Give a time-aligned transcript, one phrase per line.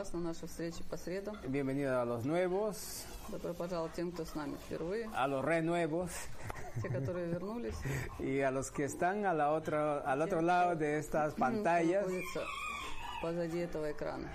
[0.00, 1.36] раз на наши встречи по средам.
[1.46, 6.10] Bienvenidos a los nuevos, Добро пожаловать тем, кто с нами впервые, a los renuevos
[6.82, 7.74] те, которые вернулись.
[8.18, 12.06] y a los que están a la otra, al otro lado de estas кто pantallas
[12.06, 12.40] находится
[13.22, 14.30] позади этого экрана.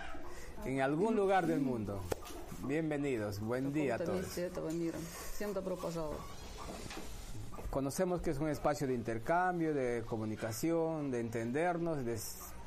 [0.66, 2.02] en algún lugar del mundo.
[2.64, 4.26] Bienvenidos, buen В día a каком-то todos.
[4.28, 4.98] месте этого мира.
[5.34, 6.20] Всем добро пожаловать.
[7.72, 12.55] Conocemos que es un espacio de intercambio, de comunicación, de entendernos de s- pa-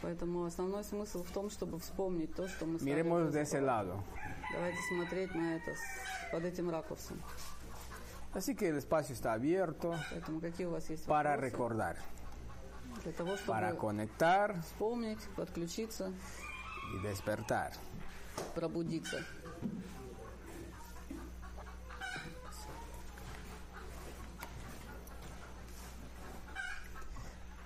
[0.00, 4.02] Поэтому основной смысл в том, чтобы вспомнить то, что мы Miremos de ese lado.
[4.52, 5.74] Давайте смотреть на это
[6.32, 7.20] под этим ракурсом.
[8.32, 11.96] Así que el espacio está abierto Поэтому какие у вас есть para вопросы recordar,
[13.02, 16.12] для того, чтобы para conectar вспомнить, подключиться,
[16.94, 17.72] y despertar.
[18.54, 19.24] пробудиться.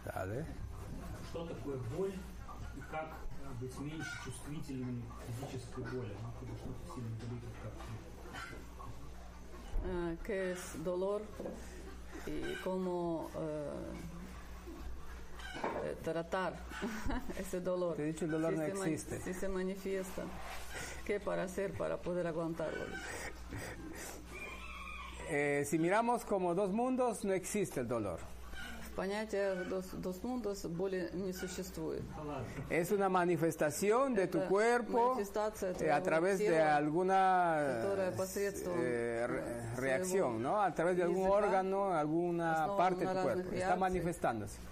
[0.04, 0.61] Dale.
[1.31, 2.13] Что такое боль
[2.77, 3.09] и как
[3.43, 6.15] э, быть меньше чувствительным к физической боли?
[6.21, 7.73] Ну, когда что-то сильно болит, вот как
[9.89, 11.21] Eh, ¿Qué es dolor
[12.25, 13.93] y cómo eh,
[15.83, 16.53] eh, tratar
[17.37, 17.95] ese dolor?
[17.95, 19.19] Te he dicho, el dolor si no se ma- existe.
[19.21, 20.23] Si se manifiesta,
[21.05, 22.83] ¿qué para hacer para poder aguantarlo?
[25.29, 28.19] Eh, si miramos como dos mundos, no existe el dolor.
[28.91, 32.01] В понятиях dos, dos mundos боли не существует.
[32.69, 37.81] Es una manifestación de tu Это cuerpo манифестация eh, твоего a través de тела, alguna
[37.83, 40.61] которая посредством, eh, re- э, reacción, своего ¿no?
[40.63, 43.49] A través de algún языка, órgano, alguna основанного parte de на tu разных cuerpo.
[43.55, 43.79] Está реакциях.
[43.79, 44.57] manifestándose.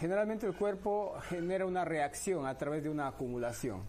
[0.00, 3.82] Generalmente el cuerpo genera una reacción a través de una acumulación.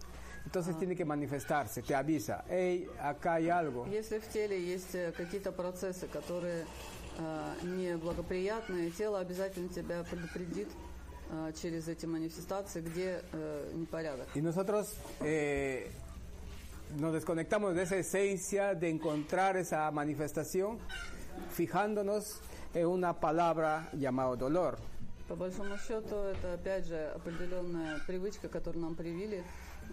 [0.44, 3.86] Entonces tiene que manifestarse, te avisa, hey, acá hay algo.
[3.86, 6.64] Если в теле есть э, какие-то процессы, которые
[7.18, 10.68] э, неблагоприятные, тело обязательно тебя предупредит
[11.30, 14.26] э, через эти манифестации, где э, непорядок.
[14.34, 15.90] Y nosotros eh,
[16.96, 20.78] nos desconectamos de esa esencia de encontrar esa manifestación
[21.50, 22.40] fijándonos
[22.72, 24.78] en una palabra llamada dolor.
[25.27, 29.43] По большому счету, это опять же определенная привычка, которую нам привили.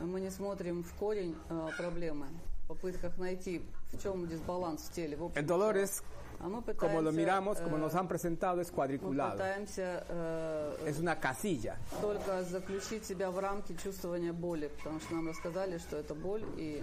[0.01, 2.27] Мы не смотрим в корень э, проблемы,
[2.65, 5.17] в попытках найти, в чем дисбаланс в теле.
[5.17, 6.03] В общем El dolor es.
[6.43, 9.33] А мы como lo пытаемся, miramos, como э, nos han presentado, es мы cuadriculado.
[9.33, 11.77] пытаемся э, Es una casilla.
[12.01, 16.83] только заключить себя в рамки чувствования боли, потому что нам рассказали, что это боль, и,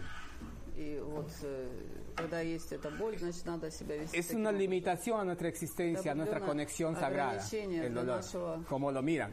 [4.13, 4.59] Es таким una образом.
[4.59, 8.91] limitación a nuestra existencia, a nuestra Определенное conexión sagrada, ограничение el для dolor, нашего- como
[8.91, 9.33] lo miran.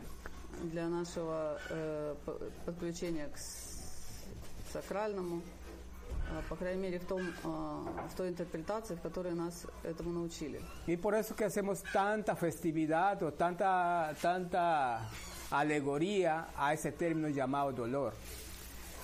[0.71, 4.25] для нашего э, п- подключения к с-
[4.73, 10.11] сакральному, э, по крайней мере в, том, э, в той интерпретации, в которой нас этому
[10.11, 10.59] научили.
[10.87, 15.09] Y por eso que hacemos tanta festividad o tanta, tanta
[15.51, 18.13] alegoría a ese término llamado dolor.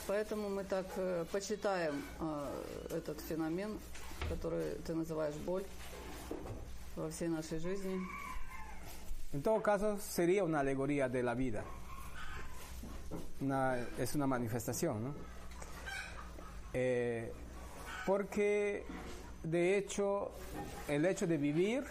[0.10, 3.78] Поэтому мы так э, почитаем э, этот феномен,
[4.30, 5.64] который ты называешь боль
[6.96, 8.00] во всей нашей жизни.
[9.34, 11.64] En todo caso, sería una alegoría de la vida.
[13.42, 15.16] Una- es una manifestación, ¿no?
[16.74, 17.32] Eh,
[18.06, 18.86] porque,
[19.44, 20.32] de hecho,
[20.88, 21.84] el hecho de vivir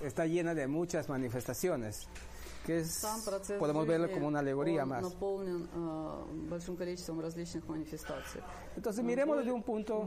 [0.00, 2.08] está llena de muchas manifestaciones,
[2.71, 3.01] que es,
[3.59, 5.03] podemos verlo como una alegoría más.
[8.75, 10.03] Entonces miremos desde un punto,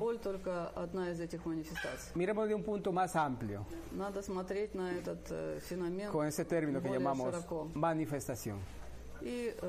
[2.14, 3.66] miremos de un punto más amplio,
[6.10, 7.34] con ese término que llamamos
[7.74, 8.58] manifestación,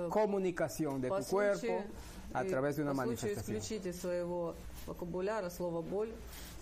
[0.09, 1.83] comunicación de tu cuerpo
[2.33, 3.57] a través de una manifestación.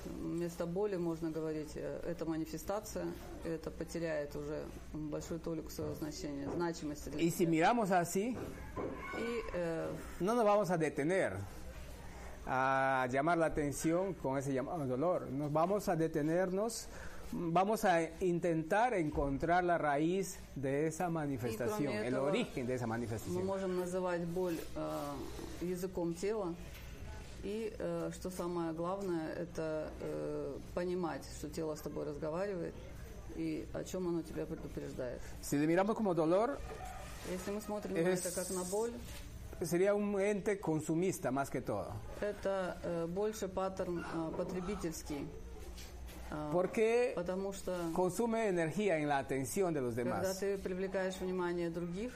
[0.06, 3.06] Вместо боли можно говорить э, «это манифестация»,
[3.46, 4.64] это потеряет уже
[4.94, 7.10] большую толику своего значения, значимости.
[7.10, 8.36] Для Y si miramos así,
[9.18, 9.90] И э,
[10.20, 11.38] no nos vamos a detener.
[12.46, 15.30] a llamar la atención con ese llamado dolor.
[15.32, 16.88] Nos vamos a detenernos,
[17.32, 22.90] vamos a intentar encontrar la raíz de esa manifestación, el этого, origen de esa Мы
[22.98, 23.46] manifestación.
[23.46, 25.12] можем называть боль э,
[25.62, 26.54] языком тела.
[27.44, 32.74] И э, что самое главное, это э, понимать, что тело с тобой разговаривает
[33.36, 35.20] и о чем оно тебя предупреждает.
[35.42, 36.58] Si le miramos como dolor,
[37.32, 38.92] Если мы смотрим на Es- это как на боль,
[39.62, 41.92] sería un ente consumista más que todo.
[42.22, 45.28] это э, больше паттерн э, потребительский.
[46.32, 50.38] А, Porque Потому что consume energía en la atención de los когда demás.
[50.40, 52.12] ты привлекаешь внимание других,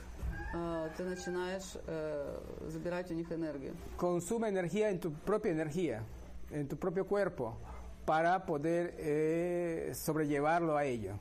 [0.53, 3.75] э, ты начинаешь э, забирать у них энергию.
[3.97, 6.03] Consume energía en tu propia energía,
[6.51, 7.57] en tu propio cuerpo,
[8.05, 11.19] para poder eh, sobrellevarlo a ello.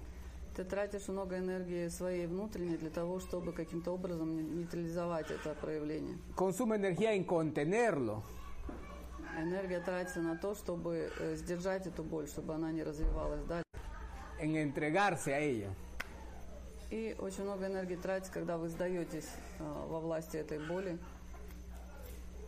[0.55, 6.17] Ты тратишь много энергии своей внутренней для того, чтобы каким-то образом нейтрализовать это проявление.
[6.35, 8.23] Consume energía en contenerlo.
[9.39, 13.67] Энергия тратится на то, чтобы э, сдержать эту боль, чтобы она не развивалась дальше.
[14.39, 15.69] en entregarse a ello.
[16.97, 19.29] И очень много энергии тратится, когда вы сдаетесь
[19.59, 20.99] э, во власти этой боли.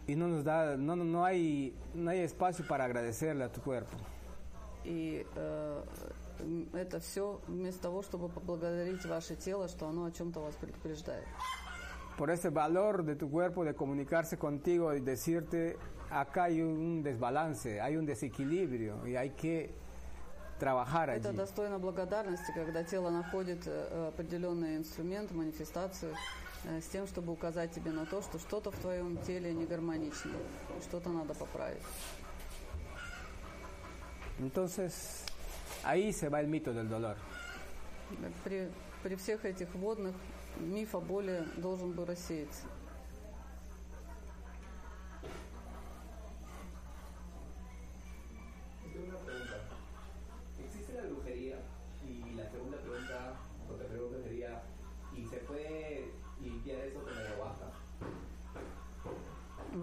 [0.07, 3.95] Y no nos da, no, no, hay, no hay espacio para agradecerle a tu cuerpo.
[4.85, 5.83] И э,
[6.73, 11.27] это все вместо того, чтобы поблагодарить ваше тело, что оно о чем-то вас предупреждает.
[12.17, 15.77] Por ese valor de tu cuerpo de comunicarse contigo y decirte,
[16.09, 19.75] acá hay un desbalance, hay un desequilibrio y hay que
[20.59, 21.21] trabajar allí.
[21.21, 26.15] Это достойно благодарности, когда тело находит э, определенный инструмент, манифестацию,
[26.65, 30.33] э, с тем, чтобы указать тебе на то, что что-то в твоем теле не гармонично,
[30.83, 31.83] что-то надо поправить.
[34.41, 35.25] Entonces,
[35.83, 37.17] ahí se va el mito del dolor.
[38.45, 38.69] При,
[39.03, 40.15] при всех этих водных
[40.61, 42.63] миф о боли должен бы рассеяться.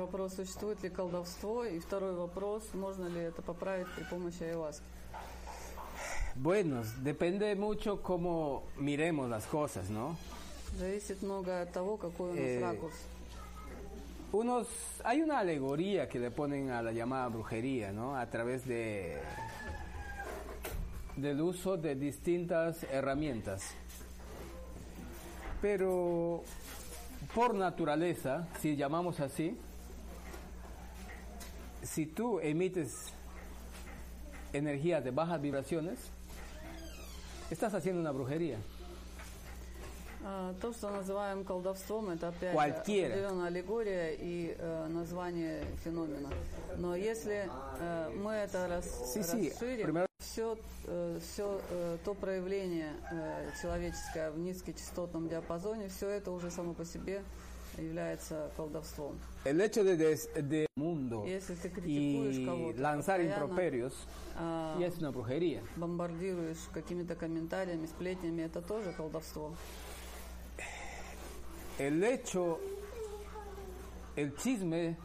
[0.05, 1.65] Вопрос, существует ли колдовство?
[1.65, 4.85] И второй вопрос, можно ли это поправить при помощи айваски?
[6.37, 10.17] Bueno, depende mucho cómo miremos las cosas, ¿no?
[10.79, 12.95] Зависит много от того, какой у нас Э, ракурс.
[14.33, 14.69] Unos,
[15.03, 18.17] hay una alegoría que le ponen a la llamada brujería, ¿no?
[18.17, 19.19] A través de
[21.17, 23.75] del uso de distintas herramientas.
[25.61, 26.43] Pero
[27.35, 29.59] por naturaleza, si llamamos así,
[31.86, 32.92] si tú emites
[34.54, 36.00] energías de bajas vibraciones,
[37.50, 38.58] estás haciendo una brujería.
[40.28, 43.10] А, То, что называем колдовством, это опять Cualquiera.
[43.14, 46.30] определенная аллегория и э, название феномена.
[46.78, 47.48] Но если
[47.80, 50.58] э, мы это рас, Sí, sí, расширим, primero- все,
[51.20, 51.62] все
[52.04, 57.22] то проявление э, человеческое в низкочастотном диапазоне, все это уже само по себе
[57.78, 59.18] является колдовством.
[59.46, 61.26] El hecho de, des- de mundo
[61.86, 63.94] y lanzar improperios
[64.80, 65.62] ya es una brujería.
[65.76, 69.54] бомбардируешь какими-то комментариями, сплетнями, это тоже колдовство.
[71.78, 72.60] El hecho,
[74.16, 74.96] el chisme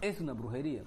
[0.00, 0.84] es una brujería.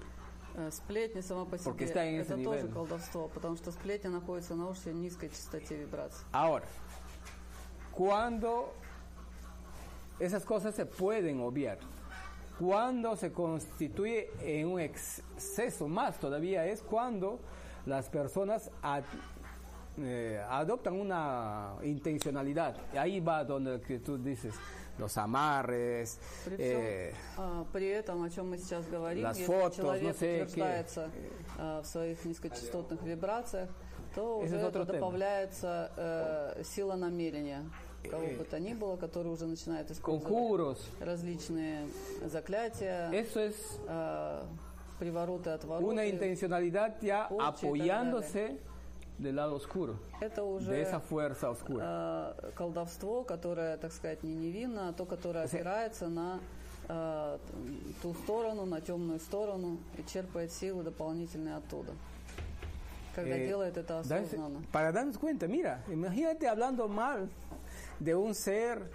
[0.56, 2.72] Э, Сплетня сама по себе это тоже nivel.
[2.72, 6.24] колдовство, потому что сплетня находится на очень низкой частоте вибраций.
[6.32, 6.64] Ahora,
[7.92, 8.72] cuando
[10.19, 11.77] esas cosas se pueden obviar,
[12.59, 17.39] cuando se constituye en un exceso más todavía es cuando
[17.85, 19.03] las personas ad-
[19.97, 22.75] eh, adoptan una intencionalidad.
[22.93, 24.53] Y ahí va donde que tú dices
[24.97, 29.45] los amarres, При, eh, всем, а, при этом, о чем мы сейчас говорим, las если
[29.53, 31.11] fotos, человек no sé утверждается
[31.59, 33.69] а, в своих низкочастотных вибрациях,
[34.15, 34.99] то Ese уже es otro это tema.
[34.99, 37.63] добавляется э, сила намерения
[38.08, 40.78] Кого бы то ни было, который уже начинает использовать conjuros.
[41.00, 41.86] различные
[42.26, 43.54] заклятия, Eso es
[43.88, 44.42] э,
[44.98, 45.84] привороты, отвороты.
[45.84, 48.58] una intencionalidad ya apoyándose
[49.18, 52.34] del lado oscuro, Это уже de esa fuerza oscura.
[52.38, 56.40] э, колдовство, которое, так сказать, не невинно, а то, которое опирается на
[56.88, 57.38] э,
[58.02, 61.92] ту сторону, на темную сторону и черпает силы дополнительные оттуда.
[63.14, 64.62] Когда Eh, делает это осознанно.
[64.72, 67.28] para darnos cuenta, mira, imagínate hablando mal
[67.99, 68.89] de un ser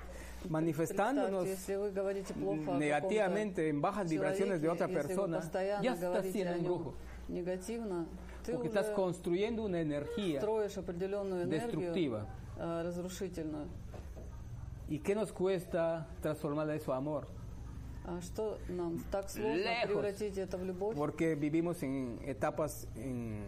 [0.49, 5.09] manifestándonos Представьте, если вы говорите плохо о negativamente en bajas каком-то vibraciones de otra человеке,
[5.09, 6.95] если вы persona, постоянно ya estás говорите siendo о un нем brujo.
[7.29, 8.07] негативно,
[8.45, 10.41] ты Porque estás уже construyendo una energía.
[10.41, 12.27] строишь определенную энергию destructiva.
[12.59, 13.67] э, разрушительную.
[14.89, 17.27] ¿Y qué nos cuesta transformar eso a amor?
[18.07, 19.87] А что нам так сложно Lejos.
[19.89, 20.97] превратить это в любовь?
[20.97, 23.45] porque vivimos en etapas en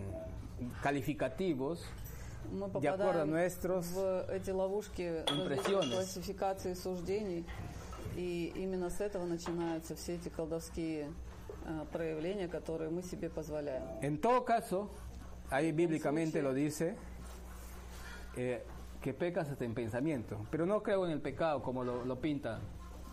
[0.83, 1.83] calificativos
[2.51, 5.95] Мы de acuerdo a попадаем nuestros в эти ловушки различных impresiones.
[5.95, 7.47] классификаций и суждений,
[8.17, 11.13] и именно с этого начинаются все эти колдовские
[11.65, 13.85] э, проявления, которые мы себе позволяем.
[14.03, 14.91] En todo caso,
[15.51, 16.97] ahí bíblicamente lo dice,
[18.37, 18.63] eh,
[19.01, 20.47] que pecas hasta en pensamiento.
[20.51, 22.61] Pero no creo en el pecado como lo, lo pinta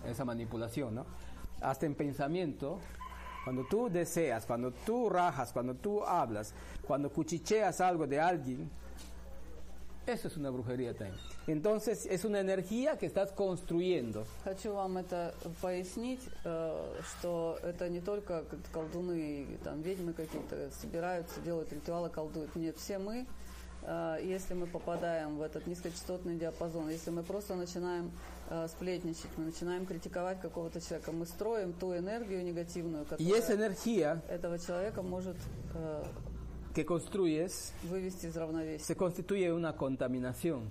[0.05, 1.05] esa manipulación, ¿no?
[1.61, 2.79] Hasta en pensamiento,
[3.43, 6.53] cuando tú deseas, cuando tú rajas, cuando tú hablas,
[6.85, 8.69] cuando cuchicheas algo de alguien,
[10.06, 11.18] eso es una brujería también.
[11.46, 14.24] Entonces es una energía que estás construyendo.
[14.44, 21.72] Хочу вам это пояснить, э, что это не только колдуны, там, ведьмы какие-то собираются, делают
[21.72, 22.54] ритуалы, колдуют.
[22.56, 23.26] Нет, все мы,
[23.82, 28.10] э, если мы попадаем в этот низкочастотный диапазон, если мы просто начинаем
[28.50, 33.68] э, сплетничать, мы начинаем критиковать какого-то человека, мы строим ту энергию негативную, Y esa которая
[33.68, 35.36] energía этого человека может
[36.74, 38.84] que construyes вывести из равновесия.
[38.84, 40.70] se constituye una contaminación.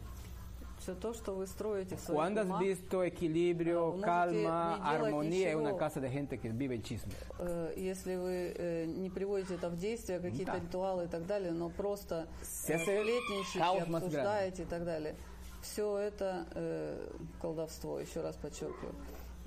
[0.79, 5.59] Все то, что вы строите в своих Cuando has visto equilibrio, no calma, armonía en
[5.59, 7.13] una casa de gente que vive en chisme.
[7.39, 11.69] Э, если вы э, не приводите это в действие, какие-то ритуалы и так далее, но
[11.69, 12.27] просто
[12.67, 15.15] э, сплетничаете, обсуждаете и так далее,
[15.61, 17.07] все это э,
[17.41, 18.93] колдовство, еще раз подчеркиваю.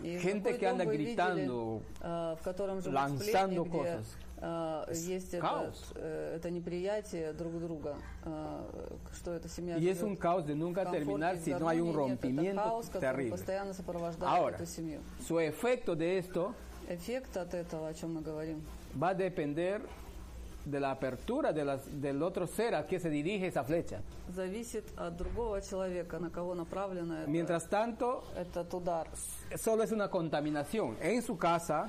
[0.03, 4.07] И Gente que anda вы видели, gritando, э, в котором живут сплетни, где cosas.
[4.39, 5.93] Э, есть это, Хаос.
[5.95, 8.61] э, это неприятие друг друга, э,
[9.15, 11.51] что эта семья Y es живет un caos de в nunca комфорте, terminar в si
[11.55, 12.11] no hay un гармонии.
[12.11, 13.31] Нет, это rompimiento хаос, который terrible.
[13.31, 15.01] постоянно сопровождает Ahora, эту семью.
[15.27, 16.55] su efecto de esto
[16.89, 18.63] Эффект от этого, о чем мы говорим,
[18.95, 19.81] va a depender
[20.65, 24.03] de la apertura de las- del otro ser a que se dirige esa flecha.
[24.29, 29.09] зависит от другого человека, на кого направлено это- Mientras tanto, этот удар.
[29.57, 31.89] solo es una contaminación en su casa,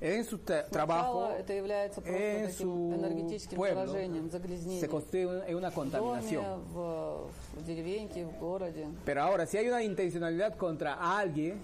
[0.00, 4.30] en su te- trabajo, Сначала это является просто en таким su энергетическим pueblo, заражением, se
[4.38, 4.88] загрязнением.
[4.90, 6.44] constituye en una В доме, contaminación.
[6.72, 8.86] в, в деревеньке, в городе.
[9.04, 11.60] Pero ahora, si hay una intencionalidad contra alguien,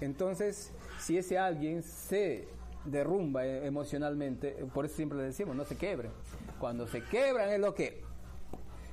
[0.00, 0.70] entonces,
[1.00, 2.46] si ese alguien se
[2.84, 6.10] derrumba eh, emocionalmente, eh, por eso siempre le decimos, no se quebren.
[6.60, 8.02] Cuando se quebran es lo que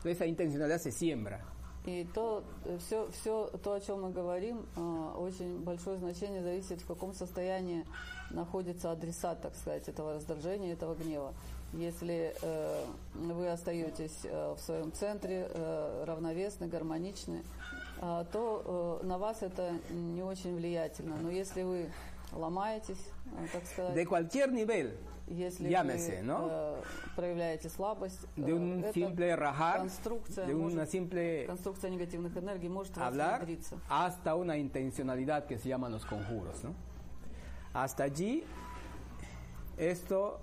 [0.06, 1.42] esa intencionalidad se siembra.
[1.86, 2.44] И то,
[2.78, 7.84] все, все то, о чем мы говорим, э, очень большое значение зависит, в каком состоянии
[8.31, 11.33] находится адресат, так сказать, этого раздражения, этого гнева.
[11.73, 17.43] Если э, вы остаетесь э, в своем центре, э, равновесны, гармоничны,
[18.01, 21.17] э, то э, на вас это не очень влиятельно.
[21.21, 21.91] Но если вы
[22.33, 23.01] ломаетесь,
[23.39, 24.93] э, так сказать, De cualquier nivel,
[25.27, 26.49] если llámese, вы ¿no?
[26.51, 26.83] э,
[27.17, 32.69] проявляете слабость, de э, un simple rajar, конструкция, de una может, simple конструкция негативных энергий
[32.69, 33.47] может hablar,
[33.89, 36.63] hasta una intencionalidad que se llaman los conjuros.
[36.63, 36.75] ¿no?
[37.75, 38.45] Hasta allí,
[39.77, 40.39] esto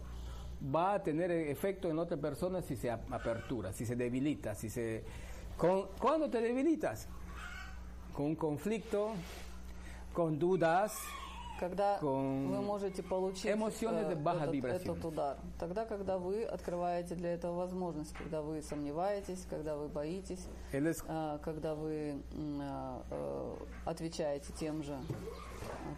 [0.62, 4.70] va a tener efecto en otra persona si se ap- apertura, si se debilita, si
[4.70, 5.04] se...
[5.58, 7.08] Con, ¿Cuándo te debilitas?
[8.14, 9.12] Con un conflicto,
[10.14, 10.98] con dudas,
[11.60, 14.24] Когда con вы можете получить э, этот,
[14.82, 15.38] этот удар.
[15.60, 21.40] Тогда, когда вы открываете для этого возможность, когда вы сомневаетесь, когда вы боитесь, es э,
[21.44, 25.51] когда вы э, э, отвечаете тем же, э,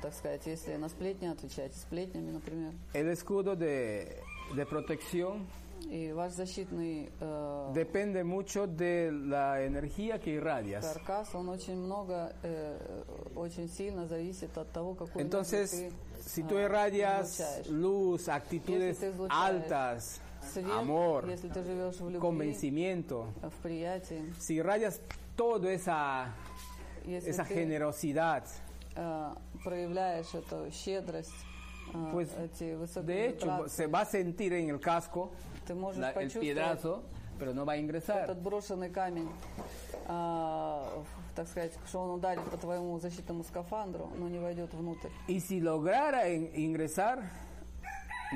[0.03, 4.23] так сказать, если на сплетни отвечаете сплетнями, например, el escudo de,
[4.55, 5.47] de protección
[5.91, 10.85] и ваш защитный э, depende mucho de la energía que irradias.
[10.85, 16.49] каркас, он очень много, э, очень сильно зависит от того, какой Entonces, энергию si ты,
[16.49, 17.67] tú э, irradias излучаешь.
[17.69, 20.21] luz, actitudes Если ты излучаешь altas,
[20.53, 25.01] Свет, amor, если ты живешь в любви, convencimiento, в приятии, si irradias
[25.37, 26.35] toda esa,
[27.05, 28.45] если esa ты generosidad,
[28.97, 29.31] э,
[29.64, 31.34] проявляешь эту щедрость,
[31.94, 35.32] э, pues эти высокие de hecho se va a sentir en el casco
[35.68, 37.04] ты можешь la- el piedrazo,
[37.40, 38.26] pero no va a ingresar.
[38.26, 39.30] этот брошенный камень,
[40.08, 41.04] а,
[41.36, 45.10] так сказать, что он ударит по твоему защитному скафандру, но не войдет внутрь.
[45.28, 47.24] Y si lograra ingresar,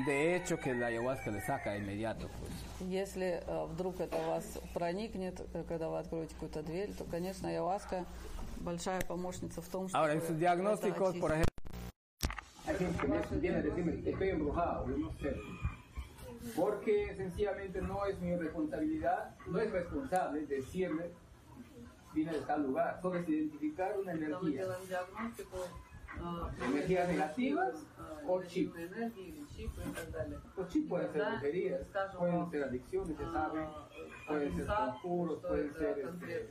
[0.06, 2.28] de hecho que la ayahuasca le saca inmediato.
[2.28, 2.88] Pues.
[2.88, 8.04] Если э, вдруг это вас проникнет, э, когда вы откроете какую-то дверь, то, конечно, ayahuasca
[9.94, 11.48] Ahora, en sus diagnósticos, por ejemplo...
[12.66, 13.06] Hay gente
[13.40, 15.34] viene a decirme, embrujado, no sé.
[16.54, 21.12] Porque sencillamente no es mi responsabilidad, no es responsable decirle,
[22.12, 22.98] viene de tal lugar.
[23.00, 24.64] Solo es identificar una energía.
[26.66, 27.74] energías negativas
[28.26, 28.74] o chip.
[30.56, 31.80] Los chip pueden ser brujerías,
[32.18, 33.66] pueden ser adicciones, se sabe,
[34.26, 36.50] pueden ser conjuros, pueden ser este,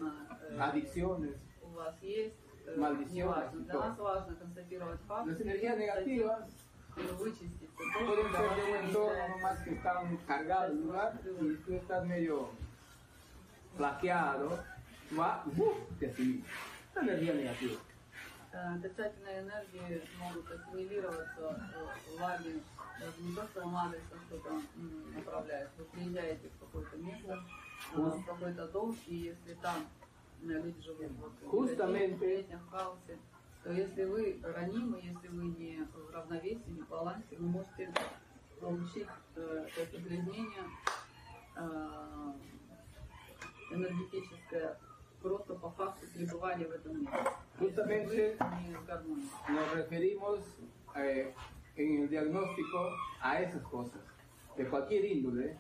[0.60, 1.47] adicciones.
[1.78, 3.60] Вас есть э, не важно.
[3.62, 5.28] Для нас важно констатировать факт.
[7.20, 12.50] Вычистить pueden un вас entorno nomás que están cargados el lugar y tú estás medio
[13.76, 14.58] flaqueado,
[15.18, 15.78] va, ¡uf!
[16.00, 16.44] te asimila.
[16.88, 17.80] Esta energía negativa.
[18.54, 22.54] Э, Отрицательные энергии могут ассимилироваться э, в лаге,
[23.00, 25.70] даже не то, что вам адресно что-то м, направляет.
[25.78, 27.44] Вы приезжаете в какое-то место,
[27.94, 29.86] э, в какой-то дом, и если там
[31.20, 32.58] вот, в Justamente.
[32.58, 33.18] в хаосе,
[33.64, 37.92] то если вы ранимы, если вы не в равновесии, не в балансе, вы можете
[38.60, 40.64] получить э, это загрязнение
[41.56, 42.34] э,
[43.72, 44.78] энергетическое
[45.22, 47.18] просто по факту пребывания в этом месте.
[47.60, 48.38] Justamente
[49.50, 50.40] nos referimos
[50.96, 51.34] eh,
[51.76, 54.02] en el diagnóstico a esas cosas,
[54.56, 55.58] de cualquier índole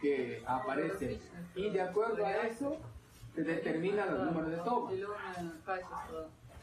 [0.00, 1.20] que aparece.
[1.54, 2.78] Y de acuerdo a eso
[3.34, 4.94] se determina el número de tomas.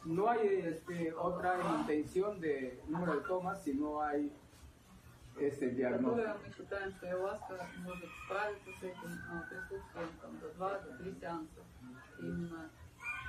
[0.04, 4.32] No hay este, otra intención de número de tomas si no hay
[5.40, 6.40] este diagnóstico.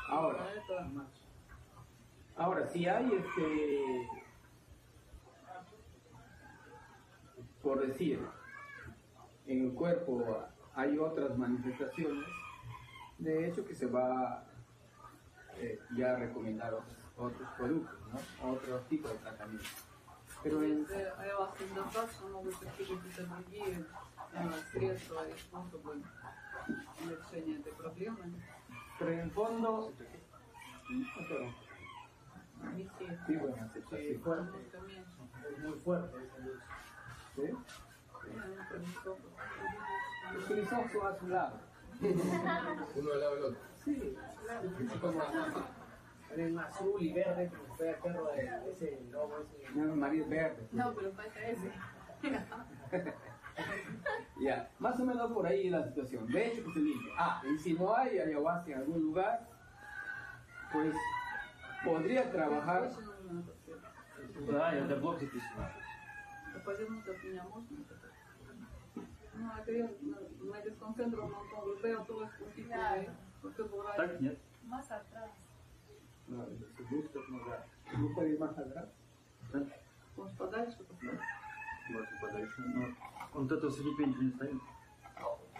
[0.09, 0.47] Ahora,
[2.37, 4.09] ahora si hay este,
[7.63, 8.21] por decir,
[9.47, 12.25] en el cuerpo hay otras manifestaciones,
[13.20, 14.44] de hecho que se va
[15.58, 18.52] eh, ya a recomendar otros, otros productos, ¿no?
[18.52, 19.66] otros tipos de tratamiento.
[20.44, 23.86] Pero en, если ayahuasca недостаточно, могут быть какие-то другие
[24.34, 26.02] а, средства и способы
[27.00, 28.42] решения этой проблемы.
[28.98, 31.54] pero en el fondo, pero,
[32.76, 33.20] Не все.
[33.26, 34.22] sí, bueno, aceptación.
[34.22, 35.18] Немножко меньше.
[35.52, 36.60] Es muy fuerte esa luz.
[37.36, 37.50] ¿sí?
[37.52, 39.28] Ну, это не столько.
[40.34, 41.60] Los filizosos son a su lado.
[42.01, 43.61] Uno al lado del otro.
[43.85, 44.71] Sí, claro.
[45.01, 45.23] Como
[46.37, 49.45] el azul y verde que fue el perro de ese lobo.
[49.75, 50.69] No, María es verde.
[50.73, 51.73] No, pero falta ese.
[54.41, 56.27] ya, más o menos por ahí la situación.
[56.27, 57.13] De hecho, que se limpia.
[57.19, 59.49] Ah, y si no hay ayahuasca en algún lugar,
[60.73, 60.95] pues
[61.85, 62.91] podría trabajar.
[64.61, 67.65] Ah, ya te puedo Después de nos opinamos,
[69.39, 69.91] Ну, это я
[70.41, 73.15] на детском центре вам помню, да, я.
[73.97, 74.39] Так, нет.
[74.65, 75.31] Масса atrás.
[76.27, 77.67] Да, это назад.
[77.97, 78.89] Ну, поверь, масса atrás.
[79.53, 79.67] Да.
[80.17, 80.79] Может, подальше?
[81.91, 82.85] Может, подальше, но
[83.35, 84.63] он вот этого слепень не станет.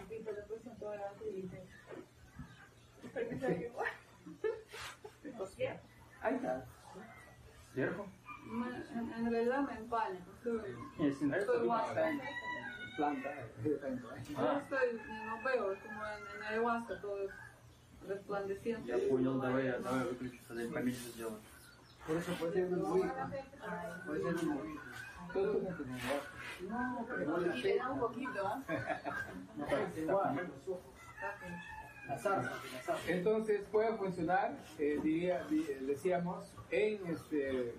[0.09, 1.67] Видно, допустим, то я видел.
[3.13, 3.83] Поменяю его.
[6.21, 6.65] Ahí está.
[7.73, 8.05] ¿Cierto?
[8.49, 10.19] En realidad me empalmo.
[10.37, 12.11] Estoy, estoy guasa.
[12.96, 14.22] не нравится, estoy то guasa.
[14.26, 14.42] Planta.
[14.42, 17.30] Yo estoy, no veo, como en, en ayahuasca todo es
[18.08, 18.88] resplandeciente.
[18.88, 21.38] Я понял, давай, я- давай выключу, тогда я поменьше сделаю.
[22.06, 23.00] Por eso puede ser muy.
[24.06, 24.78] Puede ser muy.
[25.32, 26.32] Todo eso no tiene ayahuasca.
[26.68, 28.62] No, pero sí le da un poquito, ¿ah?
[29.96, 30.50] Igual.
[31.20, 33.10] Так и- La zarza, la zarza.
[33.12, 37.74] Entonces puede funcionar, eh, diría, di- decíamos, en este,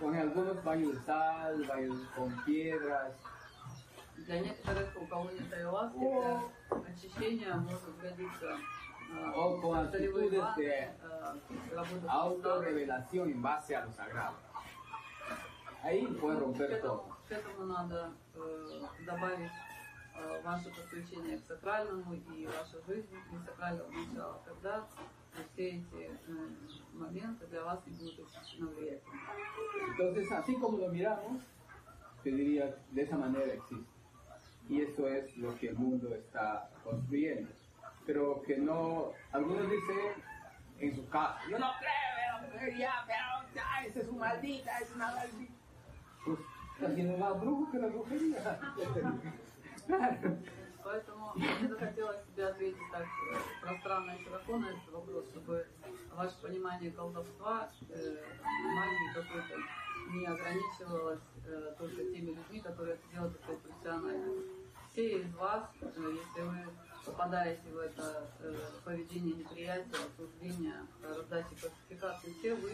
[0.00, 3.12] con algunos baños de sal, baños con piedras,
[4.25, 8.57] Для некоторых, у кого нет ayahuasca, для очищения может годиться
[9.35, 10.91] O con actitudes de
[12.07, 14.35] autorrevelación en base a lo sagrado.
[15.83, 17.19] Ahí puede romper todo.
[17.27, 19.51] к этому надо э, добавить
[20.15, 24.41] э, ваше подключение к сакральному и ваша жизнь из сакрального начала.
[24.45, 24.87] Тогда
[25.53, 26.49] все эти э,
[26.93, 29.19] моменты для вас не будут очень влиятельны.
[29.91, 31.41] Entonces, así como lo miramos,
[32.23, 33.98] te diría, de esa manera existe.
[34.69, 37.49] Y eso es lo que el mundo está construyendo.
[38.05, 39.97] Pero que no, algunos dicen
[40.79, 44.91] en su casa, yo no creo la brujería, pero ya, esa es una maldita, es
[44.95, 45.53] una maldita.
[46.25, 46.39] Pues
[46.75, 48.59] está haciendo más brujo que la brujería.
[49.87, 50.37] Claro.
[50.83, 55.67] Поэтому мне захотелось тебе ответить так э, пространно и широко на этот вопрос, чтобы
[56.15, 58.17] ваше понимание колдовства, э,
[58.63, 59.55] магии какой-то
[60.13, 64.33] не ограничивалось э, только теми людьми, которые это делают это профессионально.
[64.91, 66.57] Все из вас, э, если вы
[67.05, 68.53] попадаете в это э,
[68.85, 72.71] поведение неприятия, осуждения, раздачи классификации, все вы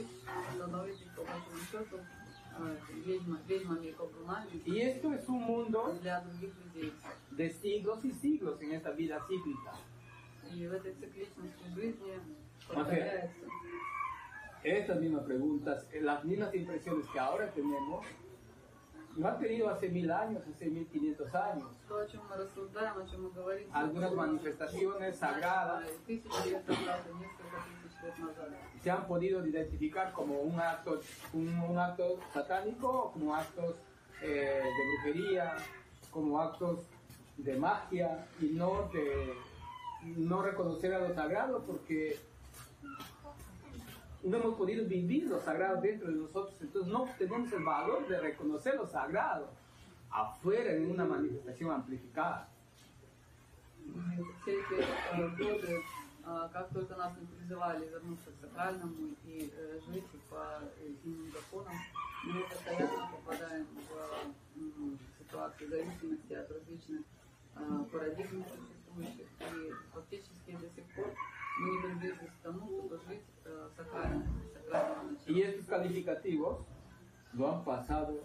[0.56, 1.98] становитесь по большому счету
[2.58, 6.94] э, ведьма- ведьмами и колдунами Y esto es un mundo для других людей.
[7.32, 9.74] de siglos y siglos en esta vida cíclica.
[10.54, 12.20] И в этой цикличности жизни
[12.68, 13.46] повторяется.
[14.64, 18.04] Estas mismas preguntas, las mismas impresiones que ahora tenemos,
[19.16, 21.70] lo han tenido hace mil años, hace mil quinientos años.
[23.72, 25.86] Algunas manifestaciones sagradas
[28.84, 31.02] se han podido identificar como un acto,
[31.34, 33.76] un, acto satánico, como actos
[34.22, 34.62] de
[35.04, 35.56] brujería,
[36.12, 36.80] como actos
[37.38, 39.34] de magia y no de
[40.18, 42.18] no reconocer a lo sagrado porque
[44.25, 48.21] no hemos podido vivir lo sagrado dentro de nosotros, entonces no tenemos el valor de
[48.21, 49.49] reconocer lo sagrado
[50.11, 52.49] afuera en una manifestación amplificada.
[54.43, 55.83] Все эти э, годы,
[56.27, 61.33] э, как только нас не призывали вернуться к сакральному и э, жить по э, иным
[61.33, 61.73] законам,
[62.25, 67.01] мы постоянно попадаем в м, ситуации зависимости от различных
[67.57, 69.27] э, парадигм существующих.
[69.41, 71.15] И фактически до сих пор
[71.61, 73.23] мы не приблизились к тому, чтобы жить
[75.28, 76.60] y estos calificativos
[77.34, 78.20] lo han pasado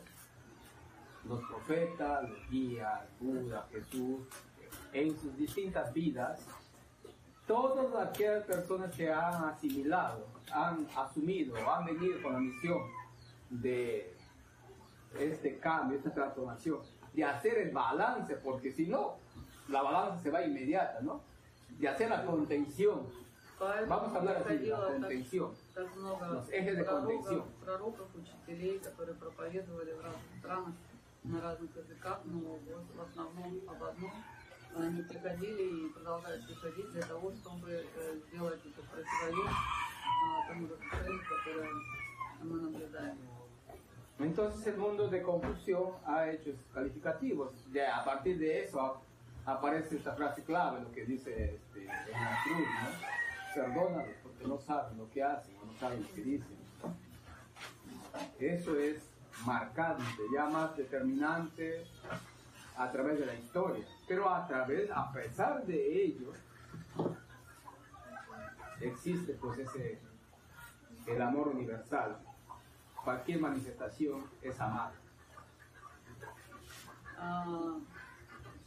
[1.25, 4.21] los profetas, los guías, Buda, Jesús,
[4.93, 6.47] en sus distintas vidas,
[7.47, 12.83] todas aquellas personas que han asimilado, han asumido, han venido con la misión
[13.51, 14.15] de
[15.19, 16.79] este cambio, esta transformación,
[17.13, 19.17] de hacer el balance, porque si no,
[19.69, 21.21] la balanza se va inmediata, ¿no?
[21.79, 23.07] De hacer la contención
[23.60, 25.56] Поэтому Vamos a hablar así, приходило la так- contención.
[25.74, 27.44] так много Los ejes de пророков, contención.
[27.64, 30.74] пророков, учителей, которые проповедовали в разных странах,
[31.24, 34.12] на разных языках, но в в основном об одном.
[34.76, 41.22] Они приходили и продолжают приходить для того, чтобы э, сделать это противовес а, тому разрушению,
[41.30, 41.70] которое
[42.44, 43.18] мы наблюдаем.
[44.20, 47.52] Entonces el mundo de confusión ha hecho esos calificativos.
[47.72, 49.02] Ya a partir de eso ap-
[49.46, 53.16] aparece esta frase clave, lo que dice este, Elena Cruz, ¿no?
[53.54, 56.58] Perdónalos porque no saben lo que hacen o no saben lo que dicen.
[58.40, 59.02] Eso es
[59.46, 61.86] marcante, ya más determinante
[62.78, 63.86] a través de la historia.
[64.08, 66.34] Pero a través, a pesar de ello,
[68.82, 70.00] existe pues ese,
[71.08, 72.18] el amor universal.
[73.04, 74.92] Cualquier manifestación es amar.
[77.18, 77.78] А,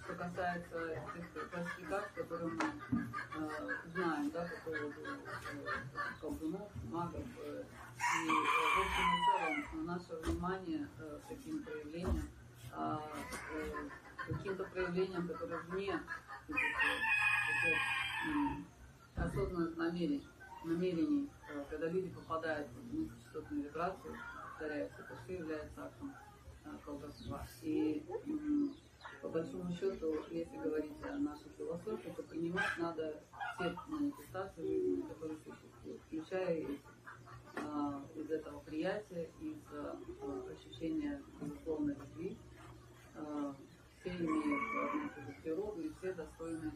[0.08, 4.11] Что касается тех классификаций, которые мы э, знаем,
[4.43, 5.11] да,
[5.53, 11.63] э, колдунов, магов, э, и э, в общем и целом наше внимание э, к таким
[11.63, 12.29] проявлениям,
[12.73, 13.01] а,
[13.53, 13.89] э,
[14.27, 15.99] каким-то проявлениям, которые вне
[16.47, 16.75] вот этих,
[17.63, 18.65] вот, м,
[19.15, 20.27] осознанных намерений,
[20.65, 26.13] намерений, э, когда люди попадают в низкочастотную вибрацию, повторяется, это все является актом
[26.65, 27.47] э, колдовства.
[27.61, 28.03] И
[29.23, 33.23] по большому счету, если говорить о нашей философии, то принимать надо
[33.55, 36.79] все манифестации жизни, которые существуют, включая и,
[37.55, 39.97] а, из этого приятия, из а,
[40.51, 42.37] ощущения безусловной любви.
[43.15, 43.55] А,
[44.01, 46.73] все имеют одну природу и все достойны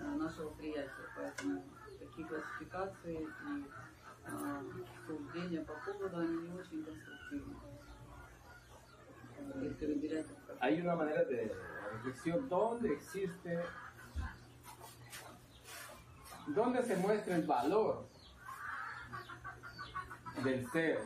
[0.00, 0.90] а, нашего приятия.
[1.14, 1.62] Поэтому
[1.98, 3.64] такие классификации и
[4.26, 4.62] а,
[5.06, 7.56] суждения по поводу, они не очень конструктивны.
[9.60, 11.54] Если как Hay una manera de
[11.92, 13.62] reflexión donde existe,
[16.46, 18.08] donde se muestra el valor
[20.42, 21.00] del ser,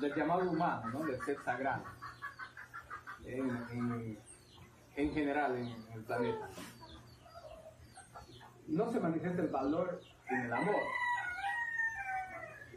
[0.00, 1.00] del llamado humano, ¿no?
[1.04, 1.82] del ser sagrado,
[3.24, 4.18] en, en-
[4.94, 6.48] en general en el planeta.
[8.68, 10.82] No se manifiesta el valor en el amor.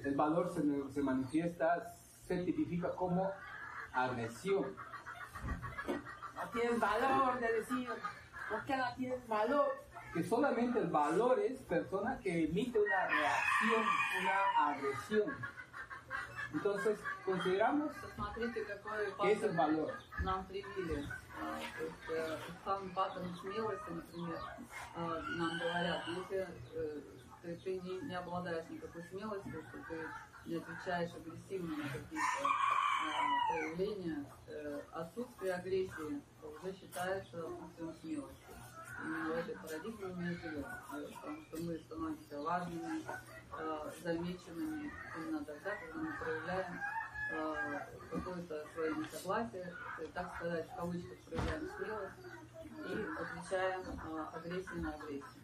[0.03, 1.95] El valor se, se manifiesta,
[2.27, 3.29] se tipifica como
[3.92, 4.76] agresión.
[6.34, 7.88] No tienes valor de decir,
[8.50, 9.66] ¿por qué no tienes valor?
[10.12, 13.84] Que solamente el valor es persona que emite una reacción,
[14.20, 15.56] una agresión.
[16.54, 19.92] Entonces, consideramos Посмотрите, какой que es el паттерн valor.
[20.22, 21.06] нам привили.
[21.38, 24.40] А, То есть э, сам паттерн смелости, например,
[24.94, 27.00] а, нам говорят, если э,
[27.42, 30.08] ты, ты не, не обладаешь никакой смелостью, что ты
[30.45, 38.51] не отвечаешь агрессивно на какие-то а, проявления, э, отсутствие агрессии уже считается отсутствием смелости.
[39.03, 43.03] Именно в этой парадигме мы и живем, э, потому что мы становимся важными,
[43.57, 46.79] э, замеченными именно тогда, когда мы проявляем
[47.31, 47.79] э,
[48.11, 52.31] какое-то свое несогласие, э, так сказать, в кавычках проявляем смелость
[52.77, 54.25] и отвечаем э,
[54.81, 55.40] на агрессию.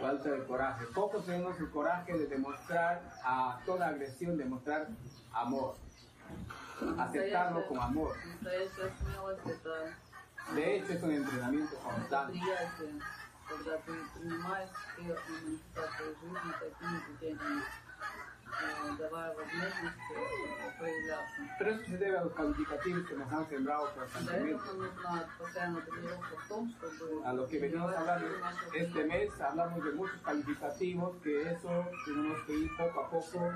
[0.00, 0.86] Falta de coraje.
[0.94, 4.88] Pocos tenemos el coraje de demostrar a toda agresión, demostrar
[5.32, 5.76] amor.
[6.98, 8.14] Aceptarlo con amor.
[10.54, 12.40] De hecho, es un entrenamiento constante.
[21.57, 24.55] Pero eso se debe a los calificativos que nos han sembrado Для constantemente.
[24.55, 29.03] этого нужна постоянная тренировка в том, чтобы A lo que venimos hablando развивать нашу este
[29.05, 33.53] mes, hablamos de muchos calificativos, que eso tenemos que ir poco a poco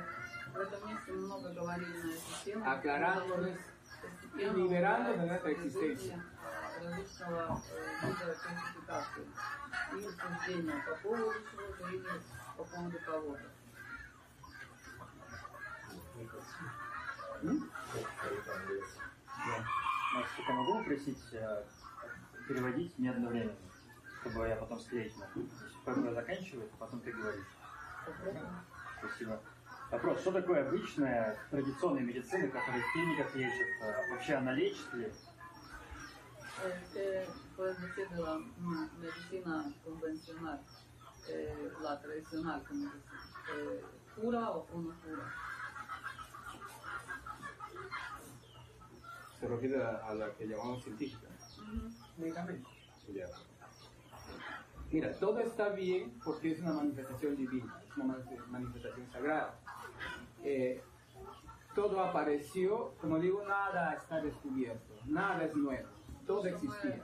[0.54, 2.66] В этом месте мы много говорили на эту тему.
[2.66, 3.58] aclarándoles
[4.02, 6.16] Постепенно y liberando de убирать nuestra языки, existencia.
[6.16, 9.26] э, различного э, вида классификации
[9.94, 12.22] и суждения по поводу чего-то или
[12.56, 13.51] по поводу кого-то.
[20.15, 21.65] Макс, только могу попросить э,
[22.47, 23.57] переводить мне одновременно,
[24.21, 25.29] чтобы я потом склеить мог.
[25.85, 27.47] Пеппа заканчивает, а потом ты говоришь.
[28.99, 29.41] Спасибо.
[29.91, 33.67] Вопрос, что такое обычная традиционная медицина, которая в клиниках лечит?
[33.83, 35.13] Э, Вообще она lечит ли?
[36.95, 37.27] ¿Qué
[37.57, 38.39] puedes decir de la
[39.01, 40.61] medicina convencional,
[41.29, 42.63] eh, la tradicional.
[49.43, 51.27] se a, a la que llamamos científica.
[52.17, 52.69] Medicamento.
[53.13, 53.27] Ya.
[54.91, 59.59] Mira, todo está bien porque es una manifestación divina, es una manifestación sagrada.
[60.45, 60.83] Eh,
[61.75, 65.89] todo apareció, como digo, nada está descubierto, nada es nuevo,
[66.27, 67.03] todo existía.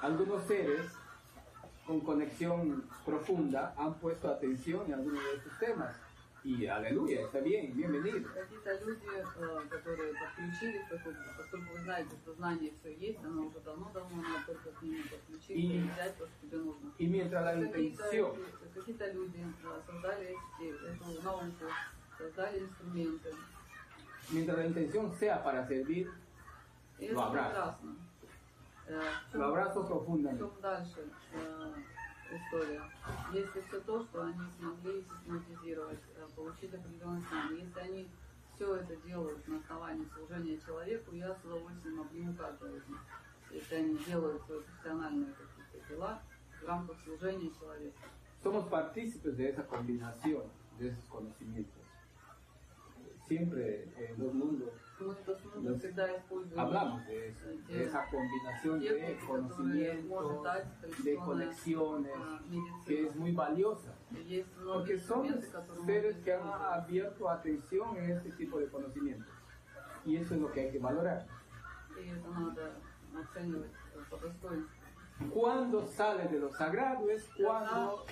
[0.00, 0.92] Algunos seres
[1.87, 5.95] con conexión profunda han puesto atención en algunos de estos temas.
[6.45, 8.29] Y aleluya, está bien, bienvenido.
[8.33, 13.59] Какие-то люди, э, которые подключились, поскольку, поскольку вы знаете, что знание все есть, оно уже
[13.61, 16.91] давно-давно, надо только к нему подключиться И- и взять то, что тебе нужно.
[16.99, 21.65] Y mientras la Какие-то intención люди- какие-то люди э, создали эти- эту науку,
[22.17, 23.29] создали инструменты.
[24.31, 26.09] mientras la intención sea para servir,
[26.99, 27.49] И это Lo abrazo.
[27.49, 27.95] прекрасно.
[28.88, 30.38] Э, в чем- lo abrazo в profundamente.
[30.38, 31.74] чем дальше э,
[32.32, 32.82] история?
[33.34, 38.08] Если все то, что они смогли систематизировать, э, получить определенные знания, если они
[38.54, 42.98] все это делают на основании служения человеку, я с удовольствием обниму каждого из них.
[43.50, 46.22] Если они делают свои профессиональные какие-то дела
[46.62, 47.98] в рамках служения человеку.
[48.42, 50.44] somos partícipes de esa combinación,
[50.78, 51.82] de esos conocimientos.
[53.26, 54.70] Siempre en los mundos
[56.56, 60.42] Hablamos de eso, de esa combinación de conocimiento,
[61.04, 62.12] de conexiones,
[62.86, 63.94] que es muy valiosa,
[64.64, 65.40] porque son
[65.86, 69.30] seres que han abierto atención en este tipo de conocimiento.
[70.04, 71.26] Y eso es lo que hay que valorar.
[75.32, 78.04] Cuando sale de lo sagrado es cuando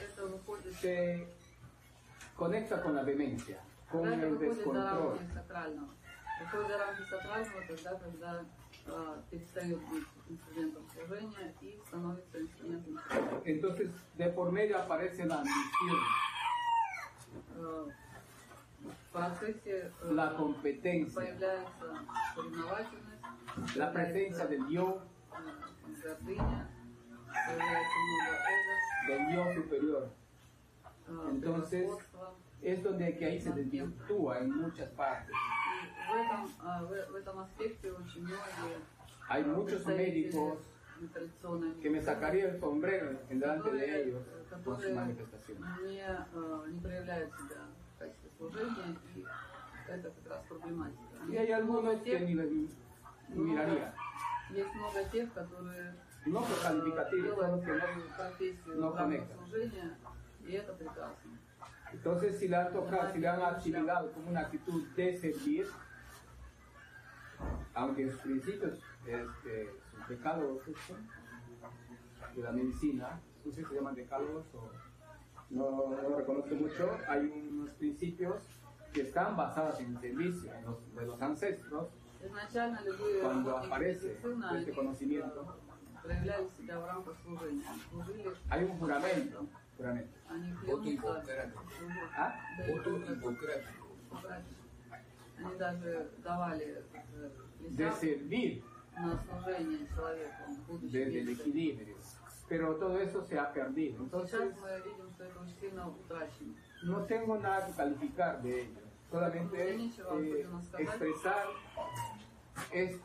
[0.80, 1.28] se
[2.36, 5.18] conecta con la demencia, con el descontrol.
[6.39, 6.41] рамки сакрального.
[6.41, 8.45] Выходит за рамки сакрального тогда, когда
[8.87, 13.41] э, перестает быть инструментом служения и становится инструментом служения.
[13.45, 15.99] Entonces, de por medio aparece la ambición,
[17.55, 17.87] Э,
[18.81, 21.97] в процессе э, la competencia, появляется
[22.35, 23.23] соревновательность,
[23.75, 25.01] la presencia появляется, del yo,
[25.31, 26.69] э, гордыня,
[27.45, 28.73] появляется много эго,
[29.07, 30.09] del yo superior.
[31.07, 32.33] э, Entonces, превосходства.
[32.61, 35.33] Es donde que ahí se desvirtúa en muchas partes.
[35.33, 38.77] И в этом, а, в, в этом аспекте очень многие
[39.29, 40.57] Hay а, muchos представители médicos
[41.13, 44.81] традиционной que me медицины, sacaría el sombrero en delante de которые, ellos э, por su
[44.81, 45.57] которые manifestación.
[45.83, 47.61] не, а, не проявляют себя
[47.95, 49.25] в качестве служения, и
[49.87, 51.01] это как раз проблематика.
[51.29, 52.51] Y hay algunos que тех, ni les
[53.29, 53.93] miraría.
[54.51, 58.75] есть много тех, которые No por э, calificativos, son los делают que no свою профессию
[58.79, 59.37] no в рамках conectan.
[59.39, 59.97] служения,
[60.45, 61.31] и это прекрасно.
[61.93, 65.67] Entonces, si le han tocado, si le han asimilado como una actitud de servir,
[67.74, 70.62] aunque sus principios este, eh, sus decálogos
[72.34, 74.70] de la medicina, no sé si se llaman decálogos o
[75.50, 78.42] no, lo reconozco mucho, hay unos principios
[78.92, 80.52] que están basados en el servicio
[80.94, 81.88] de los ancestros.
[83.22, 84.18] Cuando aparece
[84.58, 85.56] este conocimiento.
[88.48, 89.46] Hay un juramento.
[89.76, 90.18] juramento.
[92.16, 92.34] ¿Ah?
[95.37, 95.41] Да, Voto Гиппократ.
[95.41, 95.41] hipocrático.
[95.43, 96.83] Они даже давали
[97.15, 97.29] э,
[97.69, 98.63] de леса servir
[98.97, 101.43] на служение человеку, будучи desde el вместе.
[101.49, 101.95] equilibrio.
[102.49, 104.03] Pero todo eso se ha perdido.
[104.03, 106.53] Entonces, Сейчас мы видим, что это очень сильно утрачено.
[106.83, 108.79] no tengo nada que calificar de ello.
[109.09, 110.47] Solamente eh,
[110.79, 111.45] expresar
[112.71, 112.97] es,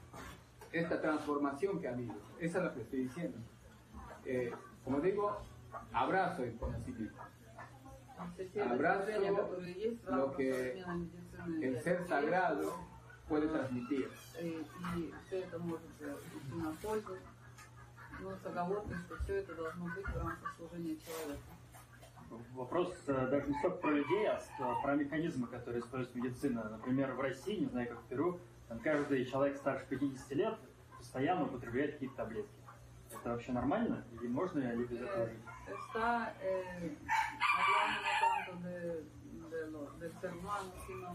[0.72, 2.14] esta transformación que ha habido.
[2.38, 3.38] Esa es la que estoy diciendo.
[4.24, 4.52] Eh,
[4.84, 5.36] como digo,
[5.92, 7.22] abrazo el conocimiento.
[8.34, 11.29] Все те Abrazo достижения, которые есть в lo рамках que современной медицины,
[11.61, 12.73] El ser sagrado
[13.27, 14.09] puede transmitir.
[14.41, 14.65] И,
[14.97, 17.17] и все это может э, идти на пользу,
[18.19, 21.41] но с оговоркой, что все это должно быть в рамках служения человека.
[22.53, 26.69] Вопрос э, даже не столько про людей, а э, про механизмы, которые использует медицина.
[26.69, 30.57] Например, в России, не знаю, как в Перу, там каждый человек старше 50 лет
[30.97, 32.51] постоянно употребляет какие-то таблетки.
[33.11, 34.03] Это вообще nормально?
[34.13, 35.39] Или можно ли без этого жить?
[39.70, 41.14] lo- del ser humano, sino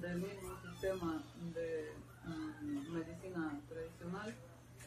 [0.00, 1.22] del mismo sistema
[1.54, 1.92] de
[2.24, 4.34] mm, medicina tradicional.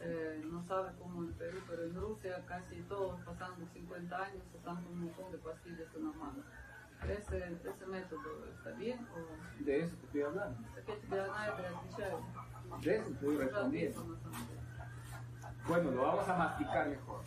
[0.01, 4.75] Eh, no sabe cómo en Perú, pero en Rusia casi todos pasando 50 años están
[4.83, 6.43] con un montón de pastillas en la mano.
[7.03, 7.37] Ese,
[7.69, 10.59] ese método está bien o De eso te estoy hablando.
[10.77, 12.23] es que te nadie te отвечает.
[12.83, 13.99] De eso estoy Уже respondiendo.
[14.01, 14.59] ответил, на самом деле.
[15.67, 17.21] Bueno, lo vamos a masticar mejor.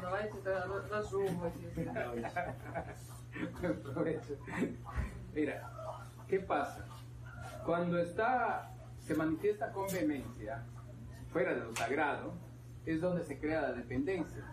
[0.00, 1.84] Давайте тогда разжевывать, если
[3.82, 4.36] Provecho.
[5.34, 5.70] Mira,
[6.28, 6.84] ¿qué pasa?
[7.64, 8.70] Cuando está,
[9.06, 10.62] se manifiesta con vehemencia,
[11.32, 12.32] fuera de lo sagrado,
[12.84, 14.44] es donde se crea la dependencia.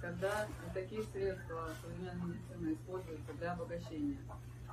[0.00, 4.18] Когда такие средства современной медицины используются для обогащения,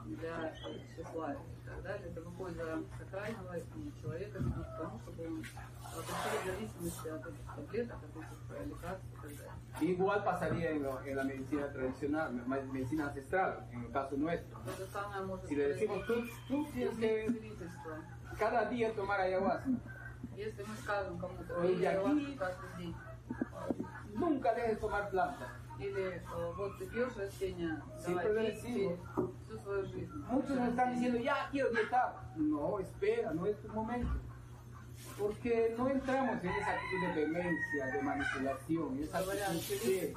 [0.06, 4.78] для э, тщеславия и так далее, это выходит за рамки сакрального, и человека ведут к
[4.78, 5.44] тому, чтобы он
[5.86, 9.52] отошел в зависимости от этих таблеток, от этих э, лекарств и так далее.
[9.82, 14.60] Igual pasaría en, lo- en la medicina tradicional, me- medicina ancestral, en el caso nuestro.
[14.66, 16.14] То же самое может Si le decimos, tú,
[16.48, 17.96] tú tienes если que целительство.
[18.38, 19.70] cada día tomar ayahuasca,
[20.36, 22.38] Если мы скажем кому-то, Ой, «Пей я ayahuasca aquí».
[22.38, 22.96] каждый день,
[24.16, 25.48] nunca dejes tomar planta.
[25.79, 28.99] Или э, вот ты пьешь растения, давай пей
[29.45, 30.13] всю свою жизнь.
[30.31, 32.17] Muchos están diciendo, ya quiero dietar.
[32.37, 34.11] No, espera, no es tu momento.
[35.19, 40.17] Porque no entramos en esa actitud de demencia, de manipulación, esa actitud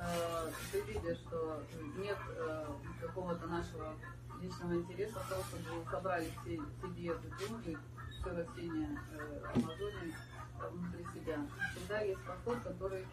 [0.00, 1.62] э, ты видишь, что
[1.96, 2.66] нет э,
[3.00, 3.94] какого-то нашего
[4.40, 7.78] личного интереса в том, чтобы собрали все, все диеты джунглей,
[8.10, 10.14] все растения э, Амазонии
[10.60, 11.38] э, внутри себя.
[11.72, 13.06] Всегда есть подход, который э,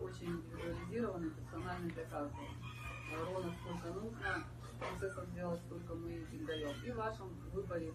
[0.00, 2.46] очень индивидуализированный, персональный для каждого.
[3.12, 4.44] Э, Ровно сколько нужно,
[4.78, 6.70] принцессам сделать, столько мы им даем.
[6.84, 7.92] И в вашем выборе,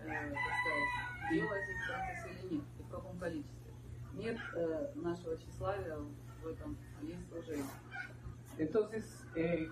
[0.00, 3.72] э, так сказать, делать эти процессы или нет, и в каком количестве.
[4.14, 5.96] Нет э, нашего тщеславия
[6.42, 7.64] в этом, есть служение.
[8.58, 9.68] Entonces, eh,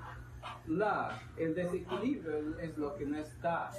[0.67, 3.71] la, el desequilibrio es lo que no está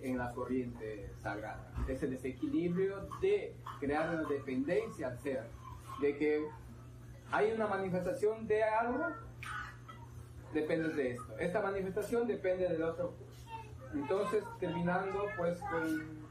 [0.00, 1.72] en la corriente sagrada.
[1.88, 5.48] Ese desequilibrio de crear una dependencia al ser,
[6.00, 6.48] de que
[7.30, 9.06] hay una manifestación de algo,
[10.52, 11.38] depende de esto.
[11.38, 13.14] Esta manifestación depende del otro.
[13.94, 16.22] Entonces, terminando pues con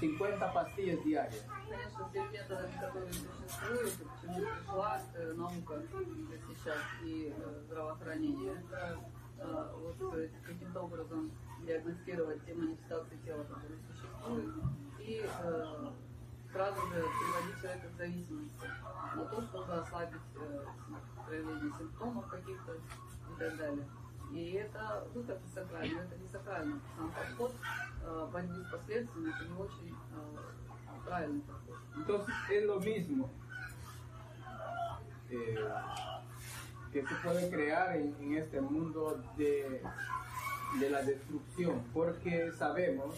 [0.00, 1.46] 50 pastillas diarias.
[1.68, 8.52] Конечно, все методами, которые существуют, и почему пришла э, наука здесь сейчас и э, здравоохранение,
[8.52, 8.98] это
[9.38, 11.30] э, вот э, каким-то образом
[11.66, 14.54] диагностировать те манифестации тела, которые существуют,
[15.00, 15.88] и э,
[16.52, 18.52] сразу же приводить человека в зависимость
[19.14, 20.64] на то, чтобы ослабить э,
[21.26, 23.86] проявление симптомов каких-то и так далее.
[24.32, 27.54] И это выход из сакрального, это не сакральный сам подход
[28.02, 31.76] э, борьбы с последствиями, это не очень э, правильный подход.
[31.96, 33.30] Entonces es lo mismo
[35.30, 35.70] eh,
[36.92, 39.82] que se puede crear en, en este mundo de,
[40.80, 43.14] de la destrucción, porque sabemos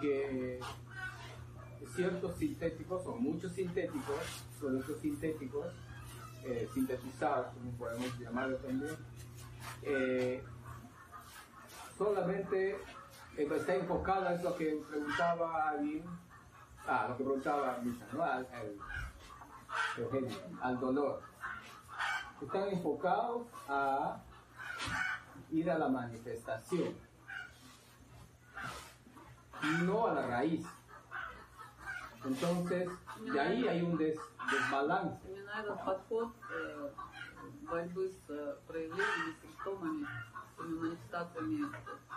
[0.00, 0.60] que
[1.97, 5.65] ciertos sintéticos o muchos sintéticos, productos sintéticos,
[6.43, 8.95] eh, sintetizados, como podemos llamarlo también,
[9.81, 10.43] eh,
[11.97, 12.77] solamente
[13.35, 16.03] está enfocada, es lo que preguntaba alguien,
[16.85, 18.23] ah, lo que preguntaba Misa, ¿no?
[20.61, 21.23] Al dolor.
[22.39, 24.21] Están enfocados a
[25.49, 26.93] ir a la manifestación,
[29.83, 30.63] no a la raíz.
[32.27, 32.89] Entonces,
[33.21, 34.19] de ahí hay un des-
[34.51, 35.17] desbalance.
[35.27, 36.91] Именно этот подход э,
[37.61, 40.07] борьбы с э, проявлениями, симптомами,
[40.57, 41.65] с манифестациями,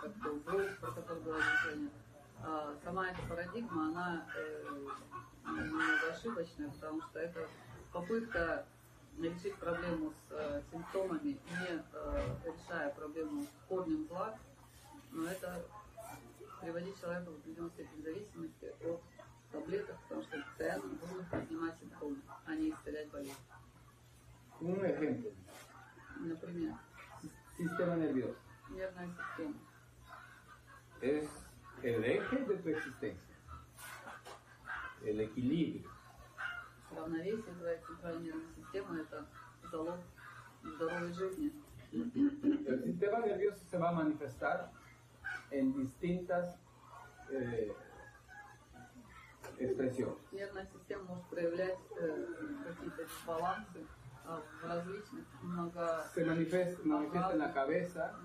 [0.01, 1.89] как то врут, про который говорил Женя,
[2.43, 4.87] а, сама эта парадигма, она э,
[5.45, 7.47] немного ошибочная, потому что это
[7.93, 8.65] попытка
[9.17, 14.35] решить проблему с э, симптомами, не э, решая проблему корнем зла,
[15.11, 15.63] но это
[16.61, 19.01] приводить человека в определенную степень зависимости от
[19.52, 23.34] таблеток, потому что постоянно будут снимать симптомы, а не исцелять болезнь.
[24.60, 25.30] Un ejemplo,
[26.18, 26.74] Например,
[27.58, 28.38] sistema nervioso.
[28.70, 29.54] нервная система.
[31.02, 31.28] es
[31.82, 33.34] el eje de tu existencia,
[35.04, 35.90] el equilibrio.
[36.90, 39.26] Равновесие твоей центральной нервной системы – это
[39.70, 40.00] залог
[40.62, 41.52] здоровой жизни.
[41.92, 44.70] El sistema nervioso se va a manifestar
[45.50, 46.56] en distintas
[47.30, 47.72] eh,
[49.59, 50.15] expresión.
[56.13, 58.19] Se manifiesta, manifiesta en la cabeza,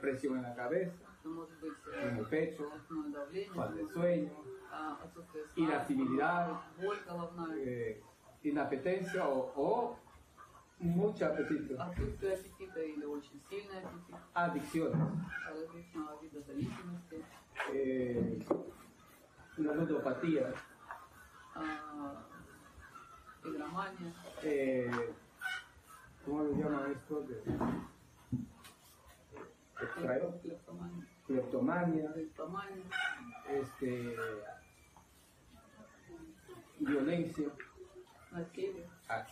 [0.00, 0.94] presión en la cabeza,
[2.02, 2.70] en el pecho,
[3.54, 4.30] falta de sueño,
[5.56, 6.60] irascibilidad,
[7.56, 8.02] eh,
[8.44, 9.98] inapetencia o, o
[10.78, 11.74] mucho apetito.
[14.34, 14.98] Adicciones.
[17.72, 18.44] Eh,
[19.62, 19.72] la
[24.42, 24.90] eh,
[26.24, 27.26] ¿Cómo le llaman esto?
[29.80, 30.40] Extraer.
[30.42, 31.06] Cleptomania.
[31.26, 32.12] Cleptomania.
[32.12, 32.84] Cleptomania.
[33.50, 34.16] Este.
[36.78, 37.48] Violencia.
[39.08, 39.26] Ah.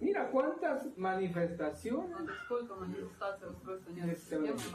[0.00, 2.26] Mira cuántas manifestaciones.
[2.26, 4.72] Disculpa, manifestaciones.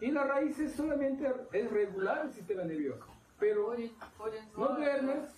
[0.00, 3.06] y la raíz es solamente es regular el sistema nervioso,
[3.38, 5.30] pero Корень, корень no зла – duermes,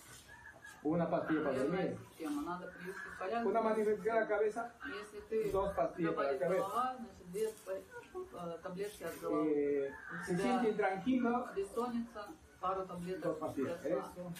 [0.83, 2.41] una pastilla para нервная dormir, система.
[2.43, 3.47] Надо привести в порядок.
[3.47, 6.67] una manifestación en la cabeza, Если ты dos pastillas para la болит cabeza.
[6.67, 9.51] голова, значит, две э, таблетки от головы.
[9.55, 9.91] Eh,
[10.27, 12.25] se siente intranquilo, Бессонница,
[12.61, 13.81] пару dos таблеток pastillas.
[13.81, 14.11] для сна.
[14.15, 14.33] Eso.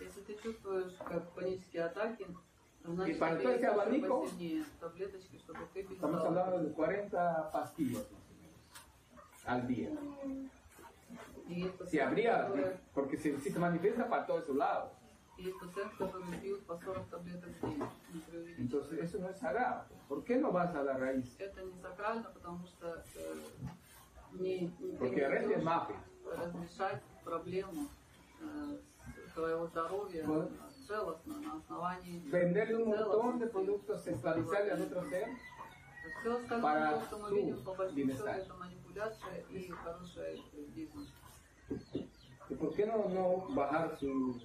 [0.00, 2.26] Если ты чувствуешь как панические атаки,
[2.84, 6.26] значит, para тебе todo ese нужно abanico, посильнее таблеточки, чтобы ты estamos перестал.
[6.26, 8.04] hablando de 40 pastillas
[9.46, 9.90] al día.
[11.48, 14.90] И есть Si пациенты, habría, которые- porque si, si se manifiesta para todos esos lados,
[15.36, 17.82] есть пациенты, которые пьют по 40 таблеток в день.
[18.12, 18.56] Не преувеличивая.
[18.58, 19.84] entonces eso no es sagrado.
[20.08, 21.36] ¿Por qué no vas a la raíz?
[21.38, 23.34] Это не сакрально, потому что э,
[24.34, 25.96] не, не, ты Porque не la raíz es идешь mafia.
[26.24, 27.88] разрешать проблему
[28.40, 28.78] э,
[29.34, 30.50] твоего здоровья Вот.
[30.50, 35.28] э, целостно, на основании Venderle un montón de productos, sexualizarle al otro ser,
[36.20, 38.36] Все остальное, para то, что мы su видим, по большому счету, bienestar.
[38.97, 40.43] Это манипуляция и хороший
[40.75, 41.07] бизнес.
[42.49, 44.39] ¿Y por qué no, no bajar su,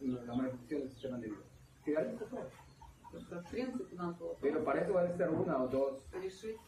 [0.00, 1.42] la manifestación del sistema nervioso?
[1.84, 2.50] Todo.
[3.12, 6.02] Потому что, в принципе, нам было Pero para eso van a ser una o dos.
[6.12, 6.58] решить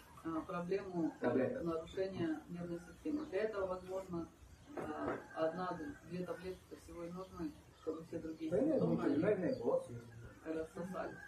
[0.46, 1.62] проблему Таблеток.
[1.64, 3.26] нарушения нервной системы.
[3.26, 4.28] Для этого, возможно,
[4.76, 9.58] э, одна-две таблетки всего и нужны, чтобы все другие No симптомы mucho, no они es
[9.58, 10.00] negocio.
[10.44, 11.18] рассосались.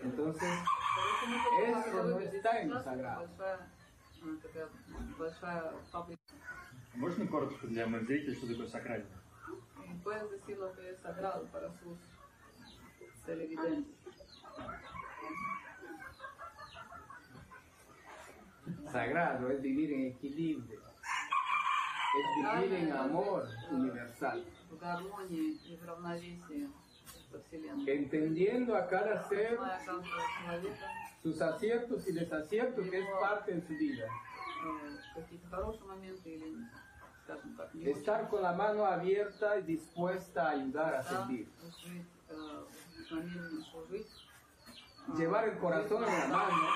[0.00, 0.48] Entonces,
[0.96, 3.26] Поэтому Eso как no выглядит está en сейчас, sagrado.
[3.28, 3.68] Большая,
[4.42, 4.68] такая
[5.18, 5.72] большая.
[6.94, 9.18] Можно коротко для моих зрителей, что такое сакральное?
[10.04, 11.98] Puedes decir lo que es sagrado para sus
[13.26, 13.98] televidentes.
[18.90, 20.80] sagrado es vivir en equilibrio.
[22.18, 24.44] Es vivir en amor universal.
[24.70, 26.68] В гармонии и в равновесии
[27.86, 29.58] entendiendo a cada ser
[31.22, 34.06] sus aciertos y desaciertos, que es parte de su vida.
[37.84, 41.48] Estar con la mano abierta y dispuesta a ayudar a servir.
[45.16, 46.68] Llevar el corazón en la mano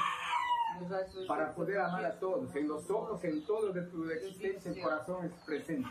[1.29, 5.27] para poder amar a todos, en los ojos, en todo de tu existencia, el corazón
[5.27, 5.89] es presente.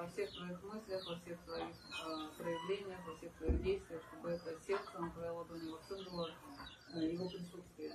[0.00, 4.56] Во всех твоих мыслях, во всех твоих э, проявлениях, во всех твоих действиях, чтобы это
[4.66, 6.30] сердце на твоей ладони, во всем было
[6.94, 7.92] э, его присутствие.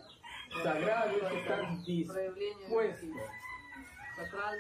[0.64, 1.62] Sagrado es estar
[2.08, 3.08] Проявление dispuesto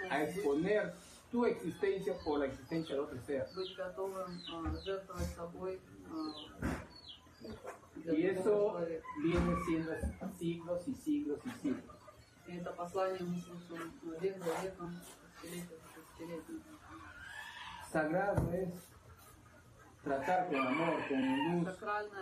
[0.09, 0.95] a exponer
[1.31, 3.47] tu existencia por la existencia de otro ser.
[8.05, 8.77] Y eso
[9.23, 9.93] viene siendo
[10.37, 11.95] siglos y siglos y siglos.
[12.47, 15.01] Это послание мы слышим э, век за веком,
[15.41, 16.84] тысячелетия за тысячелетием.
[17.95, 18.67] Sagrado es
[20.03, 21.69] tratar con amor, con luz,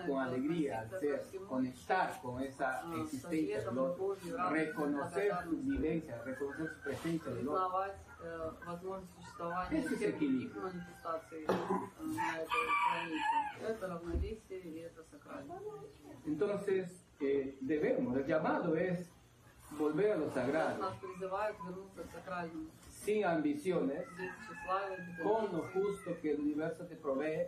[0.08, 4.16] con alegría al ser, conectar con esa existencia del otro,
[4.52, 7.86] reconocer su vivencia, reconocer su presencia del otro.
[9.72, 10.62] Ese es equilibrio.
[16.28, 19.10] Entonces, eh, debemos, el llamado es
[19.72, 20.92] volver a lo sagrado.
[23.04, 24.06] Sin ambiciones,
[25.22, 27.48] con lo justo que el universo te provee,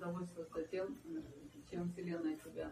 [0.00, 0.96] довольствоваться тем,
[1.70, 2.70] чем Вселенная тебя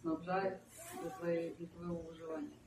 [0.00, 0.60] снабжает
[1.00, 2.58] для, твоей, для твоего выживания.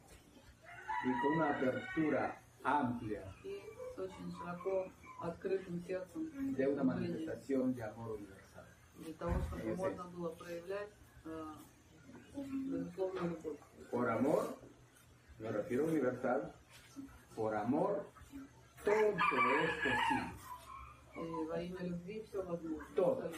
[1.03, 3.59] y con una apertura amplia И
[3.95, 4.87] с очень широко
[5.21, 8.65] открытым сердцем de una manifestación de amor universal.
[8.99, 10.89] для того, чтобы можно было проявлять
[12.35, 13.59] безусловную любовь.
[13.89, 14.57] Por amor,
[15.39, 16.53] me refiero a universal,
[17.35, 18.05] por amor,
[18.83, 18.95] todo.
[19.63, 20.41] es posible.
[22.95, 23.31] Todo.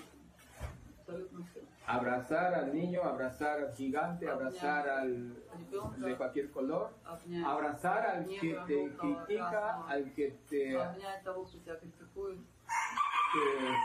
[1.86, 5.36] Abrazar al niño, abrazar al gigante, abrazar al
[5.98, 6.94] de cualquier color,
[7.46, 10.78] abrazar al que te critica, al que te,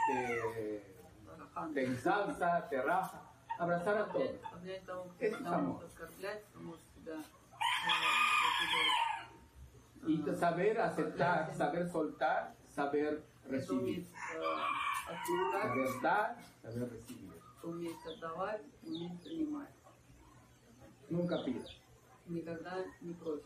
[0.06, 0.82] te,
[1.74, 3.20] te ensalza, te raja,
[3.58, 4.30] abrazar a todos.
[5.18, 5.84] Es amor.
[10.08, 14.06] Y saber aceptar, saber soltar, saber Это recibir.
[14.34, 14.42] э,
[15.52, 17.34] Saber dar, saber recibir.
[21.10, 21.68] Nunca pidas.
[22.26, 23.44] Никогда не просишь.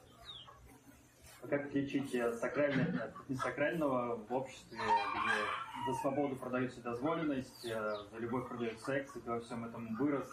[1.43, 7.97] А как отличить э, сакральное от несакрального в обществе, где за свободу продается doзволенность, э,
[8.11, 10.29] за любовь продается секс, и ты во всем этом vырос?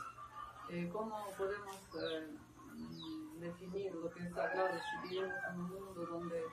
[0.71, 2.27] Eh, ¿Cómo podemos eh,
[3.39, 4.79] definir lo que es hablar de
[5.09, 6.43] chilenos en un mundo donde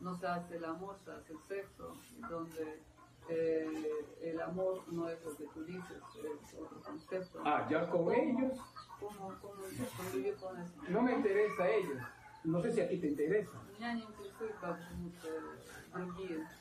[0.00, 1.96] no se hace el amor, se hace el sexo,
[2.28, 2.82] donde
[3.28, 6.02] eh, el amor no es lo que tú dices,
[6.42, 7.42] es otro concepto.
[7.44, 8.58] Ah, ya con ¿Cómo, ellos.
[8.98, 10.72] ¿Cómo, cómo yo con eso?
[10.88, 11.98] No me interesa a ellos.
[12.44, 13.50] No sé si a ti te interesa.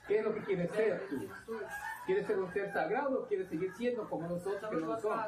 [0.08, 1.28] ¿Qué es lo que quieres ser tú?
[2.06, 5.26] ¿Quieres ser un ser sagrado o quieres seguir siendo como nosotros que no somos?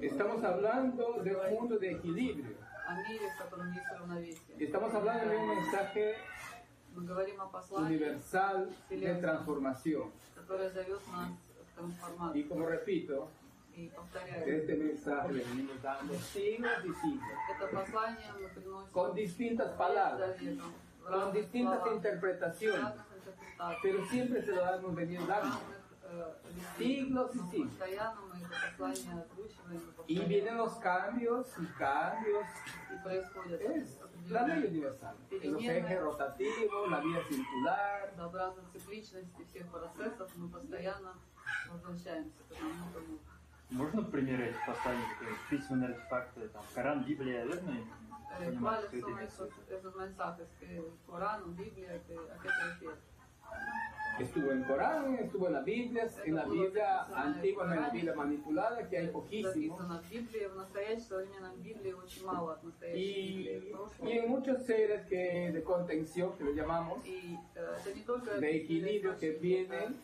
[0.00, 2.56] Estamos hablando de un mundo de equilibrio.
[4.58, 6.14] Estamos hablando de un mensaje
[7.70, 10.10] universal de transformación.
[12.34, 13.28] Y como repito,
[13.74, 20.36] este mensaje venimos dando siglos y siglos, con distintas palabras,
[21.08, 23.09] con distintas interpretaciones.
[23.58, 25.58] ah, pero siempre se lo hemos venido dando.
[26.76, 27.74] Siglos y siglos.
[30.08, 32.46] Y vienen los cambios y cambios.
[33.06, 35.16] Es la ley universal.
[35.30, 38.00] El eje rotativo, la vía circular.
[43.70, 45.06] Можно примеры эти поставить,
[45.48, 47.76] письменные артефакты, там, Коран, Библия, верно?
[48.36, 49.52] Понимать, что это не суть.
[54.20, 58.14] Estuvo en Corán, estuvo en las Biblias, en la Biblia antigua, en la Biblia.
[58.14, 59.76] Manipulada, que hay poquísimo.
[62.96, 63.48] Y,
[64.02, 67.04] y en muchos seres que, de contención, que le llamamos,
[68.40, 69.96] de equilibrio que vienen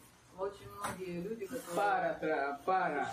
[1.75, 2.19] para,
[2.65, 3.13] para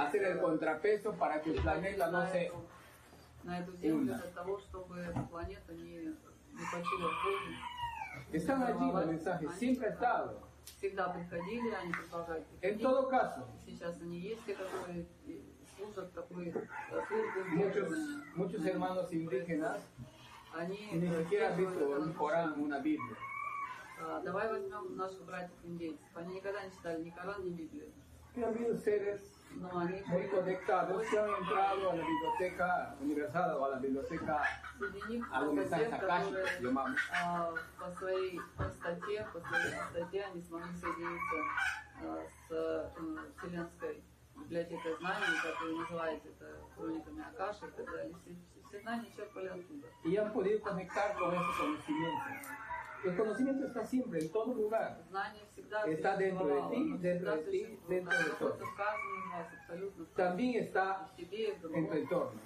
[0.00, 4.16] hacer el contrapeso para que el planeta no se hunda.
[8.32, 8.36] Жизнь.
[8.44, 10.40] Están allí los mensajes, siempre ha estado.
[10.78, 12.82] Всегда приходили, они продолжают En приходить.
[12.82, 15.06] todo caso, Сейчас они есть, те, которые
[15.76, 17.90] служат такой службу muchos,
[18.36, 19.80] muchos hermanos indígenas
[20.54, 22.64] Они ni siquiera han сдерживают visto это un Corán, нарушение.
[22.66, 23.16] una Biblia.
[24.04, 26.06] А, Давай возьмем наших братьев-индейцев.
[26.14, 27.90] Они никогда не читали ни Коран, ни Библию.
[28.34, 29.20] Que ha habido seres
[29.56, 34.42] Muy conectados que han entrado a la biblioteca universal o a la biblioteca
[34.78, 37.00] среди них a los просто те, mensajes akashicos, которые llamamos.
[37.14, 41.36] а, по своей простоте, по своей простоте они смогли соединиться
[42.48, 42.90] с
[43.38, 44.02] Вселенской
[44.36, 48.14] библиотекой знаний, как вы называете это, хрониками Акаши и так далее.
[48.22, 48.36] Все,
[48.68, 49.86] все знания черпали оттуда.
[50.04, 52.24] y han podido conectar con ese conocimiento.
[53.04, 55.02] El conocimiento está siempre, en todo lugar.
[55.86, 58.58] Está dentro de ti, dentro de ti, dentro de todo.
[60.14, 62.40] También está en tu entorno.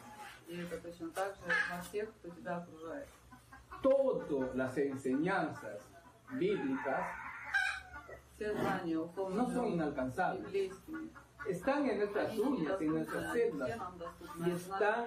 [3.83, 5.81] Todas las enseñanzas
[6.33, 7.07] bíblicas
[9.31, 10.73] no son inalcanzables.
[11.49, 13.79] Están en nuestras uñas, en nuestras celdas
[14.45, 15.07] y están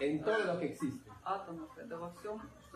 [0.00, 1.10] en todo lo que existe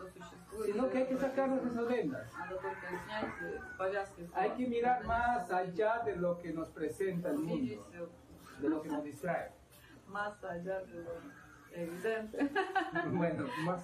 [0.00, 0.66] Это во всем, что существует.
[0.74, 2.26] Sino que hay que sacarnos esas vendas.
[2.38, 4.22] Надо только снять э, повязки.
[4.26, 4.56] с Hay глаз.
[4.58, 8.10] que mirar más allá de lo que nos presenta el Увидеть mundo,
[8.58, 9.52] э, de lo que nos distrae.
[10.08, 11.10] масса allá de lo
[11.72, 12.50] evidente.
[13.12, 13.82] Bueno, más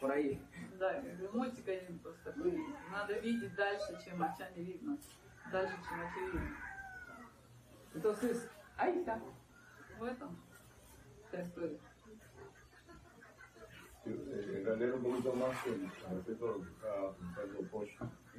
[0.00, 0.40] por ahí.
[0.78, 2.52] Да, как бы мультик один просто такой.
[2.52, 2.74] есть.
[2.90, 4.96] Надо видеть дальше, чем очами видно.
[5.52, 6.56] Дальше, чем очевидно.
[7.94, 9.20] Entonces, ahí está.
[9.98, 10.36] В этом
[11.28, 11.78] вся история.
[14.09, 17.89] Eh, En realidad un poquito más con respecto a lo que estaba comentando Poch,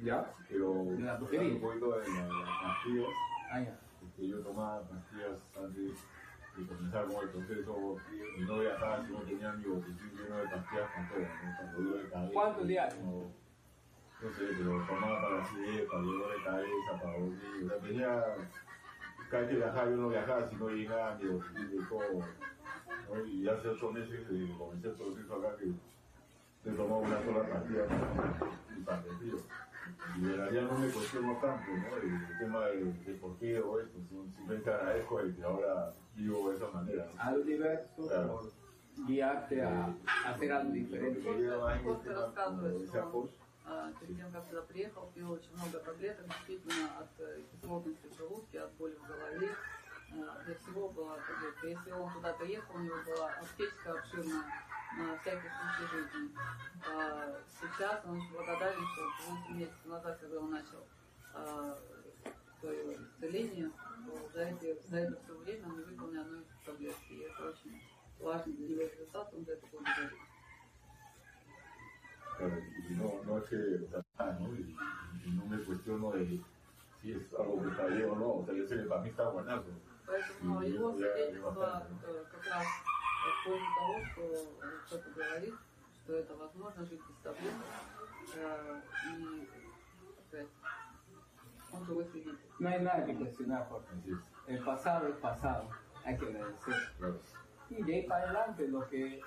[0.03, 0.33] ¿Ya?
[0.49, 3.07] pero De la un poquito de la- las pastillas,
[3.51, 3.79] Ah, ya.
[4.15, 5.93] que yo tomaba pastillas antes
[6.57, 7.97] de comenzar con el proceso
[8.37, 11.57] y no viajaba si no tenía mi botiquín lleno de pastillas con todo, ¿no?
[11.57, 12.33] Para dolor de cabeza.
[12.33, 12.99] ¿Cuántos diarios?
[13.03, 13.11] No,
[14.21, 18.23] no sé, pero tomaba para acidez, para dolor de cabeza, para dormir, o sea, tenía,
[19.29, 22.19] cada vez que viajaba yo no viajaba si no llegaba mi botiquín de todo.
[23.10, 23.14] ¿no?
[23.14, 23.26] ¿no?
[23.26, 25.66] Y hace ocho meses eh, comencé el proceso acá que
[26.64, 27.86] se tomó una sola partida
[28.76, 29.36] y para el río.
[30.16, 31.96] Y de la ya no me cuestiono tanto, ¿no?
[31.96, 36.50] El, tema de, de por qué o esto, sim- simplemente agradezco el que ahora vivo
[36.50, 37.06] de esa manera.
[37.14, 37.22] ¿no?
[37.22, 38.28] al universo Claro.
[38.40, 39.86] por guiarte a,
[40.24, 41.20] a hacer algo diferente.
[41.24, 43.34] Porque yo ahí Просто el tema, como рассказывает, decía что Post,
[43.68, 48.16] а, перед тем, как сюда приехал, пил очень много таблеток, действительно от э, кислотности в
[48.16, 49.50] желудке, от боли в голове.
[50.11, 51.67] Для всего была таблетка.
[51.67, 54.43] Если он туда приехал, у него была аптечка обширная
[54.97, 56.35] на всякий случай жизни.
[57.61, 60.85] Сейчас он благодарен, что 8 месяцев назад, когда он начал
[61.33, 61.77] а,
[62.59, 63.71] свое исцеление,
[64.33, 67.13] за, эти, за это все время он не выпил ни одной таблетки.
[67.13, 67.81] И это очень
[68.19, 69.67] важный для него результат, он за это
[72.89, 74.47] y no, no es que, ¿no?
[75.33, 76.41] No me cuestiono de
[77.01, 79.69] si es algo que está bien o no, o sea, ese para mí está buenazo.
[80.06, 81.86] Поэтому И его я- я свидетельство хватаю.
[82.06, 85.54] э, как раз в пользу того, что э, кто-то говорит,
[86.04, 87.66] что это возможно жить без таблеток.
[88.36, 88.80] Э,
[89.12, 89.48] И
[90.28, 90.48] опять,
[91.72, 92.38] он живой свидетель.
[92.60, 93.88] No hay nada que cuestionar, Jorge.
[93.92, 95.68] Así es, El pasado es pasado,
[96.04, 96.74] hay que agradecer.
[96.98, 97.20] claro.
[97.68, 99.20] Y de ahí para adelante, lo que,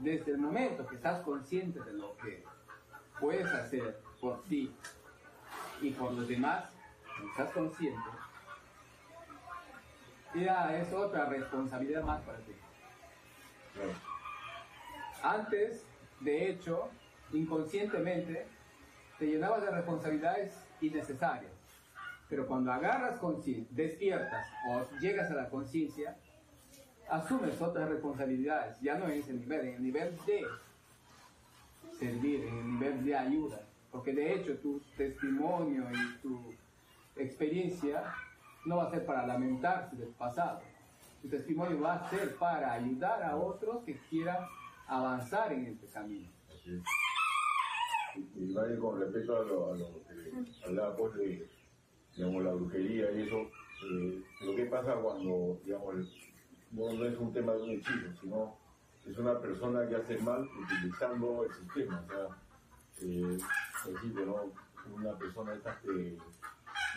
[0.00, 2.44] desde el momento que estás consciente de lo que
[3.20, 4.74] puedes hacer por ti
[5.80, 6.64] y por los demás,
[7.30, 8.02] estás consciente,
[10.35, 12.53] ya es otra responsabilidad más para ti.
[15.23, 15.85] Antes,
[16.19, 16.89] de hecho,
[17.33, 18.45] inconscientemente,
[19.17, 21.51] te llenabas de responsabilidades innecesarias.
[22.29, 23.19] Pero cuando agarras
[23.71, 26.15] despiertas o llegas a la conciencia,
[27.09, 30.45] asumes otras responsabilidades, ya no en ese nivel, en el nivel de
[31.97, 33.61] servir, en el nivel de ayuda.
[33.91, 36.53] Porque de hecho tu testimonio y tu
[37.15, 38.03] experiencia
[38.69, 40.61] no va a ser para lamentarse del pasado.
[41.23, 44.45] Tu testimonio va a ser para ayudar a otros que quieran
[44.87, 46.29] avanzar en este camino.
[46.47, 46.83] Así es.
[48.35, 51.49] Y, y con respecto a lo, a lo que hablaba pues de
[52.15, 53.49] digamos, la brujería y eso,
[53.89, 55.95] eh, lo que pasa cuando, digamos,
[56.71, 58.57] no, es un tema de un hechizo, sino
[59.07, 62.27] es una persona que hace mal utilizando el sistema, o sea,
[63.01, 63.37] eh,
[63.83, 64.95] por ejemplo, ¿no?
[64.95, 66.17] una persona estas que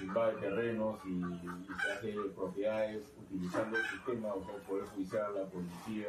[0.01, 5.34] invade terrenos y, y se hace propiedades utilizando el sistema, o sea, el poder judicial,
[5.34, 6.09] la policía,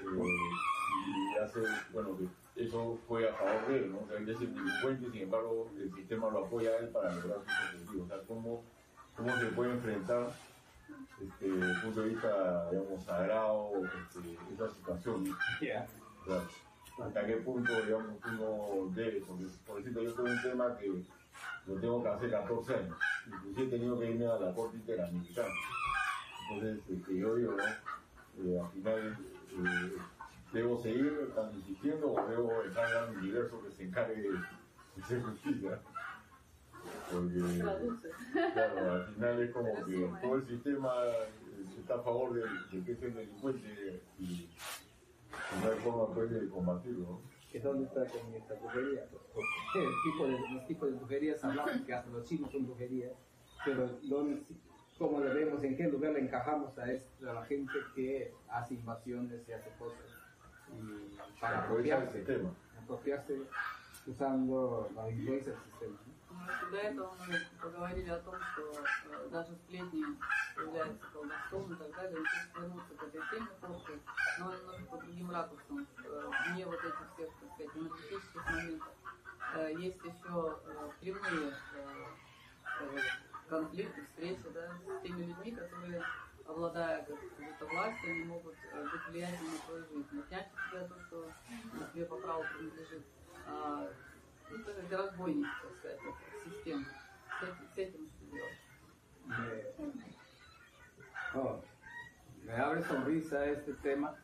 [0.00, 0.50] eh,
[1.06, 1.60] y hace,
[1.92, 4.00] bueno, que eso fue a favor de él, ¿no?
[4.00, 7.14] O sea, él es el delincuente sin embargo el sistema lo apoya a él para
[7.14, 8.04] lograr sus objetivos.
[8.04, 8.64] O sea, cómo,
[9.16, 10.32] cómo se puede enfrentar
[11.20, 15.24] este, desde el punto de vista, digamos, sagrado, este, esa situación.
[15.24, 15.32] ¿no?
[15.32, 16.48] O sea,
[17.02, 21.02] hasta qué punto, digamos, uno debe, porque, por ejemplo, yo tengo un tema que
[21.66, 25.54] lo tengo que hacer 14 años, inclusive he tenido que irme a la Corte Interamericana.
[26.50, 27.64] Entonces, este, yo digo, ¿no?
[28.44, 29.18] Eh, al final,
[29.50, 29.92] eh,
[30.52, 34.38] ¿debo seguir tan insistiendo o debo dejar al universo que se encargue de
[35.02, 35.80] hacer justicia?
[37.12, 37.38] Porque,
[38.54, 41.28] claro, al final es como Pero que sí, todo el sistema eh,
[41.78, 44.50] está a favor de, de que es el delincuente y, y
[45.62, 47.04] no hay forma pues, de combatirlo.
[47.04, 47.31] ¿no?
[47.52, 49.06] Que dónde está con esta brujería.
[49.34, 53.12] Porque el tipo de, los tipos de brujerías hablamos que hasta los chinos son brujerías,
[53.64, 54.42] pero ¿dónde,
[54.98, 58.74] cómo le vemos, en qué lugar le encajamos a, esto, a la gente que hace
[58.74, 60.00] invasiones y hace cosas
[60.72, 62.24] y para apropiarse,
[62.82, 63.42] apropiarse
[64.06, 65.98] usando la influencia del sistema.
[66.44, 70.04] Ну, До этого мы поговорили о том, что э, даже сплетни
[70.56, 72.18] являются колдовством и так далее.
[72.18, 73.98] Он хочет вернуться к этой теме после,
[74.38, 75.86] но немножко по другим ракурсам.
[76.04, 78.92] Э, Не вот этих всех, так сказать, энергетических моментов.
[79.54, 80.58] Э, Есть еще
[81.00, 81.54] прямые
[83.48, 86.02] конфликты, встречи да, с теми людьми, которые,
[86.46, 90.18] обладая как- какой-то властью, они могут быть влиятельны на твою жизнь.
[90.20, 91.32] Отнять у тебя то, что
[91.92, 93.02] тебе по праву принадлежит.
[93.46, 93.88] А,
[94.50, 96.00] ну, это разбойники, так сказать,
[96.41, 96.85] это система.
[97.39, 98.57] С этим, с этим что делать?
[99.27, 99.73] Me,
[101.35, 101.61] oh,
[102.45, 104.15] me abre sonrisa este tema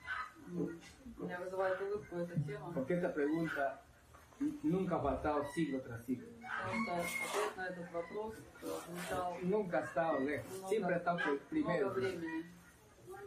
[0.47, 0.79] М,
[1.17, 3.81] Меня вызывает улыбку эта тема, porque esta pregunta
[4.63, 6.27] nunca ha faltado siglo tras siglo.
[6.85, 10.97] потому что ответ на этот вопрос э, звучал Nunca ha estado lejos, много, siempre ha
[10.97, 11.89] estado много primero.
[11.93, 12.45] времени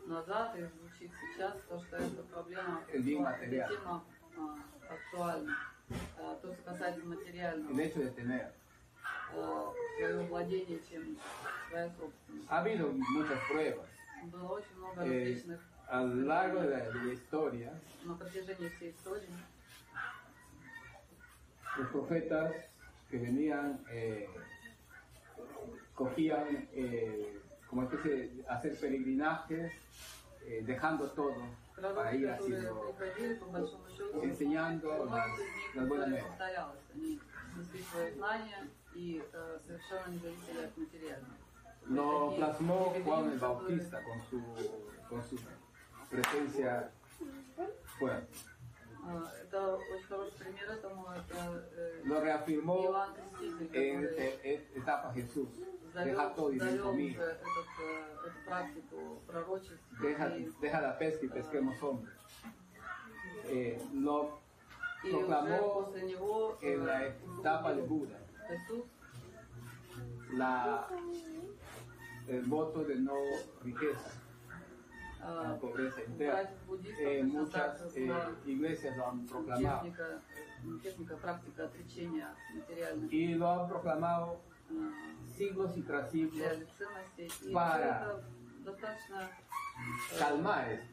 [0.07, 3.69] назад и звучит сейчас, то, что эта проблема, El bien эта material.
[3.69, 4.05] тема
[4.37, 5.57] а, актуальна.
[6.19, 7.73] А, то, что касается материального,
[12.50, 13.88] Ha habido muchas pruebas.
[15.04, 15.44] Eh,
[15.90, 17.72] a lo largo de la, de la historia,
[21.78, 22.54] los profetas
[23.10, 24.28] que venían eh,
[25.96, 29.72] cogían eh, como especie de hacer peregrinajes,
[30.46, 31.36] eh, dejando todo
[31.96, 32.96] para ir haciendo,
[34.24, 35.28] enseñando las,
[35.76, 36.32] las buenas nuevas
[38.96, 39.24] y uh,
[39.68, 41.18] sobrelleva a nivel de.
[41.88, 44.42] Lo plasmó Juan el Bautista con su,
[45.10, 45.36] con su
[46.10, 46.92] presencia
[47.98, 48.24] fuera.
[52.06, 53.06] Lo reafirmó
[53.42, 55.50] en, en e, e, etapa Jesús.
[55.94, 57.24] Deja todo y ven conmigo.
[60.02, 60.32] Deja,
[60.62, 62.16] deja la pesca y pesquemos hombres.
[63.46, 64.40] Eh, lo
[65.02, 65.92] proclamó
[66.62, 68.20] en la etapa de Buda.
[68.52, 68.84] Jesús
[70.34, 70.88] la,
[72.28, 73.14] el voto de no
[73.64, 74.12] riqueza,
[75.20, 76.50] la pobreza interna.
[77.00, 78.12] Eh, muchas eh,
[78.46, 79.88] iglesias lo han proclamado.
[83.10, 84.42] Y lo han proclamado
[85.36, 86.48] siglos y tras siglos
[87.54, 88.22] para
[90.18, 90.92] calmar esto.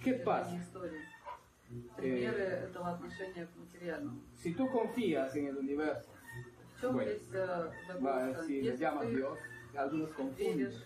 [0.00, 0.50] ¿Qué pasa?
[1.71, 2.11] протяжении истории.
[2.27, 4.21] Примеры этого отношения к материальному.
[4.43, 6.09] Si tú confías en el universo,
[6.77, 7.71] В чем Bueno, здесь э,
[8.01, 8.43] va, загвоздка?
[8.43, 9.39] si le Если llamas ты Dios,
[9.75, 10.57] algunos confunden.
[10.57, 10.83] веришь,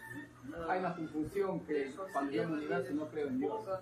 [0.54, 3.28] э, Hay una confusión que веришь во cuando yo llamo Вселенную, universo no веришь creo
[3.28, 3.52] en в Dios.
[3.52, 3.82] Бога,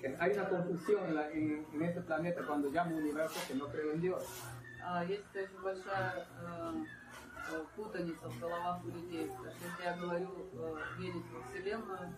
[0.00, 3.66] Que Hay una confusión en, la- en- en este planeta cuando llamo universo que no
[3.68, 4.22] creo en Dios.
[4.82, 6.84] А, Есть очень большая э,
[7.52, 9.26] э, путаница в головах у людей.
[9.28, 12.14] Потому что если я говорю э, верить во Вселенную,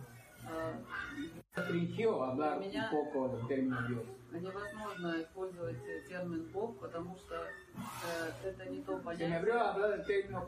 [0.50, 4.06] э, Restringió hablar un poco del término Dios.
[4.32, 5.78] невозможно использовать
[6.08, 10.46] термин Бог, потому что э, это не то Se me понятие, abrió hablar del término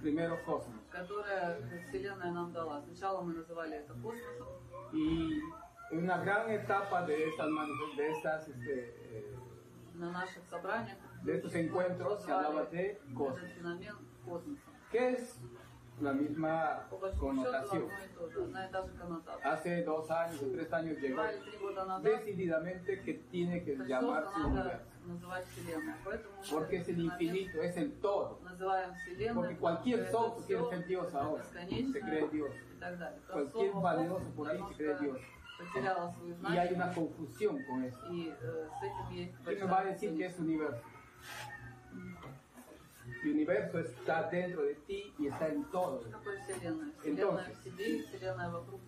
[0.00, 0.80] primero cosmos.
[0.90, 2.80] которое Вселенная нам дала.
[2.82, 4.48] Сначала мы называли это космосом,
[5.92, 7.48] en una gran etapa de estas,
[7.96, 9.36] de estas este, eh,
[9.94, 13.94] на наших собраниях de estos encuentros se hablaba de этот cosmos, феномен
[14.24, 14.70] космоса.
[14.92, 15.38] es
[16.00, 16.88] la misma
[17.18, 17.88] connotación.
[19.44, 21.22] Hace dos años o tres años llegó
[22.02, 24.92] decididamente que tiene que llamarse universo.
[26.50, 28.40] Porque es el infinito, es el todo.
[29.34, 32.50] Porque cualquier sol quiere ser Dios ahora, se cree Dios.
[33.30, 35.18] Cualquier valeroso por ahí se cree Dios.
[36.50, 37.98] Y hay una confusión con eso.
[38.08, 40.82] ¿Quién me va a decir que es universo?
[43.22, 46.02] el universo está dentro de ti y está en todo.
[47.04, 47.58] Entonces,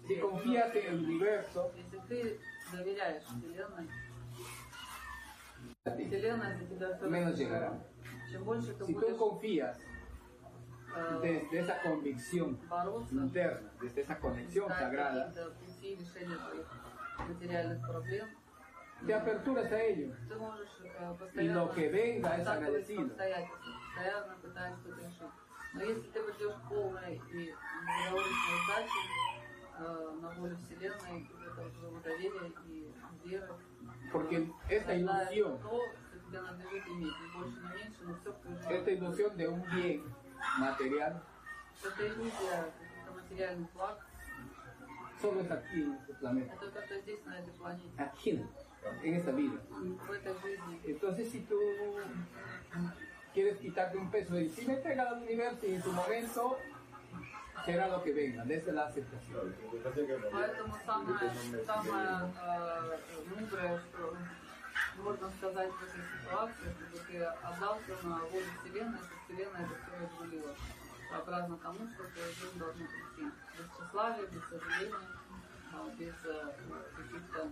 [0.07, 1.73] si confías en el universo,
[7.09, 7.73] menos llegará.
[8.87, 9.79] Si tú confías
[11.23, 12.59] desde esa convicción
[13.13, 15.33] interna, desde esa conexión sagrada,
[19.07, 20.13] te aperturas a ello.
[21.35, 23.11] Y lo que venga es agradecido.
[23.95, 25.23] Постоянно пытаясь что-то решить.
[25.75, 27.55] Но если ты придешь полной и
[27.89, 29.03] безоговорочной сдачи
[29.79, 33.59] э, на волю Вселенной, это уже доверие и вера,
[34.13, 38.33] Porque esta Зная ilusión, то, что тебе надлежит иметь, ни больше, ни меньше, но все
[38.33, 40.15] в esta ilusión de un bien
[40.59, 41.21] material,
[41.83, 43.99] Это иллюзия каких-то материальных благ,
[45.21, 48.47] solo es aquí en este planeta, это только здесь, на этой планете, aquí,
[49.03, 49.59] en esta vida.
[49.69, 50.81] в этой жизни.
[50.85, 51.59] Entonces, si tú
[53.34, 56.58] quieres quitarte un peso de encima, entrega al universo y en su momento
[57.66, 59.56] será lo que venga, desde la aceptación.
[59.64, 63.80] Lo que pasa es que en realidad, Поэтому самое, yo no me- самое э, мудрое,
[63.80, 64.18] что
[65.04, 69.92] можно сказать в этой ситуации, чтобы ты отдался на волю Вселенной, что Вселенная это все
[70.02, 70.56] разрулила.
[71.10, 73.32] Сообразно тому, что твоя жизнь должна прийти.
[73.58, 74.96] Без тщеславия, без сожаления,
[75.74, 76.54] а, без э,
[76.96, 77.52] каких-то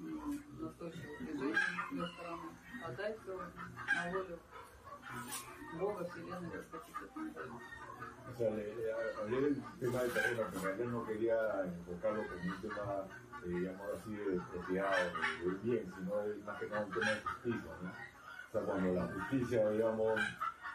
[0.00, 2.48] м, настойчивых движений с ее стороны.
[2.86, 4.38] Отдай все на волю
[8.33, 12.61] o sea, le, le- tema del terreno, pero en realidad no quería enfocarlo como un
[12.61, 13.07] tema,
[13.45, 14.91] eh, digamos así, de propiedad
[15.45, 17.89] o de bien, sino es más que nada un tema de justicia, ¿no?
[17.89, 20.19] O sea, cuando la justicia, digamos,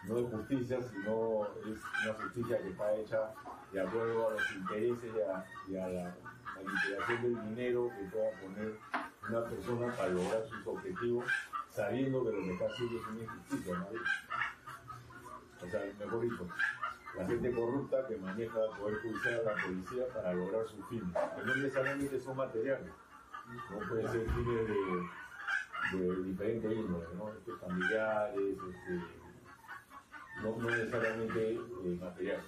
[0.05, 3.21] no es justicia, sino es una justicia que está hecha
[3.73, 6.15] de acuerdo a los intereses y a, y a la
[6.57, 8.75] manipulación del dinero que pueda poner
[9.29, 11.25] una persona para lograr sus objetivos,
[11.71, 13.87] sabiendo que lo que está haciendo es una injusticia, ¿no?
[15.61, 16.49] O sea, mejor dicho,
[17.17, 21.45] la gente corrupta que maneja el poder judicial, la policía para lograr sus fines, que
[21.45, 22.93] no necesariamente son materiales,
[23.71, 27.31] no pueden ser fines de, de diferente índole, ¿no?
[27.31, 29.03] Este, familiares, este,
[30.43, 32.45] no, no necesariamente eh, materiales.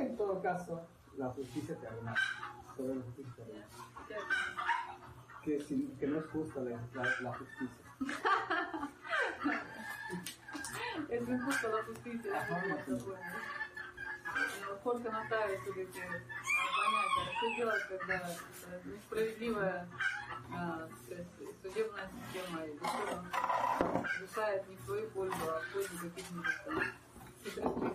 [0.00, 1.86] En todo caso, la justicia te
[2.76, 2.94] Sobre
[5.42, 6.78] que, no es justa la,
[7.34, 7.68] justicia.
[11.08, 12.46] es injusta la justicia.
[12.48, 13.04] No, no, no.
[15.92, 16.08] Que
[17.41, 19.87] что делать, когда э, несправедливая
[20.53, 21.27] а, сказать,
[21.61, 23.23] судебная система и душа
[24.21, 26.81] решает не в свою пользу, а в пользу каких-нибудь там
[27.43, 27.93] хитростных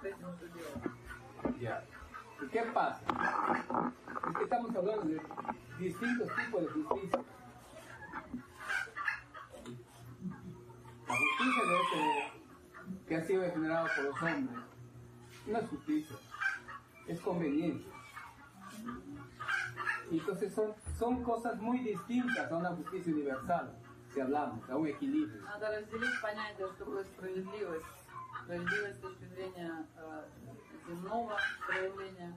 [0.00, 1.60] с этим что делать.
[1.60, 1.82] Ya.
[2.42, 3.00] ¿Y qué pasa?
[4.28, 5.20] Es que estamos hablando de
[5.78, 7.24] distintos tipos de justicia.
[11.06, 14.58] La justicia de este, que ha sido generada por los hombres
[15.46, 16.16] no es justicia,
[17.06, 17.92] es conveniencia.
[20.11, 23.75] Entonces son, son cosas muy distintas a una justicia universal,
[24.13, 25.41] si hablamos, a un equilibrio.
[25.43, 27.85] Надо разделить понятие, что такое справедливость.
[28.43, 30.23] Справедливость с точки зрения э,
[30.87, 32.35] земного проявления.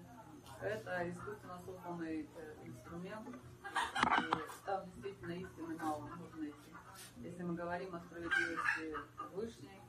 [0.62, 2.28] Это искусственно созданный
[2.64, 3.28] инструмент.
[3.28, 6.74] И там действительно истины мало можно найти.
[7.18, 8.97] Если мы говорим о справедливости
[9.34, 9.80] Вышней,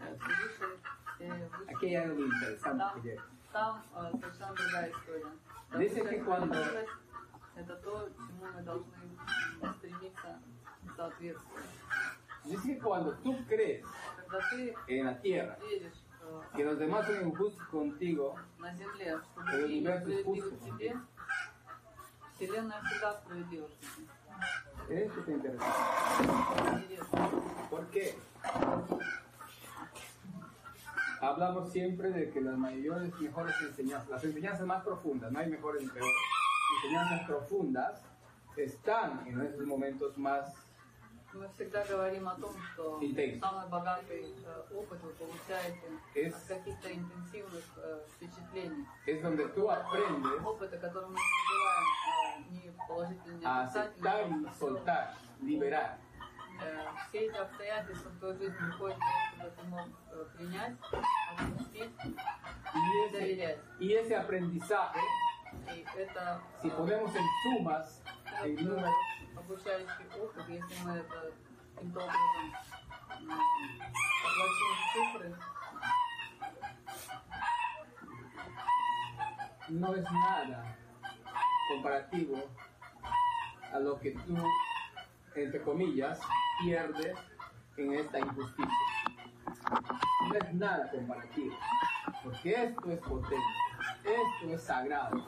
[0.00, 0.78] э, Вышней,
[1.74, 3.35] Aquí hay algo interesante que llega.
[3.51, 5.25] там э, совершенно другая история.
[5.69, 6.91] Там Dice высшая que cuando- справедливость
[7.55, 8.95] Это то, чему мы должны
[9.77, 10.39] стремиться
[10.95, 11.65] соответствовать.
[12.45, 13.85] Dice que cuando tú crees
[14.17, 19.19] Когда ты en la tierra веришь э, que los demás son injustos contigo, на земле,
[19.19, 20.55] что El другие universo es справедливы justo.
[20.55, 20.97] к тебе,
[22.35, 25.05] Вселенная всегда справедлива к тебе.
[25.05, 26.83] esto es interesante.
[26.83, 27.29] Интересно.
[27.69, 28.15] ¿Por qué?
[31.21, 35.83] Hablamos siempre de que las mayores, mejores enseñanzas, las enseñanzas más profundas, no hay mejores
[35.83, 36.15] ni peores,
[36.77, 38.01] enseñanzas profundas
[38.57, 40.53] están en esos momentos más
[41.33, 43.39] Мы всегда говорим о том, что Intenso.
[43.39, 48.85] самый богатый э, опыт вы получаете Es- от каких-то интенсивных э, впечатлений.
[49.07, 54.43] es donde tú aprendes Опыты, которые мы называем э, не положительными, a а aceptar отрицательными,
[54.43, 55.97] y а soltar, liberar.
[56.63, 58.97] Э, все эти обстоятельства в твою жизнь приходят
[59.35, 60.75] для того, чтобы ты мог э, принять,
[61.37, 61.91] отпустить
[62.73, 63.59] Y и ese, доверять.
[63.79, 64.99] y ese aprendizaje,
[65.75, 68.01] И это si э, ponemos en sumas,
[68.43, 71.31] en этот, números, э, обучающий опыт, если мы это
[71.75, 72.53] каким-то образом
[73.21, 73.31] м,
[74.23, 75.35] оплачиваем в цифры,
[79.69, 80.77] no es nada
[81.69, 82.37] comparativo
[83.73, 84.37] a lo que tú,
[85.35, 86.19] entre comillas,
[86.61, 87.17] pierdes
[87.77, 88.71] en esta injusticia.
[90.27, 91.55] No es nada comparativo,
[92.23, 93.45] porque esto es potente,
[94.03, 95.25] esto es sagrado,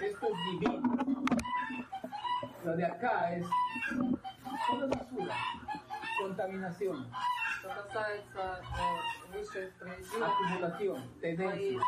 [0.00, 0.96] esto es divino.
[2.64, 3.46] Lo de acá es
[4.66, 5.36] solo basura,
[6.20, 7.08] contaminación,
[7.60, 11.56] что касается э, высшей справедливости, acumulación, в твоей tendencia.
[11.56, 11.80] жизни,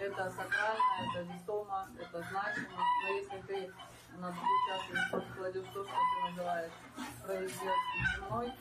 [0.00, 3.70] это сакрально, это весомо, это значимо, но если ты
[4.19, 6.71] на другую чашу кладешь то, что ты называешь
[7.19, 7.71] справедливостью
[8.15, 8.53] земной,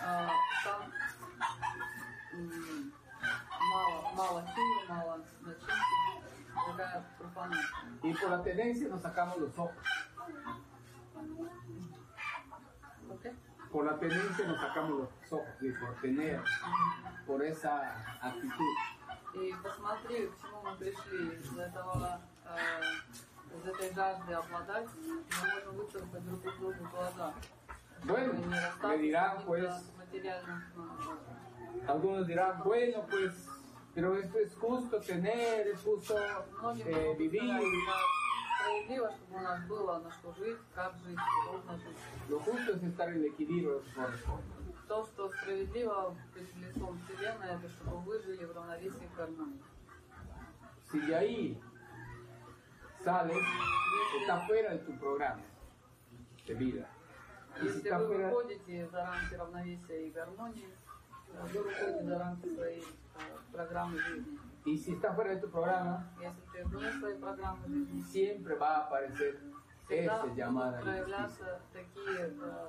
[0.00, 0.28] а,
[0.64, 0.92] там
[3.70, 6.24] мало, мало силы, мало начинки,
[6.66, 7.90] такая профанация.
[8.02, 9.84] Y por la tendencia nos sacamos los ojos.
[13.70, 16.42] Por la tendencia nos sacamos los ojos, y por tener,
[17.26, 18.74] por esa actitud.
[19.34, 22.80] И посмотри, к чему мы пришли из этого, э,
[23.58, 27.34] из этой жажды обладать, мы можем выцарапать друг у друга глаза.
[28.04, 28.34] Bueno,
[28.82, 29.64] me dirán pues,
[30.12, 30.30] э,
[31.88, 33.32] algunos dirán, bueno pues,
[33.94, 37.62] pero esto es justo tener, es justo eh, vivir.
[38.64, 41.96] справедливо, чтобы у нас было на что жить, как жить, удобно жить.
[42.28, 43.82] Lo justo es estar en equilibrio.
[44.88, 49.62] То, что справедливо перед лицом Вселенной, это чтобы вы жили в равновесии к гармонии.
[50.92, 51.60] Si de ahí
[53.04, 53.36] sales,
[54.20, 55.42] está fuera de tu programa
[56.46, 56.88] de vida.
[57.62, 58.30] Y si está fuera...
[64.64, 66.10] Y si está fuera de tu programa,
[68.10, 69.40] siempre va a aparecer
[69.90, 70.78] ese llamado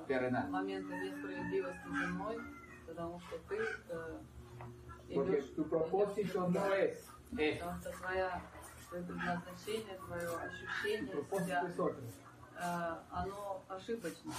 [0.06, 0.50] terrenal.
[5.14, 7.12] Porque tu propósito no es eso.
[8.88, 11.64] Что твоя, твое предназначение, твое ощущение себя,
[12.58, 14.32] э, оно ошибочно.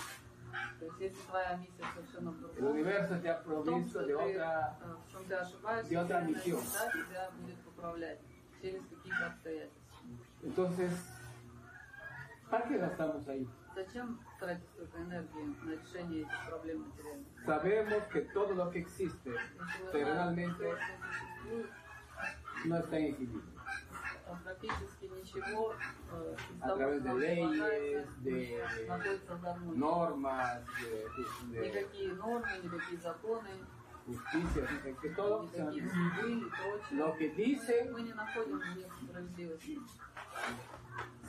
[0.80, 4.78] То есть если твоя миссия совершенно в El universo te ha в provisto de otra
[4.82, 6.62] э, в чем ты ошибаешься, de otra misión.
[6.62, 8.20] тебя будет поправлять
[8.62, 9.82] через какие-то обстоятельства.
[10.44, 10.92] Entonces,
[12.50, 13.48] ¿para qué gastamos ahí?
[13.76, 17.28] Зачем тратить столько энергии на решение этих проблем материальных?
[17.46, 19.32] Sabemos que todo lo que existe
[19.92, 20.74] terrenalmente
[22.66, 23.57] no está а
[24.45, 25.75] практически ничего
[26.13, 29.79] э, из A того, través что de нам leyes, полагается, de находится в гармонии.
[29.79, 31.09] normas, de,
[31.53, 33.51] de Никакие нормы, никакие законы,
[34.07, 36.99] justicia, de que todo sea- никакие суды и прочее.
[36.99, 39.79] lo que dice Мы не находим в них справедливости.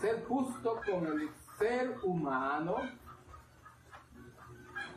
[0.02, 1.30] ser justo con el
[1.60, 2.76] ser humano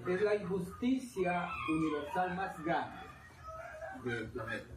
[0.06, 3.00] es la injusticia universal más grande
[4.04, 4.74] del planeta.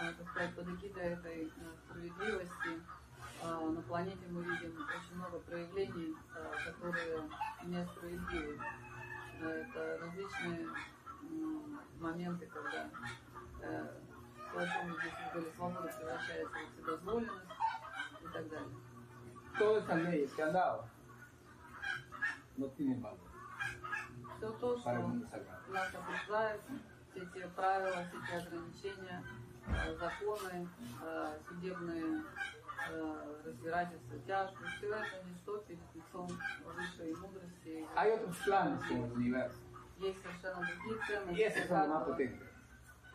[0.00, 1.50] Так сказать, под эгидой этой э,
[1.84, 2.80] справедливости
[3.42, 7.28] э, на планете мы видим очень много проявлений, э, которые
[7.64, 8.58] несправедливы.
[9.42, 10.68] Это различные
[11.98, 12.90] моменты, когда
[14.52, 17.46] то, о чем мы здесь говорили, свобода превращается в вседозволенность
[18.22, 18.76] и так далее.
[19.58, 20.84] Leyes que han dado
[22.56, 23.18] no tienen valor
[24.36, 24.92] Все то, что
[25.68, 26.60] нас окружает,
[27.10, 29.22] все те правила, все те ограничения,
[29.98, 30.68] законы,
[31.02, 32.22] э, судебные
[32.90, 36.28] э, разбирательства, тяжбы, все это ничто перед лицом
[36.64, 37.86] высшей мудрости.
[37.96, 39.58] Hay otros planes en el universo
[39.98, 42.48] Есть совершенно другие ценности esos son los más каждого, potentes.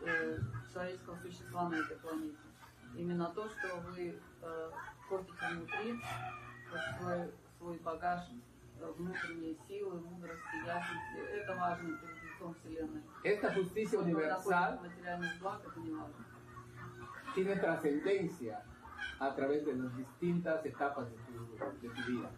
[0.02, 0.38] э,
[0.72, 2.36] человеческого существа на этой планете.
[2.96, 4.70] Именно то, что вы э,
[5.08, 6.00] копите внутри,
[6.98, 8.20] свой, свой багаж
[8.80, 13.02] э, внутренней силы, мудрости, ясности, это важно перед лицом Вселенной.
[13.24, 16.24] Esta justicia universal находите материальных благ, это не важно.
[17.36, 18.62] tiene trascendencia
[19.20, 22.30] a través de las distintas etapas de tu, vida.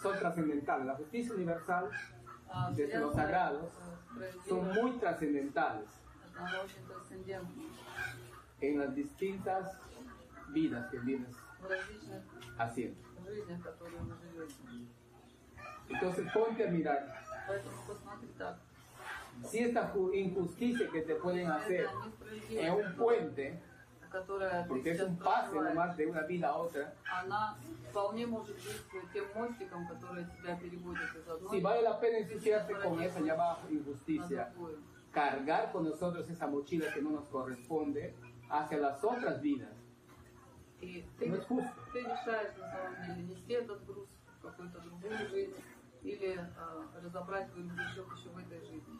[0.00, 0.86] Son trascendentales.
[0.86, 1.90] La justicia universal,
[2.76, 3.72] desde los sagrados,
[4.48, 5.88] son muy trascendentales
[8.60, 9.76] en las distintas
[10.50, 11.36] vidas que vienes
[12.58, 13.00] haciendo.
[15.88, 17.22] Entonces ponte a mirar
[19.41, 19.51] Поэтому посмотри так.
[19.51, 23.61] si esta ju- injusticia que te pueden hacer Это несправедливость, en un puente,
[24.09, 25.75] которая ты porque es сейчас un pase проживаешь.
[25.75, 27.55] nomás de una vida a otra, она
[27.91, 32.73] вполне может быть тем мостиком, который тебя переводит из одной si vale la pena ensuciarse
[32.81, 34.77] con esa llamada на injusticia, другую.
[35.11, 38.13] cargar con nosotros esa mochila que no nos corresponde
[38.49, 39.73] hacia las otras vidas.
[40.81, 41.81] И ты, No es justo.
[41.91, 44.07] ты решаешь на самом деле нести этот груз
[44.39, 45.55] в какую-то другую жизнь
[46.03, 48.99] или а, разобрать свой рюкзачок еще в этой жизни.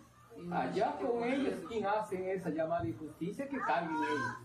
[0.50, 4.36] Allá con ellos, quien hace esa llamada injusticia, que carguen ellos.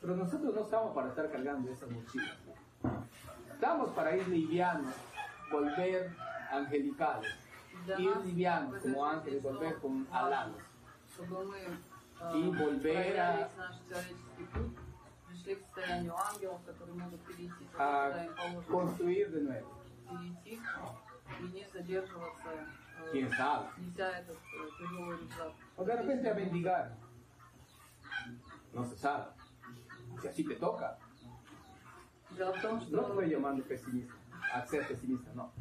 [0.00, 2.36] Pero nosotros no estamos para estar cargando esas mochilas.
[3.52, 4.94] Estamos para ir livianos,
[5.50, 6.10] volver
[6.50, 7.32] angelicales.
[7.98, 10.56] Ir livianos como ángeles, volver con alados.
[12.34, 13.48] Y volver a
[17.78, 19.82] a construir de nuevo.
[23.11, 23.67] перейти и не задерживаться, э, Quién sabe.
[23.77, 25.53] неся этот э, тяжелый рюкзак.
[25.77, 26.91] O de repente a mendigar.
[28.73, 29.25] No se sabe.
[30.21, 30.97] Si así te toca.
[32.31, 34.13] Дело в том, что No estoy llamando pesimista,
[34.53, 35.51] a ser pesimista, no.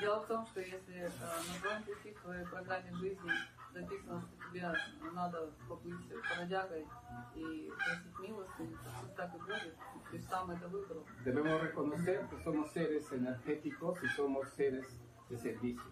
[0.00, 3.30] Дело в том, что если э, на твоем пути, в твоей программе жизни
[3.72, 4.74] записано, что тебе
[5.12, 6.86] надо побыть бродягой
[7.34, 9.76] и просить милостыню, то пусть так и будет.
[10.10, 11.04] Ты сам это выбрал.
[11.24, 14.86] Debemos reconocer que somos seres energéticos y somos seres
[15.29, 15.91] de servicio.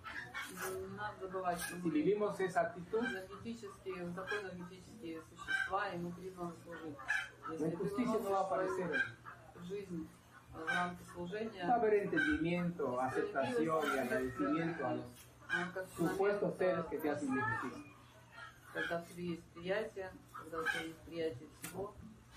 [0.49, 1.91] Не надо забывать, что мы
[2.45, 4.03] esa actitud, энергетические,
[5.29, 6.97] существа, и мы призваны служить.
[7.51, 7.87] Если ты
[8.29, 9.15] va a выносишь
[9.67, 10.09] жизнь
[10.53, 11.63] э, в рамки служения,
[12.03, 15.05] entendimiento, aceptación y agradecimiento a los
[15.49, 17.93] она как supuestos seres que te hacen injusticia.
[18.73, 21.95] когда в тебе есть приятие, когда у тебя есть приятие всего,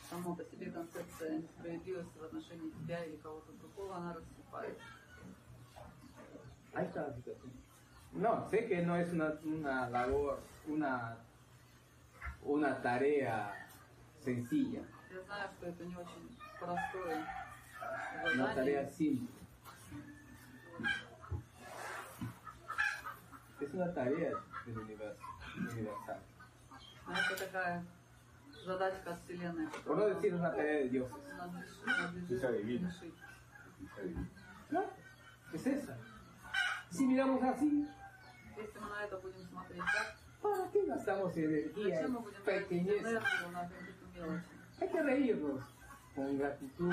[0.09, 4.82] само по себе концепция несправедливости в отношении тебя или кого-то другого, она рассыпается.
[6.73, 7.51] Ahí está la situación.
[8.13, 11.17] No, sé que no es una, una labor, una,
[12.43, 13.51] una tarea
[14.19, 14.81] sencilla,
[15.13, 17.25] Я знаю, что это не очень простое
[18.33, 19.29] una tarea задание, simple.
[23.61, 24.31] Es una tarea
[24.65, 25.23] del universo,
[25.71, 26.19] universal.
[27.07, 27.86] но это такая
[28.65, 31.15] задачка от Вселенной, Por no decir una tarea de dioses.
[31.38, 32.89] надлежит, Esa надлежит divina.
[32.89, 33.15] решить.
[34.71, 34.83] ¿No?
[35.53, 35.97] Es esa.
[36.91, 37.86] Si miramos así,
[40.43, 42.07] ¿para qué gastamos energía
[42.45, 43.05] pequeñez?
[44.80, 45.62] Hay que reírnos
[46.14, 46.93] con gratitud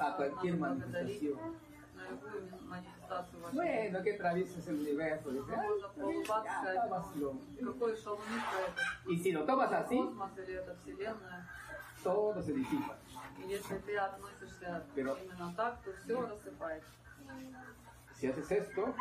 [0.00, 1.38] a cualquier manifestación.
[3.52, 5.30] Bueno, que travieses el universo.
[5.30, 5.52] Dice,
[9.06, 10.10] y si lo tomas así,
[12.02, 12.96] todo se disipa.
[14.94, 15.16] Pero
[18.18, 18.96] Si haces esto,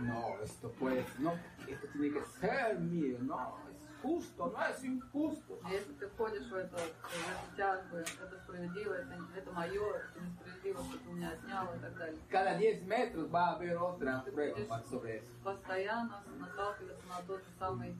[0.00, 1.32] no, esto puede, no,
[1.66, 5.58] esto tiene que ser mío, no, es justo, no es injusto.
[5.70, 10.84] Если ты входишь в это, в эти тяжбы, это справедливо, это, это мое, это несправедливо,
[10.84, 12.18] что ты у меня снял и так далее.
[12.28, 15.32] Cada 10 metros va a haber otra prueba sobre eso.
[15.42, 17.96] Постоянно наталкиваться на тот же самый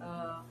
[0.00, 0.42] э.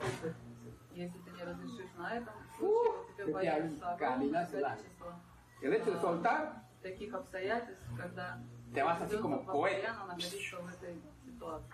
[0.93, 5.19] Если ты не разрешишь на этом случае, тебя ты появится огромное количество
[5.61, 8.39] El hecho de soltar, таких обстоятельств, когда
[8.84, 11.73] vas así ребенок como постоянно находится в этой ситуации.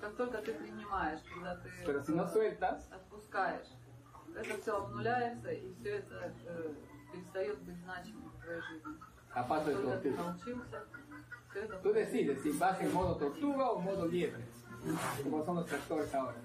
[0.00, 3.68] Как только ты принимаешь, когда ты Pero si no sueltas, отпускаешь,
[4.34, 6.74] это все обнуляется, и все это э,
[7.12, 8.94] перестает быть значимым в твоей жизни.
[9.32, 10.84] a paso de ты научился,
[11.50, 14.42] все это Tú decides si vas en modo tortuga o modo liebre,
[15.22, 16.36] como son los tractores ahora,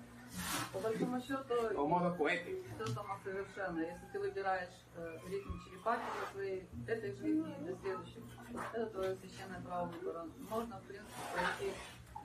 [0.74, 2.62] По большому счету, o modo cohete.
[2.76, 3.80] все самосовершенно.
[3.80, 8.24] Если ты выбираешь э, ритм черепахи для своей этой жизни и для следующей,
[8.54, 10.26] это твое священное право выбора.
[10.50, 11.74] Можно, в принципе, пройти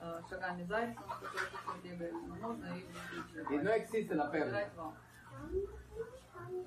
[0.01, 4.93] э, шагами зайца, на который все бегаешь, но можно и Y no existe la.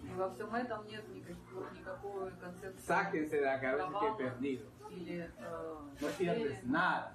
[0.03, 4.67] И во всем этом нет никакого, никакой концепции Sáquense de la cabeza que he perdido.
[4.91, 6.19] или э, No потери.
[6.19, 7.13] pierdes nada.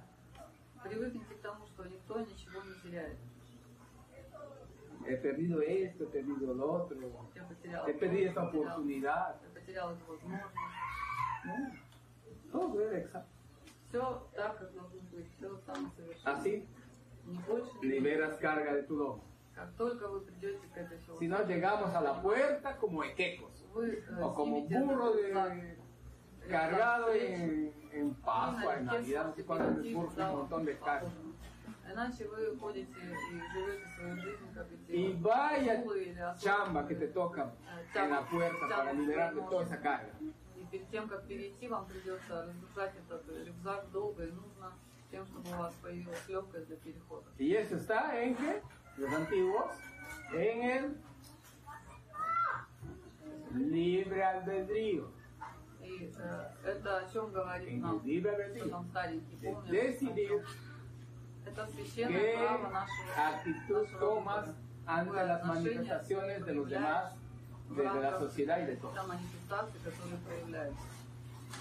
[0.83, 3.17] Привыкните к тому, что никто ничего не теряет.
[5.05, 6.97] He perdido esto, he perdido lo otro.
[7.87, 9.39] He perdido esta oportunidad.
[9.41, 10.55] я потеряла эту возможность.
[12.52, 13.28] No, todo era exacto.
[13.88, 16.32] Все так, как должно быть, все самосовершенно.
[16.38, 16.66] Así
[17.26, 17.98] Не больше, не меньше.
[18.00, 19.22] liberas carga de tu lomo.
[19.54, 23.52] Как только вы придете к этой Si no, llegamos a la puerta como equecos.
[23.72, 27.42] вы э, O como снимете burro этот знак, de, э, cargado знак встречи,
[27.92, 31.10] en, en Pascua, en Navidad, no sé cuándo, en el curso, un montón de carga.
[31.92, 36.40] Иначе вы ходите и живете свою жизнь, как эти Y vaya акулы или особи.
[36.44, 37.52] chamba que te toca
[37.94, 40.12] en la puerta para liberar de toda esa carga.
[40.69, 44.73] И перед тем, как перейти, вам придется разгружать этот рюкзак долго и нужно,
[45.09, 47.25] тем, чтобы у вас появилась легкость для перехода.
[47.37, 48.61] Y eso está en que
[48.97, 49.71] los antiguos,
[50.33, 50.97] en el
[53.51, 55.11] libre albedrío.
[55.81, 60.45] И э, это о чем говорит нам, что там старенький decidir
[61.45, 64.49] это священное право нашего, actitud нашего tomas
[64.85, 67.13] ante las manifestaciones de los demás,
[67.75, 68.93] de, la sociedad y de todo.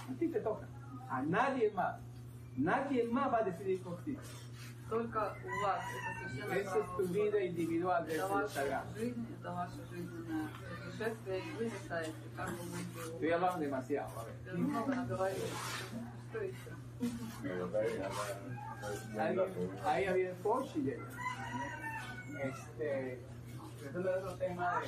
[0.09, 0.67] A ti te toca,
[1.09, 1.95] a nadie más.
[2.57, 4.17] Nadie más va a decidir por ti.
[6.51, 8.17] Es tu vida individual de
[12.95, 14.09] Estoy hablando demasiado.
[19.85, 20.35] Ahí, había el
[20.75, 20.89] y
[22.41, 24.87] Este, es otro tema de...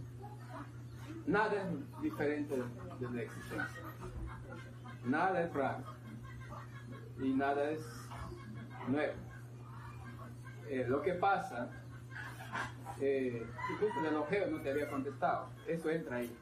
[1.27, 3.81] nada es diferente de la existencia.
[5.05, 5.83] Nada es raro.
[7.19, 7.81] Y nada es
[8.87, 9.13] nuevo.
[10.67, 11.69] Eh, lo que pasa,
[12.99, 15.49] eh, incluso el elogio no te había contestado.
[15.67, 16.37] Eso entra ahí.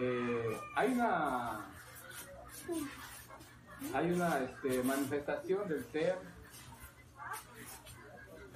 [0.00, 1.66] Eh, hay una
[3.94, 6.18] hay una este, manifestación del ser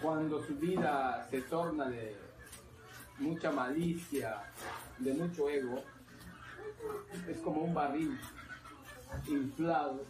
[0.02, 2.16] cuando su vida se torna de
[3.20, 4.42] mucha malicia,
[4.98, 5.82] de mucho ego,
[7.28, 8.18] es como un barril
[9.26, 10.04] inflado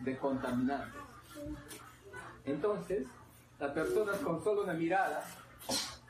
[0.00, 1.00] de contaminantes.
[2.44, 3.06] Entonces,
[3.58, 5.24] las personas con solo una mirada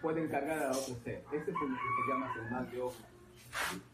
[0.00, 1.24] pueden cargar a otro ser.
[1.32, 2.96] Este es el que se llama el mal de ojo.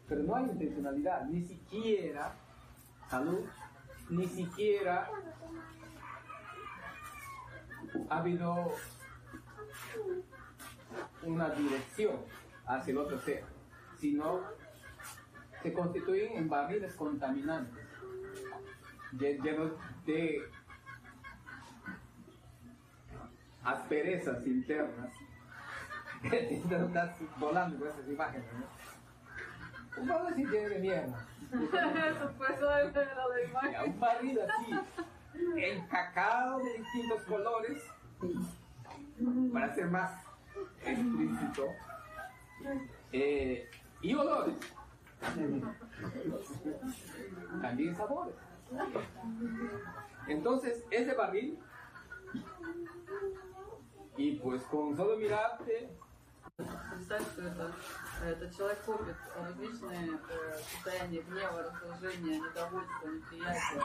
[0.07, 2.33] Pero no hay intencionalidad, ni siquiera
[3.09, 3.45] salud,
[4.09, 5.09] ni siquiera
[8.09, 8.71] ha habido
[11.29, 12.17] una dirección
[12.65, 13.43] hacia el otro ser,
[13.99, 14.41] sino
[15.61, 17.85] se constituyen en barriles contaminantes,
[19.13, 19.71] lle- llenos
[20.05, 20.41] de
[23.63, 25.11] asperezas internas.
[26.23, 30.01] Estás volando con esas imágenes, ¿no?
[30.01, 31.25] Un barril así lleno de mierda.
[31.51, 33.91] Eso fue la imagen.
[33.93, 34.79] Un barril así,
[35.57, 37.83] encacado de distintos colores,
[39.53, 40.11] para ser más
[40.84, 41.66] explícito,
[43.12, 43.70] Eh,
[44.02, 44.56] y olores.
[47.62, 48.34] También sabores.
[50.26, 51.58] Entonces, ese barril,
[54.16, 55.90] y pues con solo mirarte,
[56.56, 57.72] Представь, что это,
[58.24, 63.82] этот человек копит различные э, состояния гнева, раздражения, недовольства, неприятия, э,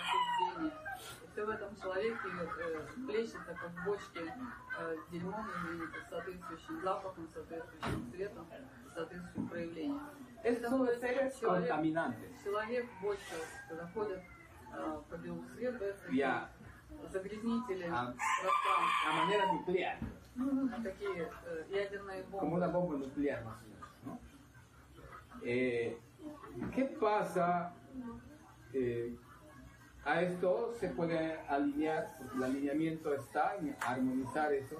[0.00, 0.72] осуждения.
[1.29, 2.17] И все в этом человеке
[2.57, 4.33] э, плещется, как в бочке
[4.79, 8.47] э, с дерьмом, с соответствующим запахом, соответствующим цветом,
[8.89, 10.01] с соответствующим проявлением.
[10.43, 11.75] seres человек,
[12.43, 13.35] человек бочка,
[13.67, 14.21] когда ходит
[14.73, 16.49] э, по белу свету, это Ya,
[17.11, 18.13] загрязнители А.
[18.13, 18.75] пространства.
[19.07, 19.97] a manera nuclear,
[20.83, 22.57] Такие э, ядерные como бомбы.
[22.57, 23.89] una bomba nuclear más o menos.
[24.05, 24.19] ¿no?
[26.75, 27.73] ¿Qué pasa?
[28.73, 29.15] Eh,
[30.08, 34.76] a esto se puede alinear, porque el alineamiento está en armonizar eso.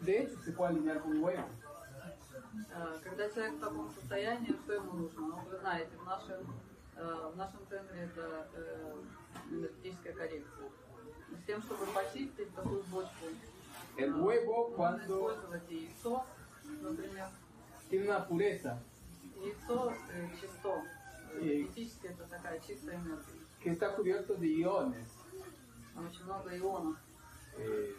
[0.00, 1.44] De hecho, se puede alinear con huevos.
[2.74, 5.20] Э, Когда человек в таком состоянии, что ему нужно?
[5.26, 6.40] Ну, вы знаете, в нашем,
[6.96, 8.94] э, в нашем центре это э,
[9.50, 10.68] энергетическая коррекция.
[11.40, 13.26] С тем, чтобы почистить такую бочку,
[13.96, 16.24] El huevo, можно cuando использовать яйцо,
[16.80, 17.26] например.
[17.90, 18.78] tiene una pureza
[19.36, 20.82] Яйцо э, чисто.
[21.34, 23.35] Э, И- Энергетически это такая чистая энергия.
[23.60, 25.06] que está cubierto de iones,
[25.94, 26.96] Там очень много ионов.
[27.58, 27.94] eh,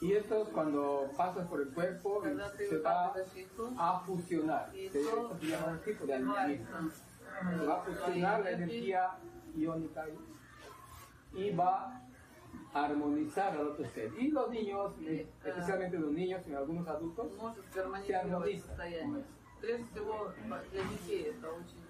[0.00, 4.70] y estos cuando pasan por el cuerpo Когда ты se va выкапываешь яйцо, a fusionar.
[4.72, 6.66] Se, яйцо esto se llama el tipo de alineamiento.
[6.72, 9.10] сливается Se va a fusionar la energía
[9.56, 10.18] iónica ahí,
[11.34, 12.00] y va
[12.72, 14.12] a armonizar al otro ser.
[14.18, 18.64] Y los niños, eh, especialmente los niños y algunos adultos, может Se гармонизировать армонизирует.
[18.66, 19.24] состояние.
[19.60, 20.32] Прежде всего,
[20.72, 21.84] для детей это очень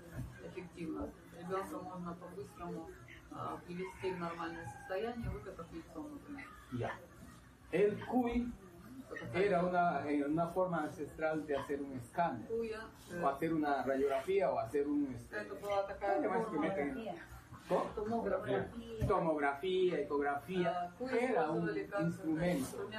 [0.46, 1.08] эффективно.
[1.38, 3.07] Ребенка можно по-быстрому а,
[3.66, 6.46] привести в нормальное состояние, выкатав яйцо, например.
[6.72, 6.90] ya.
[7.72, 8.52] El cuy
[9.34, 12.80] era una, eh, una forma ancestral de hacer un escáner, Куя,
[13.10, 15.14] э, o hacer una radiografía, o hacer un...
[15.14, 17.14] este, это была такая ¿cómo se llama
[17.69, 18.71] Tomografía.
[19.07, 21.69] Tomografía, ecografía, era un
[22.01, 22.89] instrumento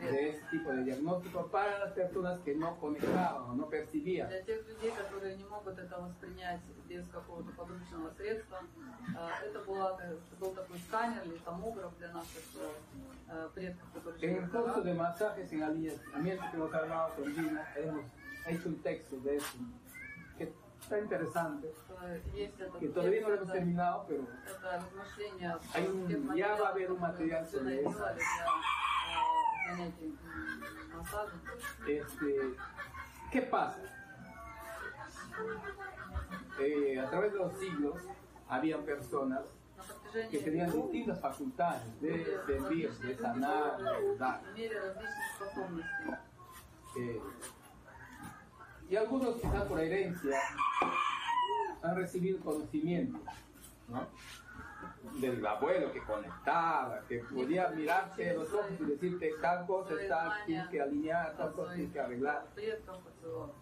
[0.00, 4.28] de este tipo de diagnóstico para las personas que no conectaban o no percibían.
[14.20, 18.04] En el curso de masajes en alineamiento que nos hablaba con Gina, hemos
[18.46, 19.58] hecho un texto de eso.
[20.36, 20.52] Que
[20.90, 21.72] está interesante,
[22.80, 24.26] que todavía no lo hemos terminado, pero
[25.72, 28.04] hay ya va a haber un material sobre eso.
[31.86, 32.54] Este,
[33.30, 33.78] ¿Qué pasa?
[36.58, 37.96] Eh, a través de los siglos
[38.48, 39.42] habían personas
[40.28, 44.42] que tenían distintas facultades de servir, de sanar, de dar
[48.90, 50.40] y algunos quizá por herencia
[51.82, 53.18] han recibido conocimiento,
[53.88, 54.06] ¿no?
[55.20, 60.68] Del abuelo que conectaba, que podía mirarse los ojos y decirte tal cosa está, tienes
[60.68, 62.44] que alinear, tal cosa tienes que arreglar.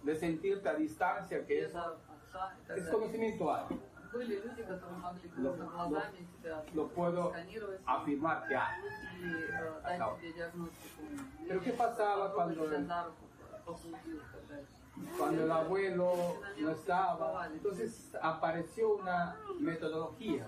[0.02, 1.72] De sentirte a distancia, que es,
[2.90, 3.66] conocimiento hay.
[5.36, 6.02] Lo, lo,
[6.74, 7.32] lo, puedo
[7.84, 8.80] afirmar que hay.
[11.46, 12.66] Pero ¿qué pasaba cuando
[14.97, 15.17] Попробовать тебя за руку покрутить и так далее.
[15.17, 17.47] cuando el abuelo no estaba?
[17.53, 20.47] Entonces apareció una metodología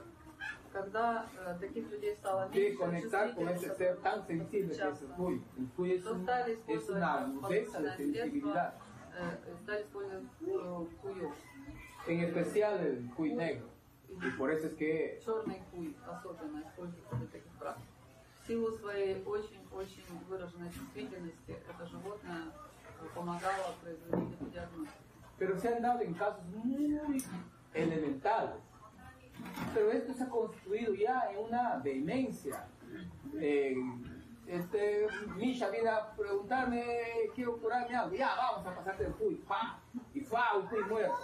[0.73, 5.02] Когда э, таких людей стало de меньше, conectar con ese ser tan sensible que es
[5.02, 5.41] el cuy.
[5.57, 9.52] El cuy es, то un- стали es использовать una как agudeza de повышенное sensibilidad, средство,
[9.52, 11.32] э, стали использовать э, кую.
[12.07, 13.68] en especial el cuy negro.
[14.10, 17.86] Y por eso es que Черный куй особенно используется для таких практик.
[18.44, 22.52] В силу своей очень-очень выраженной чувствительности это животное
[25.39, 27.22] Pero se han dado en casos muy
[27.72, 28.56] elementales.
[29.72, 32.66] Pero esto se ha construido ya en una vehemencia.
[33.39, 33.77] Eh,
[34.47, 35.06] este,
[35.36, 36.85] Misha viene a preguntarme,
[37.35, 39.78] quiero curarme algo, ya vamos a pasarte el cuy, pa,
[40.12, 41.14] y fa, un cuy muerto.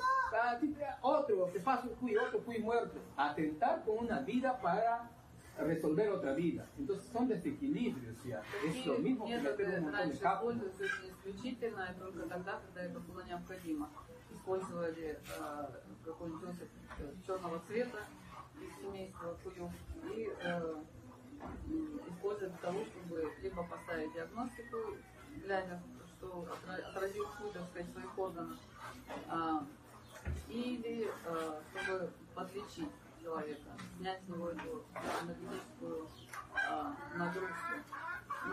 [1.01, 2.98] Otro, te paso el cuy, otro cuy muerto.
[3.16, 5.11] Atentar con una vida para
[5.59, 6.66] resolver otra vida.
[6.78, 8.43] Entonces son desequilibrios ya.
[8.65, 10.57] Es lo mismo que meter un montón de capas.
[10.57, 13.89] исключительно только тогда, когда это было необходимо.
[14.35, 15.66] Использовали э,
[16.05, 16.69] какой-нибудь осип
[16.99, 17.99] э, черного цвета
[18.61, 19.70] из семейства куюк
[20.15, 20.74] и э,
[22.09, 24.77] использовали для того, чтобы либо поставить диагностику,
[25.45, 25.83] глядя,
[26.16, 28.59] что отра- отразил куй, так сказать, своих органов,
[29.28, 29.66] а,
[30.49, 32.91] или э, чтобы подлечить
[33.27, 34.85] человека, снять с него эту
[35.24, 36.09] энергетическую
[36.70, 37.74] а, нагрузку.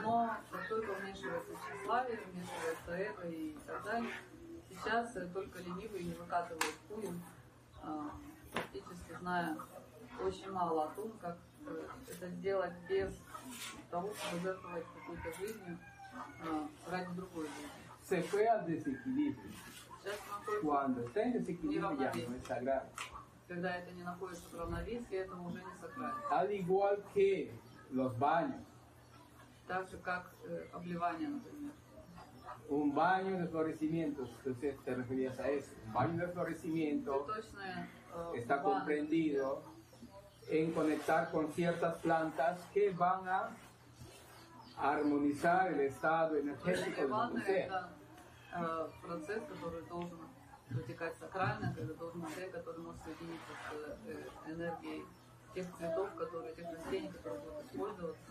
[0.01, 4.11] Но как только вмешивается тщеславие, вмешивается эго и так далее,
[4.69, 7.21] сейчас только ленивый не выкатывает куем,
[7.83, 8.09] а,
[8.51, 9.55] практически зная
[10.19, 11.37] очень мало о том, как
[11.67, 13.11] э, это сделать без
[13.89, 15.77] того, чтобы жертвовать какой-то жизнью
[16.41, 17.69] а, ради другой жизни.
[18.03, 19.49] Se fue al desequilibrio.
[20.61, 22.89] Cuando está en desequilibrio ya no es sagrado.
[23.48, 26.20] когда это не находится в равновесии, это уже не сакрально.
[26.30, 27.50] Al igual que
[27.90, 28.62] los baños.
[29.66, 31.72] Так же, как э, обливание, например.
[32.70, 35.70] Un baño de florecimientos, entonces te referías a eso.
[35.86, 39.62] Un baño de florecimiento Цветочные э, está ванны, comprendido
[40.48, 43.50] en conectar con ciertas plantas que van a
[44.76, 47.66] armonizar el estado energético Цветочные de ванны donde sea.
[47.66, 47.88] это
[48.56, 50.21] э, процесс, который должен
[50.73, 55.05] протекать сакрально, когда должен человек, который может соединиться с э, энергией
[55.53, 58.21] тех цветов, которые, тех растений, которые будут использоваться,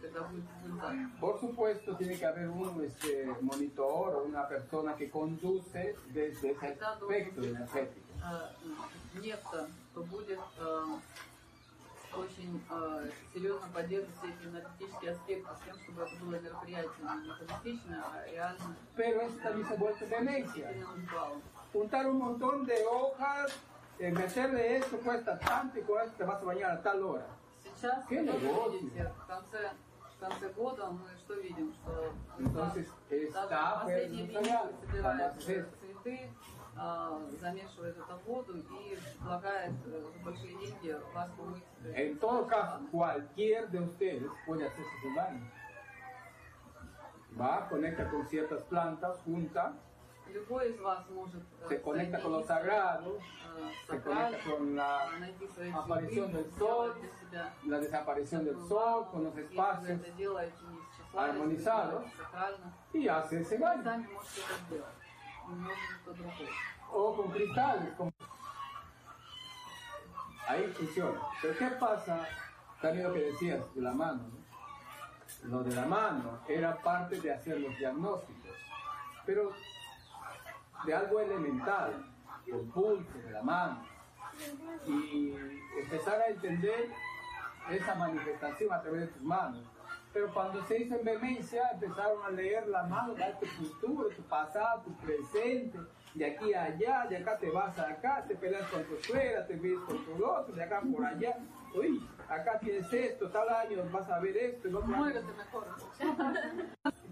[0.00, 0.92] когда будет результат.
[1.20, 6.76] Por supuesto, tiene que haber un este, monitor o una persona que conduce desde ese
[6.76, 8.04] aspecto energético.
[8.24, 10.84] э, некто, кто будет э,
[12.16, 17.94] очень э, серьезно поддерживать все эти энергетические аспекты с тем, чтобы это было мероприятие не
[17.94, 20.70] а реально Pero también se vuelve demencia.
[21.73, 21.73] именно ритуалом.
[21.73, 23.51] Juntar un montón de hojas,
[23.99, 27.25] eh, meterle esto cuesta tanto y con esto te vas a bañar a tal hora.
[27.63, 28.71] Сейчас Qué вы тоже negocio.
[28.79, 29.71] видите, в конце,
[30.15, 35.25] в конце года мы что видим, что Entonces, даже está последние pues, министры собирают Cuando
[35.25, 36.29] haces цветы,
[36.75, 41.63] а, замешивает это в воду и предлагает э, за большие деньги вас помыть.
[41.83, 45.45] э, En todo caso, cualquier de ustedes puede hacerse su baño.
[47.39, 49.73] Va, conecta con ciertas plantas, junta,
[51.68, 53.18] se conecta con lo sagrado,
[53.88, 55.10] se conecta con la
[55.74, 56.94] aparición del sol,
[57.66, 60.00] la desaparición del sol, con los espacios
[61.16, 62.04] armonizados
[62.92, 64.08] y hace ese baño.
[66.90, 67.92] O con cristales.
[67.94, 68.12] Con...
[70.46, 71.20] Ahí funciona.
[71.42, 72.26] Pero ¿qué pasa?
[72.80, 74.22] También lo que decías de la mano.
[75.42, 75.56] ¿no?
[75.56, 78.52] Lo de la mano era parte de hacer los diagnósticos.
[79.26, 79.52] Pero
[80.84, 82.04] de algo elemental,
[82.46, 83.82] el pulso de la mano.
[84.86, 85.34] Y
[85.78, 86.88] empezar a entender
[87.70, 89.62] esa manifestación a través de tus manos.
[90.12, 94.22] Pero cuando se hizo en vehemencia, empezaron a leer la mano de tu futuro, tu
[94.22, 95.78] pasado, tu presente,
[96.14, 99.44] de aquí a allá, de acá te vas a acá, te peleas con tu suegra,
[99.46, 101.36] te ves con tu otro, de acá por allá.
[101.74, 105.66] Uy, acá tienes esto, tal año vas a ver esto, año Muévete mejor.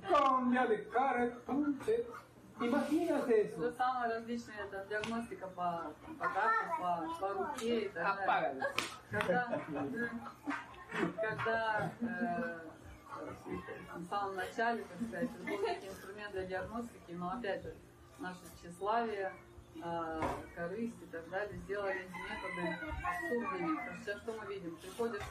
[0.09, 1.24] cambia de cara.
[1.24, 2.03] entonces,
[2.62, 3.76] Imagínate То же eso.
[3.76, 8.64] самое различные там, диагностика по, по картам, по, по руке и так далее.
[9.10, 9.60] Когда,
[11.16, 12.59] когда э,
[13.97, 17.74] в самом начале, так сказать, это был некий инструмент для диагностики, но опять же,
[18.18, 19.32] наше тщеславие,
[19.82, 20.20] э,
[20.55, 23.76] корысть и так далее сделали эти методы абсурдными.
[23.76, 24.76] Потому что что мы видим?
[24.76, 25.22] Приходишь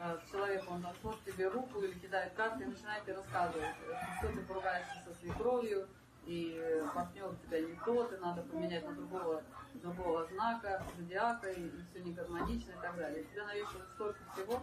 [0.00, 3.76] э, к человеку, он там смотрит тебе руку или кидает карты и начинаете рассказывать,
[4.18, 5.86] что ты поругаешься со свекровью,
[6.26, 9.42] и партнер у тебя не тот, и надо поменять на другого,
[9.74, 13.24] другого знака, зодиака, и, все не гармонично и так далее.
[13.24, 14.62] Тебе навешивают столько всего,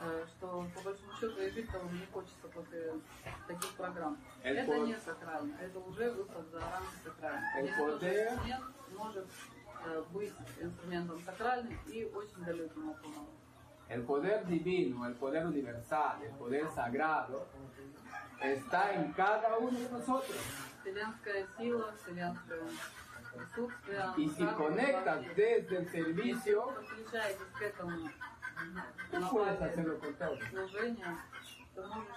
[0.00, 2.94] э, что по большому счету и жить того не хочется после
[3.46, 4.16] таких программ.
[4.42, 7.58] El это pod- не сакрально, это уже выход за рамки сакрального.
[7.58, 8.64] Если тот же инструмент
[8.96, 9.26] может
[9.84, 13.28] э, быть инструментом сакральным и очень далеким от лунного.
[13.88, 17.46] El poder divino, el poder universal, el poder sagrado,
[18.40, 20.38] está en cada uno de nosotros.
[20.81, 22.61] Вселенская сила, вселенское
[23.33, 24.05] присутствие.
[24.17, 28.09] Y si оно conectas каждый desde el servicio, подключаетесь к этому
[29.11, 30.37] tú puedes hacerlo con todo.
[30.49, 31.17] служению,
[31.75, 32.07] то можешь...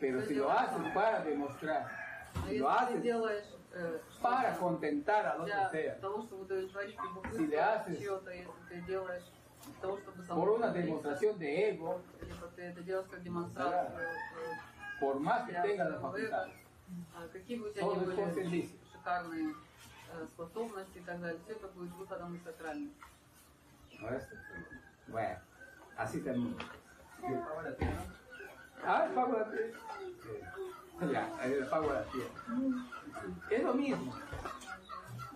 [0.00, 0.92] Pero всё si lo делать haces сам.
[0.94, 1.90] para demostrar,
[2.34, 6.00] Но si если lo ты haces делаешь э, para что-то contentar al otro для ser,
[6.00, 9.24] того, чтобы удовлетворить Si le любопытство haces чьего-то, если ты делаешь
[9.64, 14.00] для того, чтобы por una самоутвердиться, demostración de ego, либо ты это делаешь как демонстрацию
[14.00, 16.61] э, por más que для tengas la своего facultad, эго, а
[17.32, 18.78] какие бы у тебя Todo ни es con были servicio.
[18.92, 19.54] шикарные
[20.12, 22.94] э, способности и так далее, все это будет выходом из сакрального.
[24.00, 24.22] ¿no es?
[25.08, 25.38] Bueno,
[25.96, 26.56] así termina.
[27.20, 28.04] Pago la tierra.
[28.84, 31.12] Ah, el pago de la tierra.
[31.12, 32.34] Ya, el pago de la tierra.
[33.50, 34.12] Es lo mismo.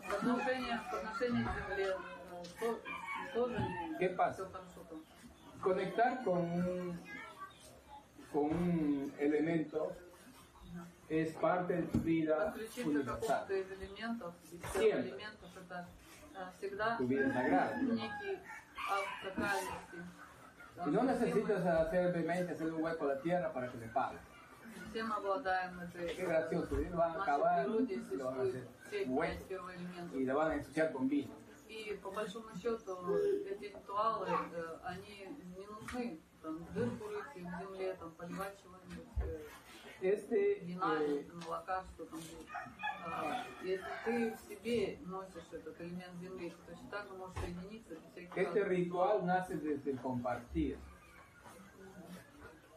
[0.08, 2.80] В отношении, в отношении к Земле э, то-
[3.34, 4.34] тоже не ¿Qué pasa?
[4.34, 5.02] все хорошо там.
[5.62, 7.00] Conectar con un,
[8.32, 9.92] con un elemento
[11.08, 13.46] es parte de tu vida Подключиться к universal.
[13.46, 15.08] какому-то из элементов, из всех Siempre.
[15.10, 15.88] элементов, это
[16.34, 17.76] э, всегда Tu vida sagrada.
[17.82, 18.38] некий
[18.90, 20.04] акт сакральный
[20.86, 24.18] Y no necesitas hacer vehemente, hacer un hueco a la tierra para que le pague.
[24.90, 26.14] Все мы обладаем этой...
[26.16, 28.62] Qué gracioso, y lo van a В acabar нашей y природе lo van a hacer
[28.62, 30.14] существует все hueco пять первоэлементов.
[30.20, 31.34] y lo van a ensuciar con vino.
[31.68, 33.16] И по большому счету
[33.46, 36.20] эти ритуалы, э, они не нужны.
[36.42, 38.75] Там дырку рыть в земле, там поливать чего-нибудь, э,
[40.02, 42.48] Este, вина, eh, молока, что там будет.
[43.06, 47.94] А, если ты в себе носишь этот элемент земли, то точно так же можешь соединиться
[47.94, 50.78] без всяких este разных ritual nace desde el compartir.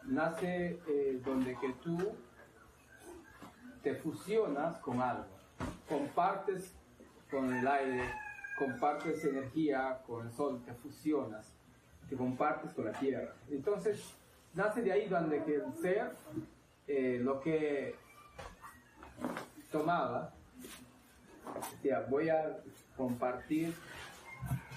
[0.03, 2.15] Nace eh, donde que tú
[3.81, 5.25] te fusionas con algo,
[5.89, 6.75] compartes
[7.31, 8.03] con el aire,
[8.57, 11.51] compartes energía con el sol, te fusionas,
[12.07, 13.33] te compartes con la tierra.
[13.49, 14.15] Entonces,
[14.53, 16.11] nace de ahí donde que el ser,
[16.89, 17.95] eh, lo que
[19.71, 20.33] tomaba,
[21.71, 22.57] decía, voy a
[22.95, 23.73] compartir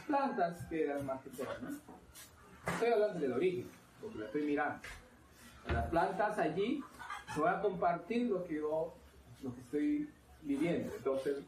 [0.07, 1.79] plantas que eran más que todo, ¿no?
[2.73, 3.71] Estoy hablando del origen,
[4.01, 4.81] porque lo estoy mirando.
[5.73, 6.83] Las plantas allí,
[7.37, 8.95] voy a compartir lo que yo,
[9.43, 10.11] lo que estoy
[10.43, 10.95] viviendo.
[10.97, 11.39] Entonces,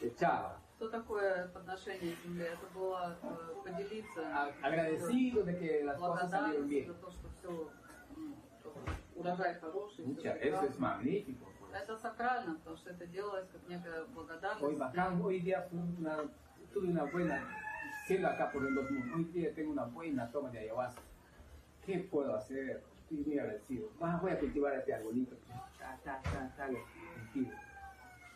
[0.00, 0.60] echaba.
[0.78, 2.48] Что такое подношение земле?
[2.52, 6.86] Это было э, поделиться, A- Agradecido de que las cosas salieron благодарность bien.
[6.86, 7.70] за то, что все
[9.14, 10.04] урожай хороший.
[10.04, 10.66] всё Mucha, eso прекрасно.
[10.68, 11.46] es magnífico.
[11.60, 11.82] pues.
[11.82, 14.62] Это сакрально, потому что это делалось как некая благодарность.
[14.62, 16.24] Hoy bacán, hoy día fue una,
[16.72, 17.42] tuve una buena,
[18.06, 21.02] siendo acá por el 2000, hoy día tengo una buena toma de ayahuasca.
[21.84, 22.82] ¿Qué puedo hacer?
[23.02, 23.88] Estoy muy agradecido.
[24.00, 25.36] Ah, voy a cultivar este arbolito.
[25.78, 26.78] Ta, ta, ta, ta, lo
[27.14, 27.52] cultivo.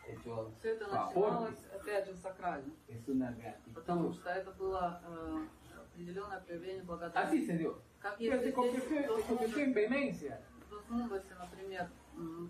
[0.07, 1.31] Hecho Все это su aporte.
[1.31, 2.73] начиналось, опять же, сакрально.
[2.89, 3.35] Es una
[3.75, 4.15] Потому gratitud.
[4.15, 5.47] что это было э,
[5.93, 7.47] определенное проявление Así благодарности.
[7.47, 7.79] se dio.
[8.01, 10.41] Как Pero если se convirtió, здесь se convirtió en vehemencia.
[10.90, 11.90] Мудрости, например,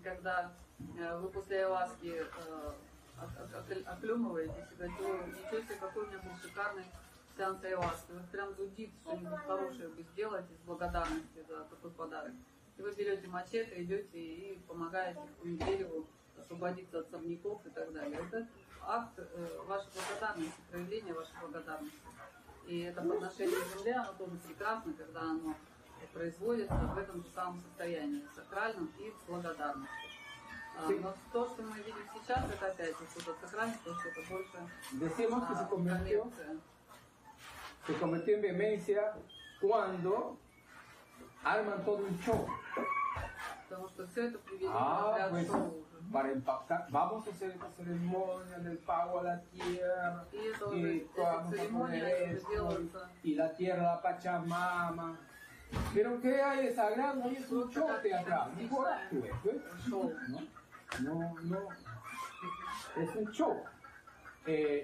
[0.02, 0.52] когда
[0.98, 2.72] э, вы после ayahuaски э,
[3.18, 6.84] ок- ок- ок- оклемываетесь и говорите, «Ой, ничего себе, какой у меня был шикарный
[7.36, 8.12] сеанс ayahuaски.
[8.12, 12.32] Вы прям зудит, что-нибудь хорошее вы сделаете с благодарности за такой подарок.
[12.78, 16.06] И вы берете мачете, идете и помогаете этому дереву
[16.38, 18.20] освободиться от сорняков и так далее.
[18.20, 18.46] Это
[18.82, 21.98] акт э, вашей благодарности, проявление вашей благодарности.
[22.66, 25.54] И это подношение земле, оно тоже прекрасно, когда оно
[26.13, 30.09] производится в этом же самом состоянии, сакральном и с благодарностью.
[30.77, 30.99] А, Sí.
[30.99, 34.57] Но то, что мы видим сейчас, это опять же что-то сакральное, потому что это больше
[34.93, 36.57] Decimos que se а, convirtió, коммерция.
[37.87, 39.13] se convirtió en vehemencia
[39.59, 40.37] cuando
[41.43, 42.47] arman todo un show.
[43.69, 46.11] Потому что все это привели Ah, в разряд pues, шоу уже.
[46.11, 50.93] para impactar, vamos a hacer esta ceremonia del pago a la tierra, И это уже,
[50.93, 53.09] y эти vamos a церемонии poner уже esto, делаются.
[53.23, 55.17] y la tierra la Pachamama.
[55.93, 57.23] Pero ¿qué hay de sagrado?
[57.23, 59.07] Ahí es un show teatral, un coraje,
[59.43, 59.55] pues.
[59.89, 60.13] Шоу.
[60.29, 60.39] ¿no?
[60.99, 61.69] No, no.
[62.97, 63.63] Es un show.
[64.45, 64.83] Eh,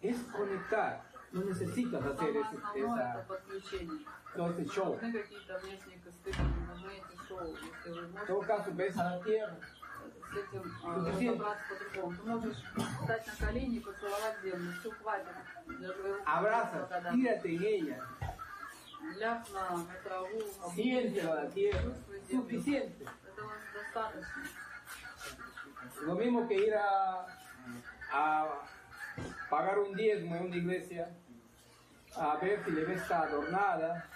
[0.00, 1.02] es conectar.
[1.32, 4.04] No necesitas hacer Самое ese, основное это esa, подключение.
[4.34, 4.94] todo ese show.
[5.00, 7.56] Нужны какие-то внешние костыли, не нужны эти шоу.
[7.56, 9.56] Если вы En можете todo caso, ves a la tierra.
[10.32, 11.32] с этим Ну, э, зачем?
[11.40, 12.16] разобраться по-другому.
[12.16, 12.56] Ты можешь
[13.00, 14.72] встать на колени и поцеловать землю.
[14.80, 15.26] Все, хватит.
[15.66, 17.20] Для твоего Abrazas, благодарности.
[17.22, 18.06] tírate en ella.
[20.73, 21.93] ciencia de la tierra,
[22.29, 23.05] suficiente.
[26.03, 27.25] Lo mismo que ir a,
[28.11, 28.61] a
[29.49, 31.09] pagar un diezmo en una iglesia,
[32.15, 34.09] a ver si la iglesia está adornada,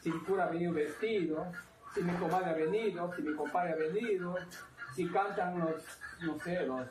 [0.00, 1.52] si el cura ha venido vestido,
[1.94, 4.36] si mi comadre ha venido, si mi compadre ha venido,
[4.94, 5.82] si cantan los,
[6.20, 6.86] no sé, los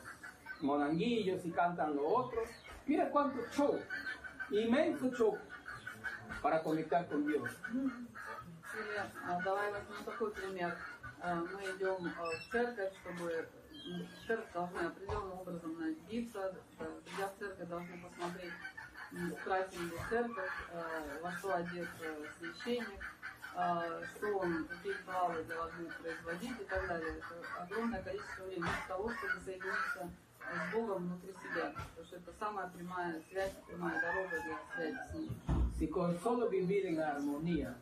[0.60, 2.48] monanguillos, si cantan los otros.
[2.86, 3.78] Mira cuánto show,
[4.50, 5.38] inmenso show.
[6.42, 7.50] Para conectar con Dios.
[9.44, 10.76] Давай возьмем такой пример.
[11.20, 13.48] А, Мы идем а, в церковь, чтобы
[13.84, 18.52] в церковь должны определенным образом нарядиться, да, придя в церковь должны посмотреть
[19.32, 23.02] украсили ли церковь, а, во что одет э, священник,
[23.54, 25.42] что он, какие ритуалы
[25.78, 27.16] будет производить и так далее.
[27.16, 30.10] Это огромное количество времени для того, чтобы соединиться
[30.40, 31.72] с Богом внутри себя.
[31.74, 35.67] Потому что это самая прямая связь, прямая дорога для связи с Ним.
[35.78, 37.76] Si con solo vivir en armonía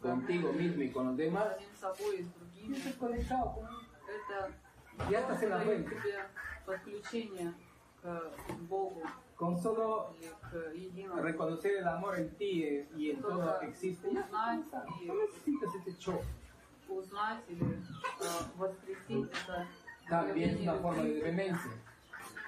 [0.00, 1.46] contigo mismo y con los demás,
[2.72, 5.96] estás conectado con Ya estás en la fuente.
[9.36, 10.14] Con solo
[11.22, 15.96] reconocer el amor en ti eh, y en todo lo que existe, no necesitas este
[15.98, 16.20] show.
[20.08, 21.70] También es una forma de demencia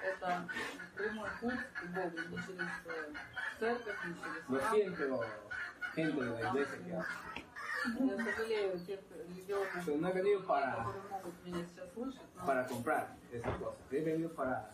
[0.02, 0.48] Это
[0.96, 3.12] прямой путь к Богу, не через э,
[3.58, 4.74] церковь, не через Lo храм.
[4.74, 5.24] siento,
[5.94, 7.08] gente de la iglesia que hace.
[7.98, 12.46] Я сожалею тех религиозных Pero no he venido para, которые могут меня сейчас слышать, но
[12.46, 13.80] para comprar esas cosas.
[13.90, 14.70] He venido para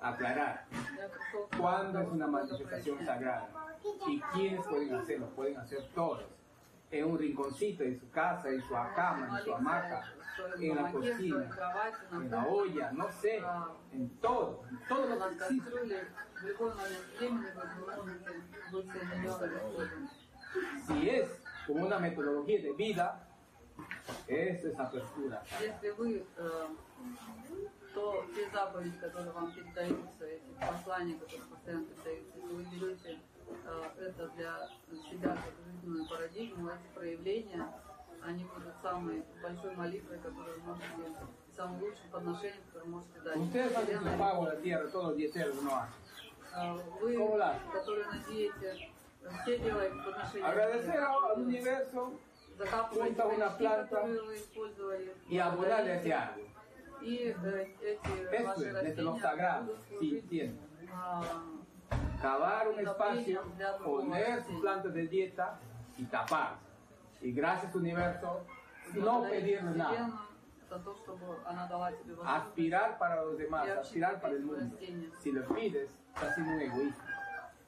[0.00, 0.66] aclarar
[0.98, 3.06] я пришел к cuándo es тому, una чтобы manifestación прояснять.
[3.06, 3.48] sagrada.
[4.06, 5.26] ¿Y quiénes pueden hacerlo?
[5.30, 6.24] Pueden hacer todos.
[6.90, 10.04] En un rinconcito, en su casa, en su cama, en su hamaca,
[10.60, 11.50] en la cocina,
[12.12, 13.42] en la olla, no sé,
[13.92, 15.70] en todo, en todo lo que existe.
[16.44, 18.32] в любой момент времени вы можете
[18.70, 20.10] быть соединенными с Богом.
[20.86, 21.28] Si es
[21.66, 23.26] como una metodología de vida,
[24.28, 25.42] eso es apertura.
[25.60, 26.66] Если вы э,
[27.94, 33.27] то те заповеди, которые вам передаются, эти послания, которые постоянно передаются, если вы берете э,
[33.65, 34.69] А, это для
[35.09, 37.65] себя как жизненную парадигму, эти проявления,
[38.23, 40.87] они будут самой большой молитвой, которую вы можете,
[41.55, 43.37] самым лучшим подношением, которое можете дать.
[46.51, 47.15] А, вы,
[47.71, 48.89] которые надеете,
[49.43, 50.45] все делаем подношения.
[52.59, 54.05] Закапываете una planta
[55.29, 56.43] y abonarle ese árbol.
[58.33, 60.59] Esto es desde lo sagrado, si entienden.
[62.20, 63.42] Cavar un espacio,
[63.84, 65.58] poner sus plantas de dieta
[65.98, 66.56] y tapar.
[67.20, 68.44] Y gracias universo,
[68.94, 69.30] no благодарить
[69.60, 69.90] pedirle nada.
[69.90, 70.34] Вселенную
[70.70, 72.48] за то, чтобы она дала тебе возможность.
[72.48, 74.76] Aspirar para los demás, aspirar para el mundo.
[75.20, 77.04] Si lo pides, estás siendo un egoísta.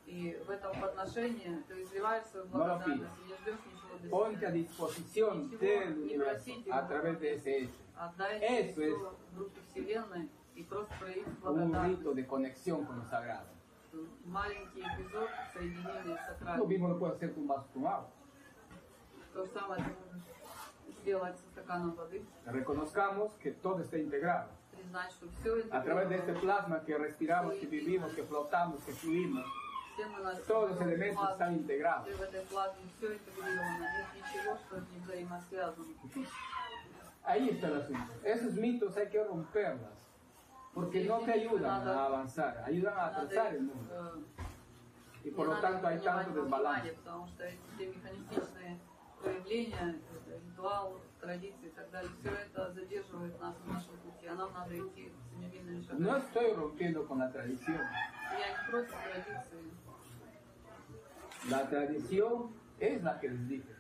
[0.07, 4.11] И в этом подношении ты изливаешь свою No lo благодарность и не ждешь ничего для
[4.11, 4.51] Ponte a себя.
[4.53, 7.75] disposición del universo a través de ese hecho.
[7.99, 8.97] Отдайте Eso все es
[9.35, 11.99] в руки Вселенной и просто проявить un благодарность.
[11.99, 13.47] rito de conexión con lo sagrado.
[14.27, 16.69] Маленький эпизод соединения с Lo сакральным.
[16.69, 18.09] mismo lo puedes hacer con un vaso con agua.
[19.33, 24.49] То же самое ты можешь сделать со стаканом воды, Reconozcamos que todo está integrado.
[24.73, 28.93] признать, что все A través de este plasma que respiramos, que vivimos, que flotamos, que
[28.93, 29.47] fluimos,
[29.95, 31.33] все мы носим todos los elementos плазму.
[31.33, 32.07] están integrados.
[32.07, 35.87] Все в этой плазме, все интегрировано, нет ничего, что не взаимосвязано.
[37.25, 38.13] Ahí está el asunto.
[38.25, 40.00] Esos mitos hay que romperlas.
[40.75, 43.91] Porque no te ayudan a avanzar, ayudan a Надо atrasar el их, mundo.
[43.91, 44.25] э,
[45.25, 46.83] Y не por lo надо tanto hay принимать tanto во desbalance.
[46.83, 48.79] внимание, потому что эти все механистичные
[49.23, 54.35] проявления, это ритуал, традиции и так далее, все это задерживает нас на нашем пути, а
[54.35, 56.05] нам надо идти семимильными шагами.
[56.05, 57.81] No estoy rompiendo con la tradición.
[58.39, 59.73] Я не против традиции.
[61.49, 63.77] La tradición es la que les dije.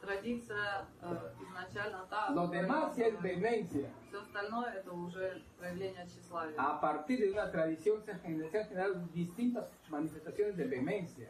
[0.00, 3.88] Традиция э, изначально та, Lo demás sí es vehemencia.
[4.08, 6.54] все остальное это уже проявление тщеславия.
[6.58, 11.28] A partir de una tradición se han gener- se han generado distintas manifestaciones de vehemencia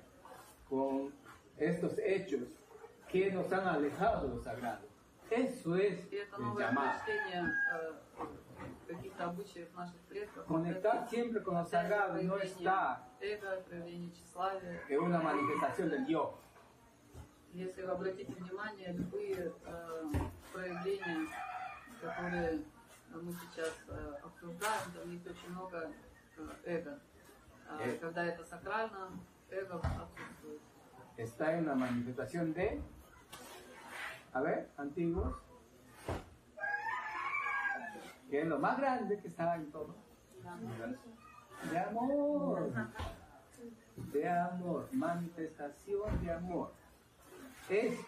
[0.69, 1.13] con
[1.57, 2.43] estos hechos
[3.09, 4.85] que nos han alejado de lo sagrado.
[5.31, 6.91] Eso es И это el новое llamado.
[6.91, 7.43] прочтение
[7.73, 7.93] э,
[8.89, 10.45] каких-то обычаев наших предков.
[10.47, 14.83] Conectar siempre con lo sagrado no está Эго, проявление тщеславия.
[14.89, 16.39] en una manifestación del yo.
[17.53, 20.13] Если вы обратите внимание, любые э,
[20.53, 21.29] проявления,
[22.01, 22.63] которые
[23.15, 25.91] мы сейчас э, обсуждаем, там есть очень много
[26.37, 27.01] э, эго.
[27.69, 27.99] А Э.
[27.99, 29.11] Когда это сакрально,
[29.51, 30.61] эго отсутствует.
[31.17, 32.81] Está en una manifestación de,
[34.33, 35.35] a ver, antiguos,
[38.29, 39.95] que es lo más grande que está en todo.
[41.73, 42.71] De amor.
[44.13, 44.89] De amor.
[44.93, 46.73] Manifestación de amor.
[47.72, 48.04] Esto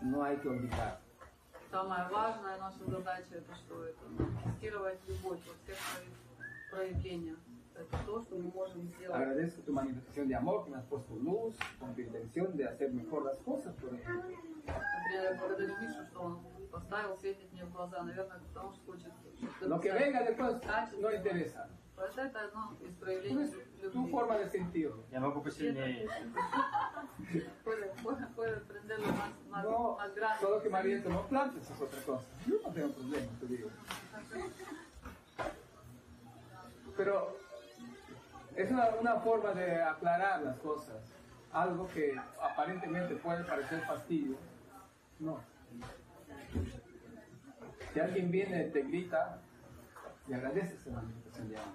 [0.00, 1.00] no hay que olvidar.
[1.72, 3.84] Самое важное наша задача это что?
[3.84, 6.14] Это манифестировать любовь во всех своих
[6.70, 7.38] проявлениях.
[7.74, 9.16] Это то, что мы можем сделать.
[9.16, 12.92] Agradezco tu manifestación de amor que me has puesto luz con tu intención de hacer
[12.92, 14.36] mejor las cosas, por ejemplo.
[14.66, 16.40] Например, я благодарю Мишу, что он
[16.70, 18.04] поставил, светит мне в глаза.
[18.04, 19.12] Наверное, потому что хочет,
[19.62, 20.60] Lo que venga después
[21.00, 21.68] no interesa.
[21.99, 24.11] Вот это одно из Tú проявлений es tu любви.
[24.11, 25.03] forma de sentirlo.
[25.11, 26.07] Я могу посильнее.
[27.63, 30.39] Puede, puede, puede prenderlo más, más, No, más grande.
[30.41, 32.25] solo que María tomó plantas es otra cosa.
[32.47, 33.69] Yo no tengo problema, te digo.
[36.97, 37.37] Pero
[38.55, 40.97] es una, una forma de aclarar las cosas.
[41.51, 44.35] Algo que aparentemente puede parecer fastidio.
[45.19, 45.39] No.
[47.93, 49.39] Si alguien viene y te grita,
[50.27, 51.73] le agradeces la manifestación de amor.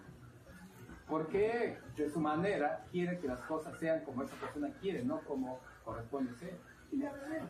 [1.06, 5.60] Porque de su manera quiere que las cosas sean como esa persona quiere, no como
[5.84, 6.54] corresponde ser.
[6.92, 7.48] Y le agradeces.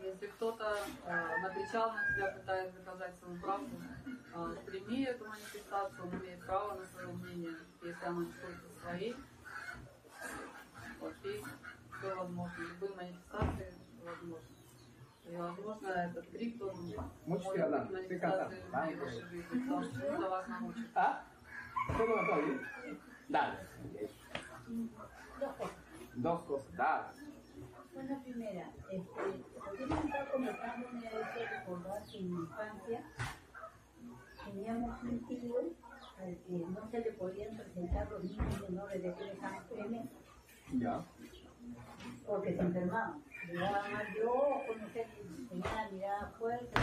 [0.00, 0.64] Если кто-то
[1.06, 3.76] э, накричал на тебя, пытаясь доказать свою правду,
[4.06, 9.16] э, прими эту манифестацию, он имеет право на свое мнение, если оно не только своей.
[11.00, 11.42] Вот, и
[11.98, 12.54] все возможно.
[12.62, 14.48] Любые манифестации возможны.
[15.28, 18.68] И, возможно, этот крик тоже Mucho может estoy hablando, быть estoy манифестацией cansado.
[18.68, 19.30] в Vamos por вашей ahí.
[19.30, 20.90] жизни, потому что чему-то вас научит.
[20.94, 21.24] ¿Ah?
[21.97, 22.61] ¿Solo cosa bien?
[23.29, 23.57] Dale.
[25.39, 25.77] Dos cosas.
[26.15, 27.07] Dos cosas, dale.
[27.93, 29.21] Bueno, la primera, este,
[29.87, 33.03] me está comentando, me ha hecho recordar que en mi infancia
[34.45, 35.55] teníamos un tío
[36.19, 40.05] al que no se le podían presentar los niños menores de tres años,
[40.73, 41.05] Ya.
[42.25, 43.23] porque se enfermaban.
[43.47, 45.07] Le daban mal de ojo, no sé,
[45.49, 46.79] tenía la mirada fuerte.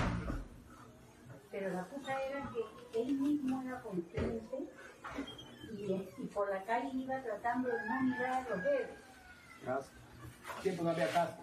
[1.50, 4.68] Pero la cosa era que él mismo era consciente
[5.76, 8.90] y, y por la calle iba tratando de no mirar a los dedos.
[9.64, 9.94] Casco.
[10.62, 11.42] Tiempo no había casco.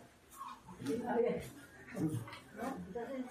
[1.08, 1.44] A ver,
[2.00, 2.76] ¿no?
[2.88, 3.26] Entonces,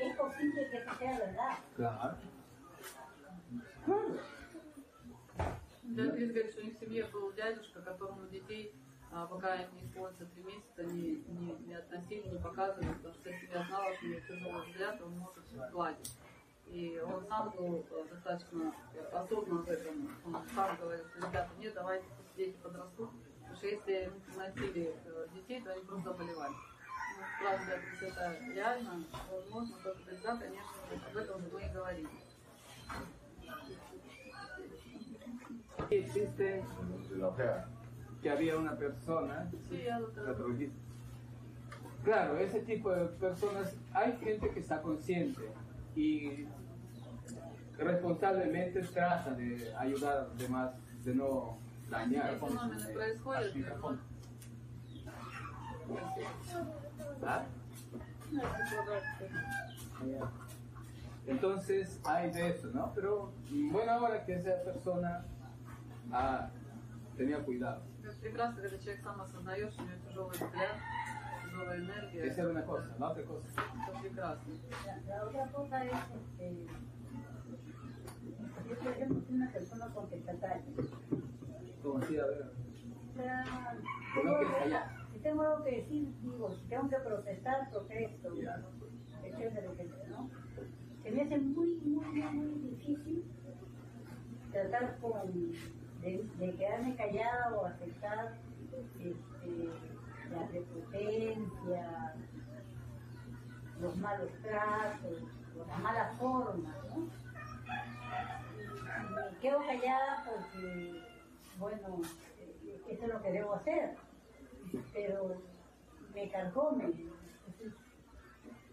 [0.00, 1.58] es posible que eso sea verdad.
[1.76, 2.16] Claro.
[5.82, 8.74] Дядя Крис говорит, что у них в семье был дядюшка, которому детей,
[9.12, 13.28] а, пока им не исполнится три месяца, не, не, не относили, не показывали, потому что
[13.28, 16.10] если я знала, что у него тяжелый взгляд, он может гладить.
[16.72, 18.72] И он сам был э, достаточно
[19.12, 20.08] осознан в этом.
[20.24, 25.60] Он сам говорил, что ребята, нет, давайте дети подрастут, потому что если носили э, детей,
[25.60, 26.54] то они просто заболевали.
[26.54, 30.70] Ну, правда, это реально, возможно, только тогда, конечно,
[31.10, 32.08] об этом мы и говорим.
[35.90, 36.64] Existe
[38.22, 39.82] que había una persona Sí,
[40.16, 40.78] la trujiste.
[42.02, 45.52] Claro, ese tipo de personas, hay gente que está consciente
[45.94, 46.46] y
[47.78, 50.70] responsablemente trata de ayudar a los demás,
[51.04, 51.58] de no
[51.90, 52.38] dañar.
[57.24, 57.44] ¿Ah?
[61.26, 62.92] Entonces hay de eso, ¿no?
[62.94, 63.32] Pero
[63.70, 65.24] buena hora que esa persona
[67.16, 67.82] tenía cuidado.
[72.24, 73.46] Esa era una cosa, la otra cosa
[78.72, 78.78] es,
[79.10, 80.62] este, una persona contestataria.
[81.82, 82.50] Como así, a ver,
[83.10, 83.44] O sea,
[84.14, 84.90] que no quieres callar.
[85.12, 88.62] si tengo algo que decir, digo, si tengo que protestar, protesto, Ya.
[89.24, 90.18] etcétera, etcétera.
[91.02, 93.24] Se me hace muy, muy, muy, difícil
[94.52, 95.32] tratar con,
[96.02, 98.38] de, quedarme callada o aceptar
[99.00, 99.68] este,
[100.30, 102.14] la prepotencia,
[103.80, 105.22] los malos tratos,
[105.58, 107.08] o las malas formas, ¿no?
[109.00, 111.02] Me quedo callada porque,
[111.58, 112.00] bueno,
[112.88, 113.96] eso es lo que debo hacer,
[114.92, 115.42] pero
[116.14, 117.72] me carcome, entonces,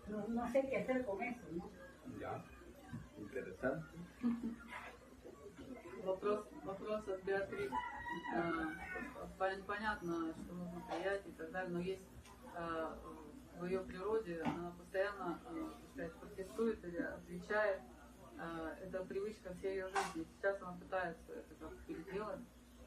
[0.07, 1.69] no, no sé qué hacer con eso, ¿no?
[2.19, 2.43] Ya.
[3.17, 3.85] Interesante.
[6.03, 7.71] Вопрос, вопрос от Беатрис.
[8.35, 8.71] А,
[9.37, 12.01] пон- Понятно, что нужно приять и так далее, но есть
[12.55, 12.97] а,
[13.59, 17.81] в ее природе, она постоянно а, сказать, протестует или отвечает.
[18.39, 20.25] А, Это привычка всей ее жизни.
[20.37, 22.39] Сейчас она пытается это как переделать,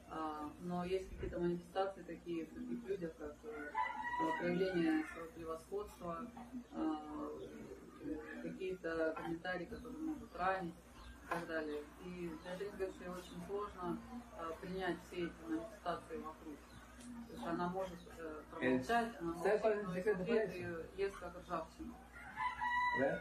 [0.09, 3.71] а, но есть какие-то манифестации такие в других людях, как э,
[4.41, 6.27] проявление своего превосходства,
[6.73, 11.83] э, какие-то комментарии, которые могут ранить и так далее.
[12.05, 13.99] И что ей очень сложно
[14.39, 16.57] а, принять все эти манифестации вокруг.
[17.27, 20.87] То есть она может э, промолчать, она ¿Sabes cuál es молчит, el но изнутри ее
[20.97, 21.95] ест как ржавчину.
[22.99, 23.21] ¿Ves?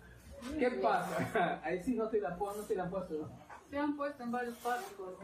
[0.57, 1.61] ¿Qué pasa?
[1.63, 3.29] Ahí sí no te la, no te la han puesto, ¿no?
[3.69, 5.15] Se han puesto en varios párrafos.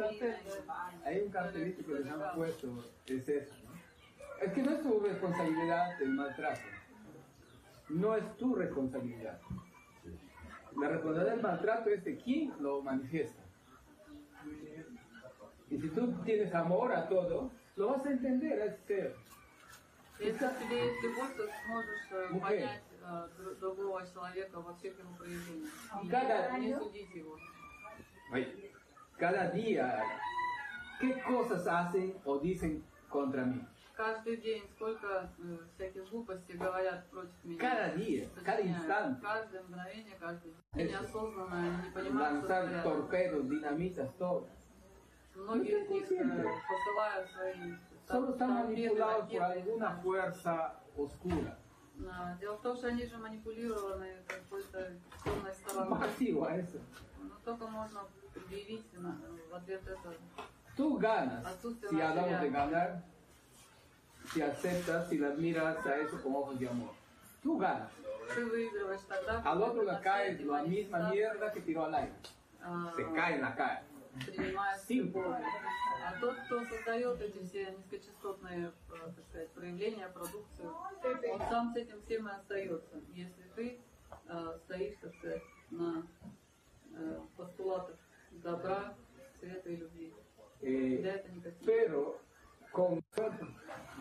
[1.04, 3.56] Hay un cartelito que les han puesto, es eso.
[4.42, 6.62] Es que no es tu responsabilidad el maltrato.
[7.90, 9.40] No es tu responsabilidad.
[10.80, 13.42] La responsabilidad del maltrato es de quien lo manifiesta.
[15.70, 19.16] Y si tú tienes amor a todo, lo vas a entender a este ser.
[22.32, 22.70] Mujer,
[23.07, 24.75] у тебя есть любовь, то ты сможешь э, Ну, понять э, дру- другого человека во
[24.75, 25.71] всех его проявлениях.
[26.03, 27.37] И Cada- не судить его.
[28.33, 28.73] Oye,
[29.19, 30.05] cada día,
[31.01, 33.61] ¿qué cosas hacen o dicen contra mí?
[33.95, 37.59] Каждый день сколько э, всяких глупостей говорят против меня.
[37.61, 38.79] Cada día, cada Сочиняют.
[38.89, 39.21] instante.
[39.21, 40.87] Каждое мгновение, каждый день.
[40.87, 41.03] Eso.
[41.03, 42.85] Неосознанно, они не понимают, что Lanzar творят.
[42.85, 44.49] torpedos, dinamitas, todo.
[45.35, 46.51] Многие No из них estoy э, consciente.
[46.69, 47.75] посылают свои
[48.09, 49.61] Solo están торпеды, manipulados por ракеты.
[49.61, 51.59] alguna fuerza oscura.
[52.11, 54.93] А, Дело в том, что они же манипулированы какой-то
[55.25, 55.99] темной стороной.
[55.99, 56.81] Masivo a eso.
[57.21, 58.01] Ну, только можно
[58.35, 59.19] предъявить на-
[59.51, 60.13] в ответ это.
[60.77, 62.71] Tú ganas, Отсутствие si hablamos de material.
[62.71, 63.03] ganar,
[64.33, 66.93] si aceptas, si las miras a eso con ojos de amor.
[67.43, 67.91] Tú ganas.
[68.35, 71.11] Ты выигрываешь тогда, Al когда otro ты le на cae все эти la misma манифестации,
[71.13, 72.13] mierda que tiró al aire.
[72.63, 73.83] а, Se cae en la cara.
[74.26, 75.46] Принимает с любовью.
[76.06, 80.74] А тот, кто создает эти все низкочастотные, э, так сказать, проявления, продукцию,
[81.34, 83.02] он сам с этим всем и остается.
[83.14, 83.80] Если ты
[84.28, 85.42] э, стоишь, так сказать,
[85.72, 86.08] на
[86.94, 87.98] э, постулатах
[88.32, 88.94] добра,
[89.40, 90.14] света и любви.
[90.62, 91.66] Eh, Для этого никаких.
[91.68, 92.20] pero
[92.74, 93.04] con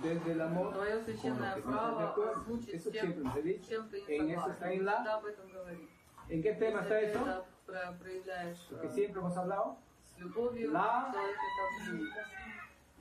[0.02, 3.68] desde el amor, Твое священное право озвучить тем, с dicho.
[3.68, 4.70] чем ты не согласен.
[4.70, 5.88] Всегда об этом говори.
[6.28, 7.18] ¿En qué tema Если está ты eso?
[7.20, 9.76] это про- проявляешь Lo que э, siempre hemos hablado.
[10.15, 12.13] с любовью, La- человек это объяснит.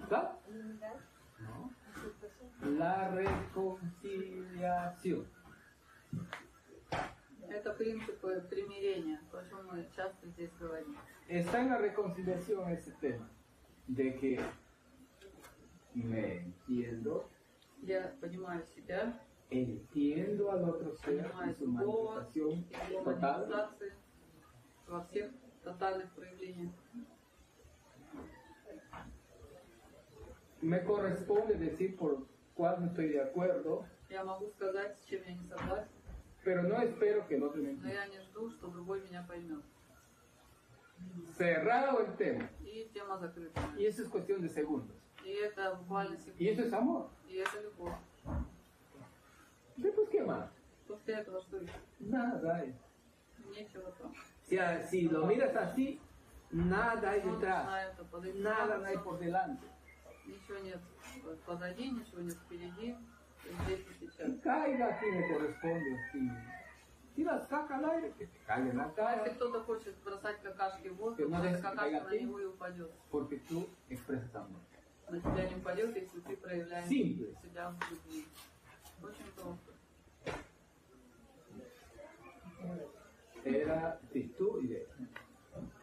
[0.02, 0.20] ¿Está?
[2.62, 5.27] La reconciliación.
[7.48, 10.97] Это принципы примирения, то, о чем мы часто здесь говорим.
[11.28, 13.28] Está en la reconciliación ese tema
[13.89, 14.40] de que
[15.94, 17.28] me entiendo,
[17.82, 19.18] Я понимаю себя,
[19.51, 23.93] entiendo al otro ser y понимаю su другого, manifestación и его total манифестации
[24.86, 25.31] во всех
[25.64, 26.72] тотальных проявлениях.
[30.62, 35.35] me corresponde decir por cuál no estoy de acuerdo, Я могу сказать, с чем я
[35.35, 35.89] не согласен,
[36.44, 37.94] pero no espero que el otro me но entienda.
[37.94, 39.62] я не жду, что другой меня поймет.
[41.39, 42.48] Cerrado el tema.
[42.62, 43.60] И тема закрыта.
[43.78, 44.94] Y eso es cuestión de segundos.
[45.24, 46.66] И это буквально Y eso секунда.
[46.66, 47.09] es amor.
[47.28, 47.94] И это любовь.
[49.77, 50.51] Después, ¿qué más?
[50.86, 51.72] После этого что еще?
[52.01, 52.74] Nada hay.
[53.56, 54.12] Нечего там.
[54.47, 54.57] Si,
[54.89, 55.99] si lo miras así,
[56.51, 57.67] nada hay detrás.
[58.35, 59.65] Nada hay por delante.
[60.26, 60.80] Ничего нет
[61.45, 62.95] позади, ничего нет впереди.
[63.63, 64.41] Здесь и сейчас.
[64.41, 65.99] Caiga a quien le corresponde.
[67.15, 70.41] Si, la saca al aire, que te caiga en la Если cara, кто-то хочет бросать
[70.41, 72.91] какашки в воздух, no то какашка на него и упадет.
[73.11, 74.61] porque tú expresas amor.
[75.09, 77.35] На тебя не упадет, если ты проявляешь Simple.
[77.41, 78.26] себя в любви.
[79.03, 79.72] Очень просто.
[83.44, 84.89] Era actitud y de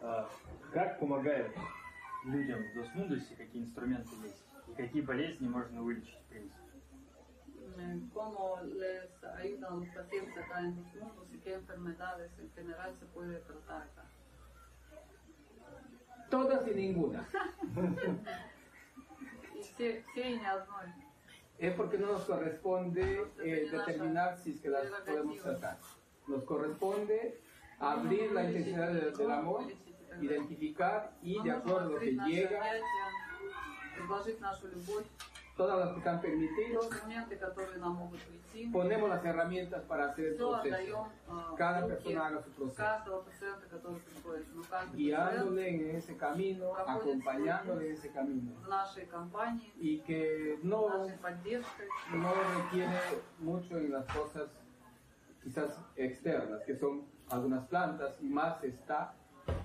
[0.02, 0.30] А,
[0.73, 1.52] Как помогает
[2.26, 4.44] людям в Досмундусе, какие инструменты есть?
[4.68, 6.61] И какие болезни можно вылечить, в принципе?
[7.80, 12.95] Eh, ¿Cómo les ayudan los pacientes acá en los mundos y qué enfermedades en general
[12.99, 14.06] se puede tratar acá?
[16.30, 17.27] todas y ninguna.
[19.56, 20.88] И все, все и не одной.
[21.57, 25.77] Es porque no nos corresponde eh, determinar si es que las podemos tratar.
[26.27, 27.39] Nos corresponde
[27.82, 29.64] abrir la intensidad del, del amor,
[30.20, 32.60] identificar y de acuerdo a lo que llega,
[35.56, 36.88] todas las que están permitidos,
[38.72, 41.09] ponemos las herramientas para hacer el proceso.
[41.59, 42.82] Cada persona haga su proceso.
[44.94, 48.52] Guiándole en ese camino, acompañándole en ese camino.
[49.78, 50.88] Y que no,
[52.12, 52.98] no requiere
[53.38, 54.48] mucho en las cosas
[55.42, 59.14] quizás externas, que son algunas plantas, y más está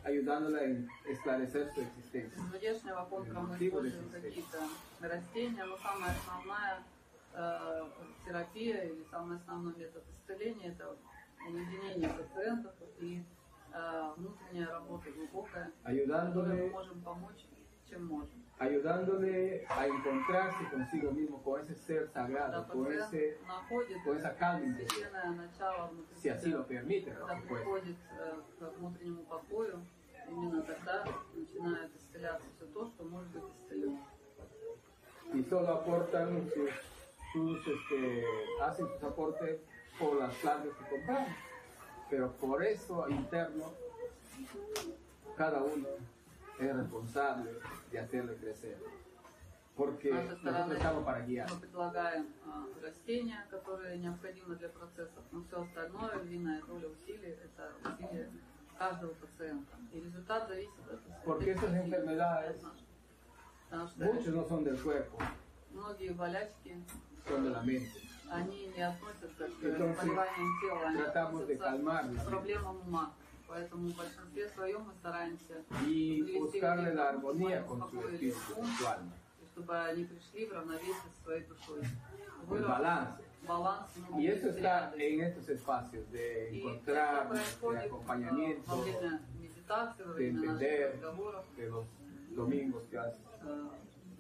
[0.04, 2.42] ayudándole a esclarecer su existencia.
[2.52, 4.60] Внешнего мы используем какие-то
[5.02, 6.84] растения, но самая основная
[7.34, 7.84] э,
[8.26, 10.96] терапия или самый основной метод исцеления это
[11.46, 13.24] уединение пациентов и
[13.74, 17.46] э, внутренняя работа глубокая, которой мы Ayudándole, можем помочь,
[17.88, 18.47] чем можем.
[18.60, 23.38] ayudándole a encontrarse consigo mismo, con ese ser sagrado, con, ese,
[24.04, 25.10] con esa calma interior,
[26.16, 27.20] si así lo permite, pues.
[27.20, 27.64] lo que puede.
[35.34, 36.70] Y solo aportan sus,
[37.34, 38.24] sus este,
[38.62, 39.60] hacen sus aportes
[40.00, 41.28] por las plantas que compran,
[42.10, 43.72] pero por eso interno
[45.36, 45.88] cada uno.
[46.60, 47.52] Es responsable
[47.92, 48.78] de hacerle crecer.
[49.76, 51.48] Porque nosotros estamos para guiar.
[51.52, 57.72] мы предлагаем а, растения, которые необходимы для процессов, но все остальное, львиная доля усилий, это
[57.84, 58.32] усилия
[58.78, 59.78] каждого пациента.
[59.94, 62.64] И результат зависит от Porque esas enfermedades,
[63.98, 65.20] muchos no son del cuerpo,
[65.72, 66.84] многие болячки,
[67.28, 68.02] son de la mente.
[68.32, 73.14] они не относятся к Entonces, заболеваниям тела, они относятся к проблемам ума.
[73.49, 75.55] Поэтому в большинстве своем мы стараемся
[75.87, 78.77] Y привести buscarle людей la к тому, armonía чтобы con su успокоили espíritu, ум, con
[78.79, 79.13] su alma.
[79.43, 81.81] и чтобы они пришли в равновесие со своей душой.
[81.81, 83.23] El Выработать balance.
[83.47, 85.15] баланс Y внутренней eso está среды.
[85.15, 90.13] en estos espacios de И encontrar, это de происходит э, acompañamiento, во время медитации, во
[90.13, 91.85] de время наших entender, разговоров, de los
[92.35, 93.69] domingos que haces, э,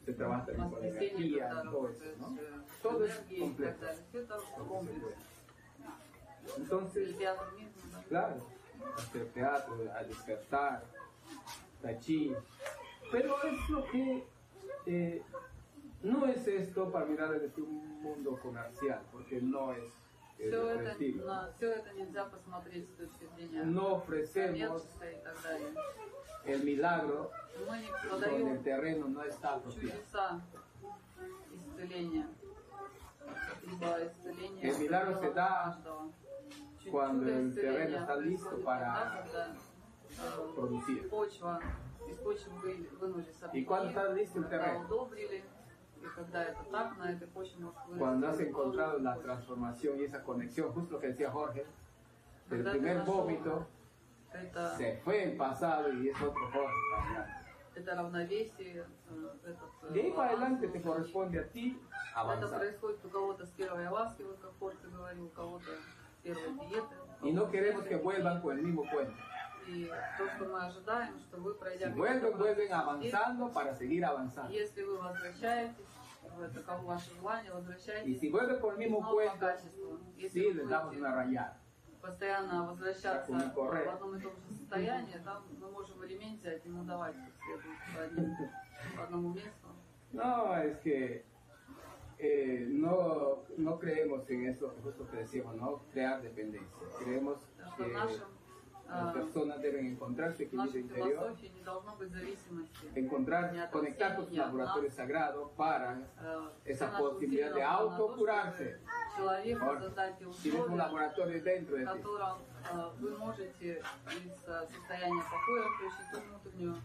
[0.04, 2.36] se trabaja también con воскресенье, energía, когда todo eso, работает ¿no?
[2.36, 3.80] э, Todo es энергия и так completo.
[3.80, 4.04] далее.
[4.10, 5.00] Все это Lo que se комплекс.
[5.00, 5.16] puede.
[6.58, 8.02] Entonces, El teatro mismo, да.
[8.08, 8.46] claro,
[8.96, 10.82] hacer teatro, al despertar,
[11.80, 12.34] tai chi,
[13.10, 14.24] pero es lo que
[14.86, 15.22] eh,
[16.02, 19.84] no es esto para mirar desde un mundo comercial, porque no es
[20.38, 21.26] es Все это, destructivo.
[21.26, 25.72] на, все это нельзя посмотреть с точки зрения No ofrecemos коммерции и так далее.
[26.46, 27.30] el milagro
[27.68, 29.92] Мы не donde продаем el terreno no está apropiado.
[30.00, 30.40] чудеса
[31.54, 32.26] исцеления.
[33.64, 36.10] Ибо исцеление El milagro дело se da каждого.
[36.86, 39.46] Чудо cuando el исцеления terreno está listo происходит para тогда, когда,
[40.10, 41.08] э, producir.
[41.08, 41.60] почва,
[42.08, 44.84] из почвы вы- вынули сорняки, Y cuando está listo el когда terreno.
[44.86, 45.44] удобрили,
[46.02, 49.22] и когда это так, на этой почве может вырасти Cuando has тоже encontrado la почва.
[49.22, 51.66] transformación y esa conexión, justo lo que decía Jorge, el
[52.48, 53.66] Когда ты primer нашел vómito
[54.32, 56.74] это, se fue en pasado y es otro Jorge.
[56.96, 57.38] para
[57.74, 60.82] это равновесие, э, этот, э, De ahí para баланс adelante te внутренний.
[60.84, 61.78] corresponde a ti
[62.14, 62.58] Это avanzar.
[62.58, 65.95] происходит у кого-то с первой ласки, вот как Порте говорил, у кого-то с
[66.33, 66.95] Первой диеты.
[67.23, 69.13] Y no queremos que vuelvan con el mismo cuento.
[69.67, 73.73] И то, что мы ожидаем, что вы, пройдя Si какой-то vuelven, vuelven процесс, avanzando para
[73.75, 74.49] seguir avanzando.
[74.51, 75.85] если вы возвращаетесь,
[76.39, 79.47] это как ваше желание, Y возвращаетесь si vuelven con el mismo cuento.
[80.17, 81.57] Если sí вы les damos una rayada.
[82.01, 83.35] постоянно возвращаться в
[83.89, 88.37] одном и том же состоянии, там мы можем элемент взять и одним-
[88.95, 89.67] по одному месту.
[90.13, 91.25] No, es que
[92.18, 95.80] eh, no, no creemos en eso, justo que decíamos, ¿no?
[95.92, 96.68] Crear dependencia.
[96.98, 98.28] Creemos Потому что que в нашем,
[98.88, 102.86] las э, personas deben encontrar su в equilibrio нашей interior, философии не должно быть зависимости.
[102.94, 107.48] encontrar, Ni conectar con su atención, ni laboratorio sagrado para Э, esa вся наша posibilidad
[107.48, 108.78] de усилия направлена на то, autocurarse.
[108.78, 111.92] чтобы Человеку Ahora, создать те Tienes un условия, laboratorio dentro в de ti.
[111.92, 112.38] котором
[112.72, 113.82] э, вы можете из
[114.46, 116.76] э, состояния покоя включить ту внутреннюю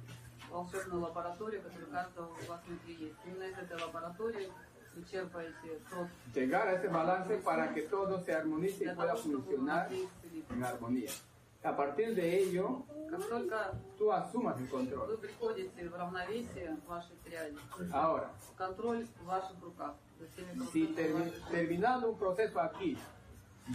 [0.49, 3.15] волшебную лабораторию, которая у каждого у вас внутри есть.
[3.25, 4.70] Именно из этой лаборатории вы черпаете тот
[6.34, 9.88] Llegar a ese balance para que todo se armonice y pueda funcionar
[10.50, 11.10] en armonía.
[11.64, 12.84] A partir de ello,
[13.96, 15.18] tú asumas el control.
[17.92, 18.30] Ahora,
[20.72, 20.86] si
[21.50, 22.98] terminando un proceso aquí,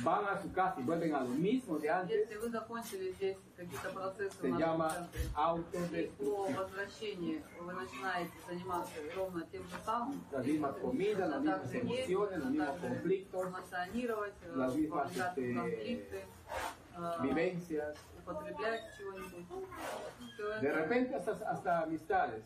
[0.02, 3.36] van a su casa y vuelven a lo mismo de antes, Если вы закончили здесь
[3.56, 6.54] какие-то процессы se в нашем llama центре, И по autodestrucción.
[6.56, 10.24] возвращении вы начинаете заниматься ровно тем же самым.
[10.32, 12.88] Las mismas comidas, las Точно mismas так же есть, emociones, los точно mismos так же
[12.88, 16.20] conflictos, эмоционировать, э, las mismas, вовлекаться в este, конфликты,
[16.96, 17.96] э, vivencias.
[18.24, 19.46] употреблять чего-нибудь.
[20.34, 20.78] Всё De это.
[20.78, 22.42] repente hasta, hasta amistades,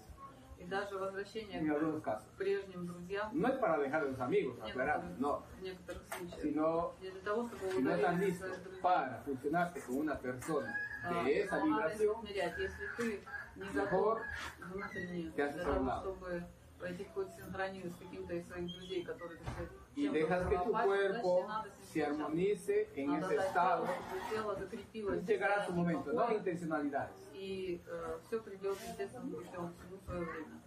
[0.62, 3.32] И даже возвращение к прежним друзьям.
[3.34, 6.42] No es para dejar a los amigos, некоторых, no, в некоторых случаях.
[6.42, 8.46] sino Не для того, чтобы si no estás listo
[8.82, 10.74] para funcionarte con una persona
[11.04, 12.58] А, de esa но надо vibración, измерять.
[12.60, 13.24] Если ты
[13.56, 14.20] не готов
[14.60, 16.44] внутренне для того, чтобы
[16.80, 20.57] войти в какую-то синхронию с каким-то из своих друзей, которые сказать, y чем-то dejas que
[20.57, 22.23] tu взорвать, cuerpo значит, надо с ним se встречаться.
[22.23, 26.13] armonice en Надо ese дать estado, телу, чтобы тело закрепилось в llegará su состоянии momento,
[26.13, 27.17] no покоя, intencionalidades.
[27.35, 27.83] И
[28.27, 30.61] все придет естественным путем в свое время.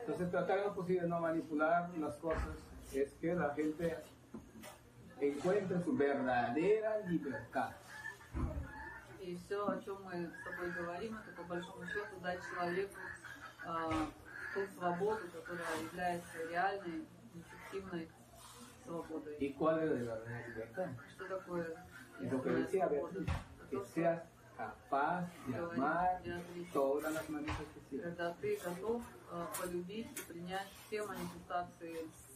[0.00, 2.56] Entonces tratar en lo posible de no manipular las cosas
[2.92, 3.98] es que la gente
[5.20, 7.72] encuentre su verdadera libertad.
[9.20, 12.94] И все, о чем мы с тобой говорим, это по большому счету дать человеку
[13.66, 14.06] а,
[14.54, 17.04] ту свободу, которая является реальной,
[17.34, 18.08] эффективной
[18.99, 19.29] acuerdo.
[19.39, 20.95] ¿Y cuál es la realidad?
[21.09, 21.73] Estoy de acuerdo.
[22.21, 23.27] Y lo que decía, Beatriz,
[23.69, 24.21] que seas
[24.57, 26.21] capaz de amar
[26.73, 28.07] todas las manifestaciones.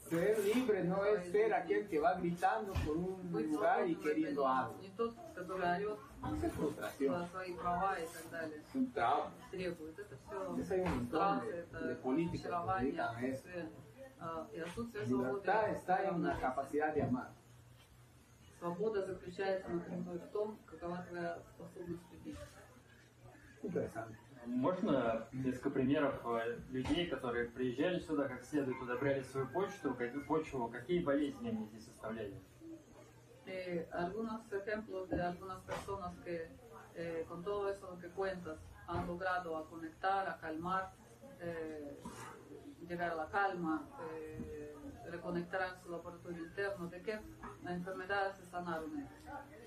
[0.10, 4.80] Ser libre no es ser aquel que va gritando por un lugar y queriendo algo.
[6.44, 7.27] Es frustración.
[8.61, 9.32] Es un trauma.
[9.52, 12.64] Es un trauma de, de política.
[15.08, 17.32] Libertad está en la capacidad de amar.
[18.60, 22.40] Свобода заключается напрямую в том, какова твоя способность любить.
[23.62, 24.16] Interesante.
[24.46, 29.96] Можно несколько примеров э, людей, которые приезжали сюда, как следует удобряли свою почту,
[30.28, 32.36] почву, какие болезни они здесь оставляли?
[33.48, 36.48] Eh, algunos ejemplos de algunas personas que
[36.96, 40.94] eh, con todo eso que cuentas han logrado a conectar, a calmar,
[41.40, 41.98] eh,
[42.88, 44.76] llegar a la calma, eh,
[45.10, 47.20] reconectar a su laboratorio interno, de qué
[47.68, 49.10] enfermedades se sanaron ellos,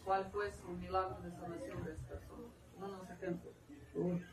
[0.04, 2.50] cuál fue su milagro de sanación de esas personas.
[2.76, 3.54] Unos ejemplos.
[3.94, 4.24] Uy,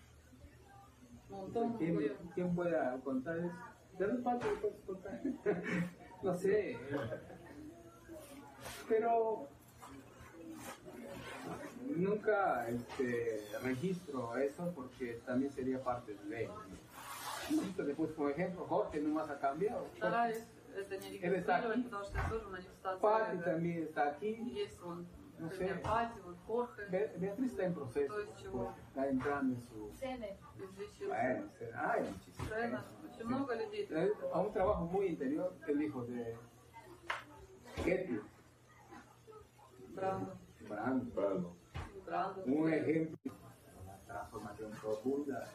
[1.29, 3.51] Un montón, ¿quién, quién puede contar eso?
[3.97, 5.21] ¿De los patos puedes contar?
[6.23, 6.77] no sé.
[8.87, 9.47] Pero
[11.95, 16.49] nunca este, registro eso porque también sería parte de ley.
[17.49, 19.87] Entonces, pues, por ejemplo, Jorge no más ha cambiado.
[21.21, 21.89] Él está aquí.
[23.01, 24.67] Pati también está aquí.
[25.39, 25.81] No sé.
[27.17, 28.13] Beatriz está en proceso.
[28.51, 29.91] Pues, está entrando en su...
[31.07, 32.49] Bueno, hay muchísimo.
[33.89, 36.35] Eh, a un trabajo muy interior, el hijo de
[37.83, 38.19] Getty.
[39.93, 40.37] Brando.
[40.67, 41.55] Brando.
[42.05, 42.43] Brando.
[42.45, 43.33] Un ejemplo.
[43.87, 45.47] La transformación profunda.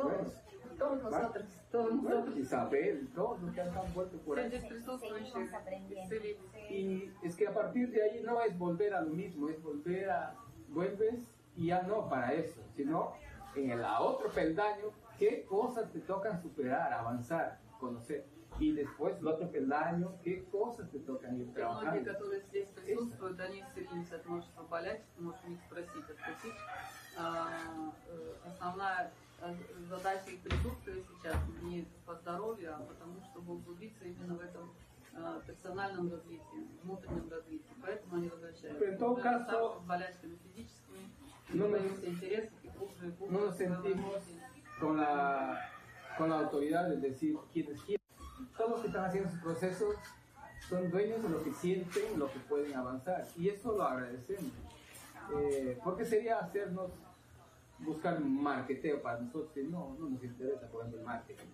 [0.00, 0.49] Bueno
[0.79, 2.37] todos nosotros, todos Bueno, nosotros.
[2.37, 4.49] Isabel, todos los que han vuelto por Все ahí.
[4.49, 6.39] здесь присутствующие исцелились.
[6.69, 10.09] Y es que a partir de ahí no es volver a lo mismo, es volver
[10.09, 10.35] a,
[10.69, 11.15] vuelves
[11.55, 13.13] y ya no para eso, sino
[13.55, 18.25] en el otro peldaño, qué cosas te tocan superar, avanzar, conocer.
[18.59, 22.05] Y después el otro peldaño, qué cosas te tocan ir И многие, trabajando.
[22.13, 26.53] которые здесь присутствуют, они исцелились от множества болячек, можешь у них спросить, отпустить.
[27.17, 27.47] А,
[28.09, 29.11] э, основная
[29.41, 29.53] э,
[29.89, 34.73] задача их присутствия сейчас не по здоровью, а потому, чтобы углубиться именно в этом
[35.13, 37.73] э, персональном развитии, внутреннем развитии.
[37.81, 38.85] Поэтому они возвращаются.
[38.85, 41.09] En todo Уже caso, оставшись с болячками физическими,
[41.53, 44.41] no nos- появляются интересы и глубже и глубже no nos в своем sentimos развитии.
[44.79, 45.69] con la,
[46.17, 48.03] con la autoridad de decir quiénes quieren.
[48.57, 49.85] Todos los que están haciendo su proceso
[50.69, 53.25] son dueños de lo que sienten, lo que pueden avanzar.
[53.37, 54.51] Y eso lo agradecemos.
[55.33, 56.91] Eh, porque sería hacernos
[57.84, 61.50] buscar marketeo para nosotros y no, no nos interesa, por ejemplo, el marketing.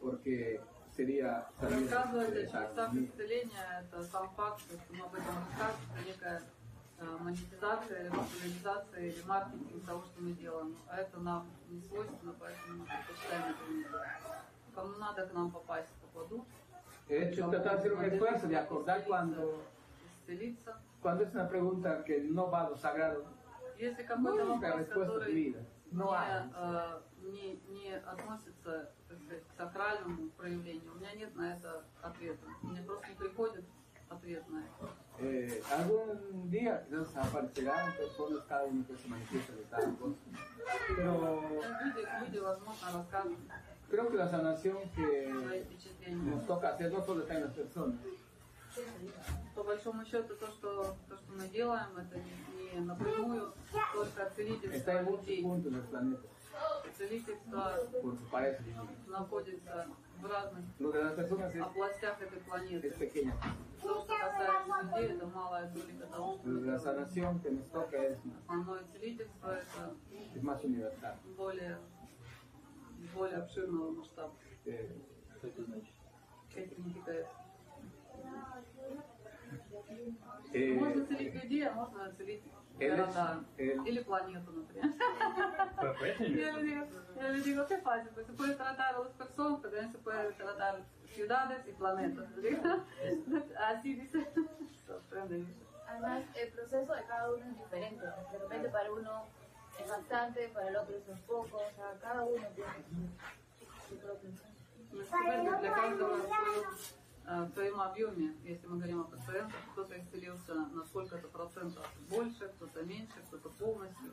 [0.00, 0.60] Porque
[0.94, 6.42] sería о de чудесах исцеления, это сам факт, что мы об этом рассказываем, некая
[7.20, 10.76] монетизация или популяризация или маркетинг того, что мы делаем.
[10.88, 14.08] А это нам не свойственно, поэтому мы предпочитаем это не делать.
[14.74, 16.44] Кому надо к нам попасть, попадут.
[17.08, 19.62] De hecho, tratar de hacer un esfuerzo de acordar cuando,
[21.02, 23.24] cuando es una pregunta que no va a lo sagrado.
[23.78, 26.50] Если какой-то la вопрос, который не, hay.
[26.56, 32.46] э, не, не относится сказать, к сакральному проявлению, у меня нет на это ответа.
[32.62, 33.64] Мне просто не приходит
[34.08, 34.90] ответ на это.
[35.20, 40.16] Eh, algún día quizás aparecerán personas, cada uno que se manifiesta de cada cosa.
[40.96, 41.42] Pero
[43.88, 45.64] creo que la sanación que
[46.10, 47.96] nos toca hacer no solo está en las personas,
[49.54, 53.52] по большому счету то, что, то, что мы делаем, это не, не напрямую
[53.92, 55.42] только целительство людей.
[56.96, 57.76] Целительство
[59.06, 59.86] находится
[60.20, 60.64] в разных
[61.66, 62.90] областях этой планеты.
[63.82, 66.46] То, что касается людей, это малая доля, это опыт.
[68.48, 69.96] Основное целительство это
[71.36, 71.78] более,
[73.14, 74.32] более обширного масштаба.
[75.36, 75.94] Что это значит?
[76.54, 77.28] Этим не китайцы.
[80.53, 82.43] eh, Можно целить людей, а можно целить
[82.79, 83.43] el hecho- города.
[83.57, 84.93] el- Или планету, например.
[85.99, 86.85] Поэтому Yo le digo,
[87.21, 89.97] yo le digo, qué fácil, pues se puede tratar a las personas, pero también se
[89.99, 90.79] puede tratar
[91.13, 92.31] ciudades y planetas.
[92.37, 92.63] Le digo,
[93.69, 94.27] Así dice.
[94.87, 95.65] Sorprende mucho.
[95.87, 98.05] Además, el proceso de cada uno es diferente.
[98.05, 99.25] De repente para uno
[99.83, 101.57] es bastante, para el otro es un poco.
[101.57, 104.29] O sea, cada uno tiene su, su propio
[104.91, 106.17] Сегодня для каждого
[107.24, 111.28] в своем, а, в своем объеме, если мы говорим о пациентах, кто-то исцелился на сколько-то
[111.28, 114.12] процентов больше, кто-то меньше, кто-то полностью.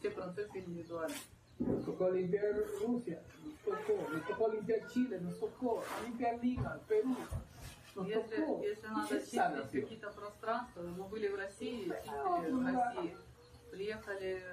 [0.00, 1.14] Все процессы индивидуальны.
[1.84, 7.16] Tocó limpiar Rusia, nos tocó, nos tocó limpiar Chile, nos tocó limpiar Lima, Perú,
[7.96, 13.16] nos Если, если надо чистить какие-то пространства, мы были в России, чистили в России,
[13.72, 14.44] приехали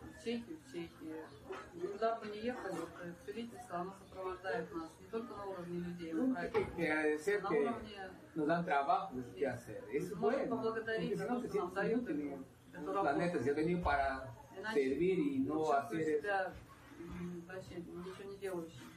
[0.00, 1.88] в Чехию, в Чехии.
[1.92, 6.35] Куда бы ни ехали, это целительство, оно сопровождает нас не только на уровне людей, мы
[6.35, 9.83] Hay que, que agradecer на que уровне nos dan trabajo de qué hacer.
[9.91, 12.19] Es Можем bueno, porque поблагодарить si за no то, te что нам sientes дают inútil
[12.19, 13.01] эту, en эту los работу.
[13.17, 13.45] planetas.
[13.45, 14.23] Yo he venido para
[14.57, 16.21] Иначе servir y no чувствуешь hacer eso.
[16.21, 16.53] себя
[16.99, 18.89] м, вообще ничего не делающим,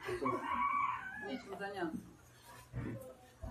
[1.28, 1.98] нечем заняться.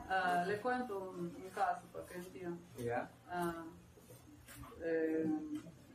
[0.09, 2.59] Ah, le cuento un, un caso para que entiendan.
[2.77, 3.09] ¿Ya?
[3.29, 3.63] Ah,
[4.81, 5.25] eh,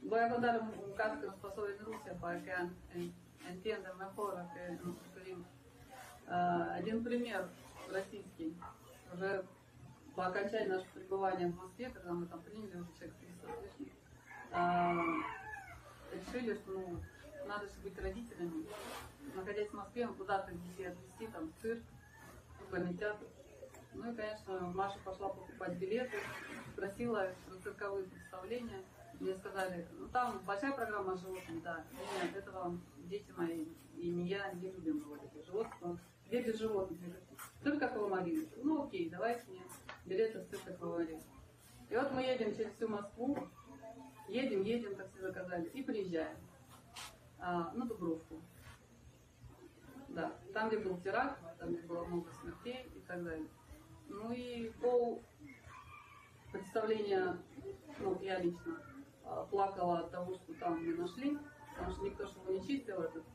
[0.03, 3.15] voy a contar un, un caso que nos pasó en Rusia para que en- en-
[3.47, 5.47] entiendan mejor a qué nos referimos.
[6.34, 7.45] А, Один пример
[7.91, 8.56] российский.
[9.14, 9.44] Уже
[10.16, 13.94] по окончании нашего пребывания в Москве, когда мы там приняли уже человек 300 с лишним,
[14.53, 14.95] а,
[16.14, 17.02] решили, что ну,
[17.45, 18.66] надо же быть родителями.
[19.36, 21.84] Находясь в Москве, мы куда-то детей отвезти, там, в цирк,
[22.62, 23.26] в кинотеатр.
[23.94, 26.18] Ну и, конечно, Маша пошла покупать билеты,
[26.72, 28.82] спросила про цирковые представления.
[29.20, 31.84] Мне сказали, ну там большая программа животных, да.
[32.24, 33.66] Нет, это вам дети мои
[33.98, 35.99] и не я не любим этих животных.
[36.32, 36.98] Где без животных?
[37.06, 37.14] Я
[37.62, 38.48] Цирк аквамарин.
[38.64, 39.64] Ну окей, давайте мне
[40.06, 41.20] билеты в цирк аквамарин.
[41.90, 43.38] И вот мы едем через всю Москву,
[44.30, 46.38] едем, едем, как все заказали, и приезжаем
[47.38, 48.41] а, на Дубровку.
[50.08, 53.49] Да, там, где был теракт, там, где было много смертей и так далее.
[54.08, 55.22] Ну и пол
[56.53, 57.38] представления,
[57.99, 58.82] ну, я лично
[59.26, 61.38] а, плакала от того, что там не нашли,
[61.76, 63.26] потому что никто его не чистил, этот,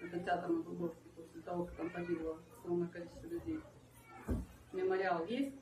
[0.00, 3.60] этот театр на Дубровке, после того, как там погибло огромное количество людей.
[4.72, 5.56] Мемориал есть,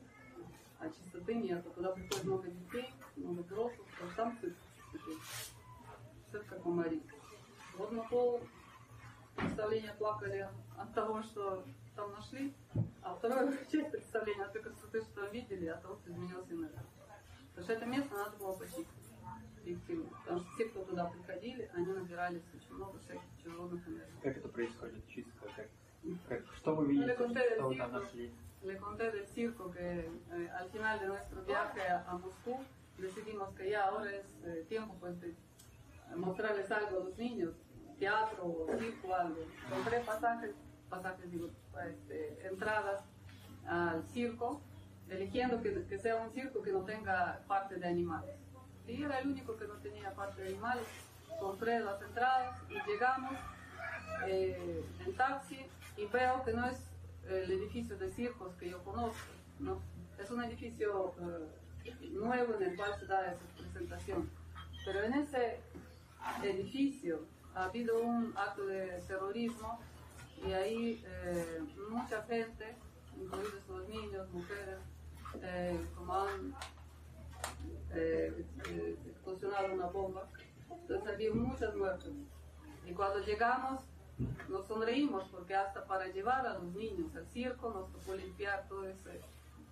[0.78, 1.64] а чистоты нет.
[1.74, 4.56] Туда приходит много детей, много вопросов, а там цирк.
[6.30, 7.02] Цирк как у Марии.
[7.78, 8.40] Вот на пол
[9.36, 11.64] представления плакали от того, что
[11.94, 12.54] там нашли,
[13.02, 16.86] а вторая часть представления от той красоты, что там видели, от того, что изменился энергия.
[17.50, 18.86] Потому что это место надо было почистить.
[20.24, 24.21] Потому что те, кто туда приходили, они набирались очень много всяких чужеродных энергий.
[24.21, 25.07] Как это происходит?
[25.07, 25.47] Чистка?
[25.55, 25.67] Как,
[26.27, 27.07] как, что вы видите?
[27.07, 28.33] Le conté del Что вы там circo, нашли?
[28.63, 32.59] le conté del circo que eh, al final de nuestro viaje a, a Moscú
[32.97, 35.33] decidimos que ya ahora es eh, tiempo pues, de
[36.15, 37.53] mostrarles algo a los niños,
[37.97, 39.41] teatro o circo, algo.
[39.69, 40.51] Compré pasajes,
[40.89, 41.49] pasajes digo,
[41.87, 43.03] este, entradas
[43.65, 44.61] al circo,
[45.09, 48.35] eligiendo que, que sea un circo que no tenga parte de animales.
[48.87, 50.85] Y era el único que no tenía parte de animales.
[51.40, 53.34] Compré las entradas y llegamos
[54.26, 56.78] eh, en taxi y veo que no es
[57.28, 59.26] el edificio de circos que yo conozco,
[59.58, 59.80] ¿no?
[60.18, 61.14] Es un edificio
[61.84, 64.30] eh, nuevo en el cual se da esa presentación.
[64.84, 65.60] Pero en ese
[66.42, 67.20] edificio
[67.54, 69.78] ha habido un acto de terrorismo
[70.46, 71.60] y ahí eh,
[71.90, 72.76] mucha gente,
[73.16, 74.78] incluidos los niños, mujeres,
[75.94, 76.54] como han
[79.06, 80.28] explosionado una bomba,
[80.70, 82.12] entonces había muchas muertes.
[82.86, 83.82] Y cuando llegamos,
[84.48, 88.86] nos sonreímos porque hasta para llevar a los niños al circo nos tocó limpiar todo
[88.88, 89.20] ese,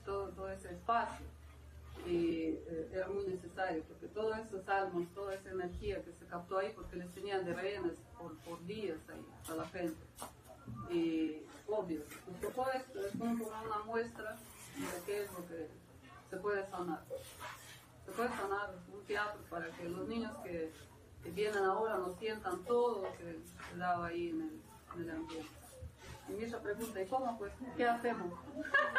[0.05, 1.27] todo, todo ese espacio.
[2.07, 6.59] Y eh, era muy necesario porque todos esos almas, toda esa energía que se captó
[6.59, 10.05] ahí, porque les tenían de rehenes por, por días ahí a la gente.
[10.91, 15.69] Y obvio, nos tocó esto, es como una muestra de qué es lo que
[16.29, 17.03] se puede sanar.
[18.05, 20.73] Se puede sanar un teatro para que los niños que,
[21.31, 23.41] vienen ahora no sientan todo lo que
[23.71, 24.61] se daba ahí en el,
[24.95, 25.49] en el ambiente.
[26.29, 27.53] Y Misha pregunta, ¿y cómo pues?
[27.77, 28.39] ¿Qué hacemos?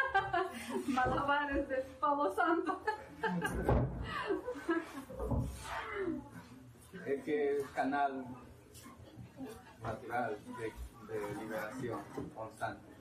[0.88, 2.82] Malabares de pavo santo.
[7.06, 8.26] Es que es canal
[9.84, 12.02] natural de, de liberación
[12.34, 12.95] constante.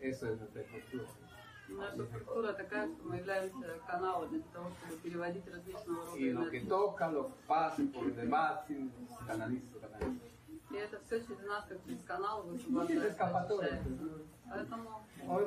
[0.00, 1.04] Eso es nuestra postura.
[1.70, 6.60] Наша структура такая, что мы являемся каналами для того, чтобы переводить различного рода энергии.
[10.70, 13.82] И это все через нас, как через канал, высвобождается.
[14.48, 14.90] Поэтому.
[15.26, 15.38] Ah,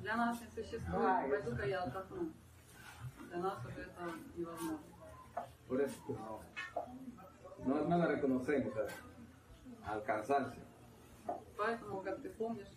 [0.00, 2.32] для нас не существует, пойду-ка я отдохну.
[3.28, 4.78] Для нас уже это невозможно.
[5.68, 6.40] Por eso no,
[7.66, 8.72] no, no la reconocemos
[9.84, 10.62] al cansancio.
[11.56, 12.68] Поэтому, как ты помнишь,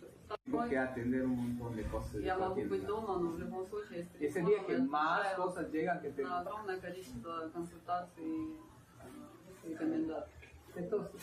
[0.44, 2.22] Tengo que atender un montón de cosas.
[2.22, 6.00] я могу быть дома, но в любом случае, если Ese día que más cosas llegan
[6.00, 6.22] que te...
[6.22, 10.32] огромное количество консультаций и рекомендаций.
[10.76, 11.20] Entonces,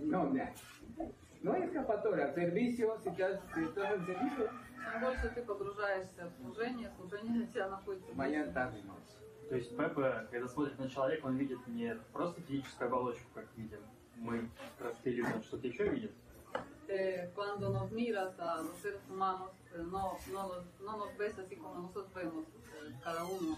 [0.00, 0.44] no, no,
[1.42, 2.32] no hay escapatoria.
[2.32, 4.50] Servicio, si estás, si estás en servicio,
[4.90, 9.16] Чем больше ты погружаешься в служение, служение для тебя находится mañana tarde, noche.
[9.48, 13.80] То есть Пеппа, когда смотрит на человека, он видит не просто физическую оболочку, как видим
[14.20, 14.48] мы,
[14.78, 16.12] простые люди, он что-то еще видит.
[16.90, 21.38] Este, cuando nos miras a los seres humanos, pues no, no, nos, no nos ves
[21.38, 23.56] así como nosotros vemos eh, cada uno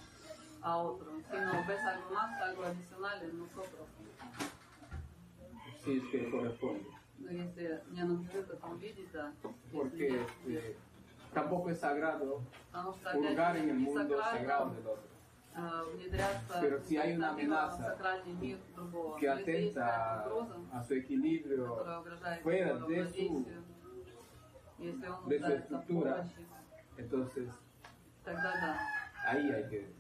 [0.61, 3.89] a otro, sino ves algo más, algo adicional en nosotros.
[5.83, 6.87] Sí, es que corresponde.
[7.31, 7.81] Este,
[9.73, 10.77] Porque este, eh,
[11.33, 12.43] tampoco es sagrado
[13.13, 15.12] purgar en el mundo sagrado del otro.
[16.61, 17.97] Pero si hay una amenaza
[19.19, 20.25] que atenta
[20.73, 21.85] a su equilibrio
[22.43, 23.47] fuera de su,
[25.27, 26.25] de su estructura,
[26.97, 27.49] entonces
[29.27, 29.93] ahí hay que...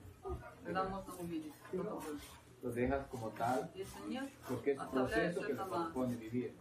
[2.62, 3.72] Lo dejas como tal,
[4.48, 6.56] porque es un proceso que nos propone vivir.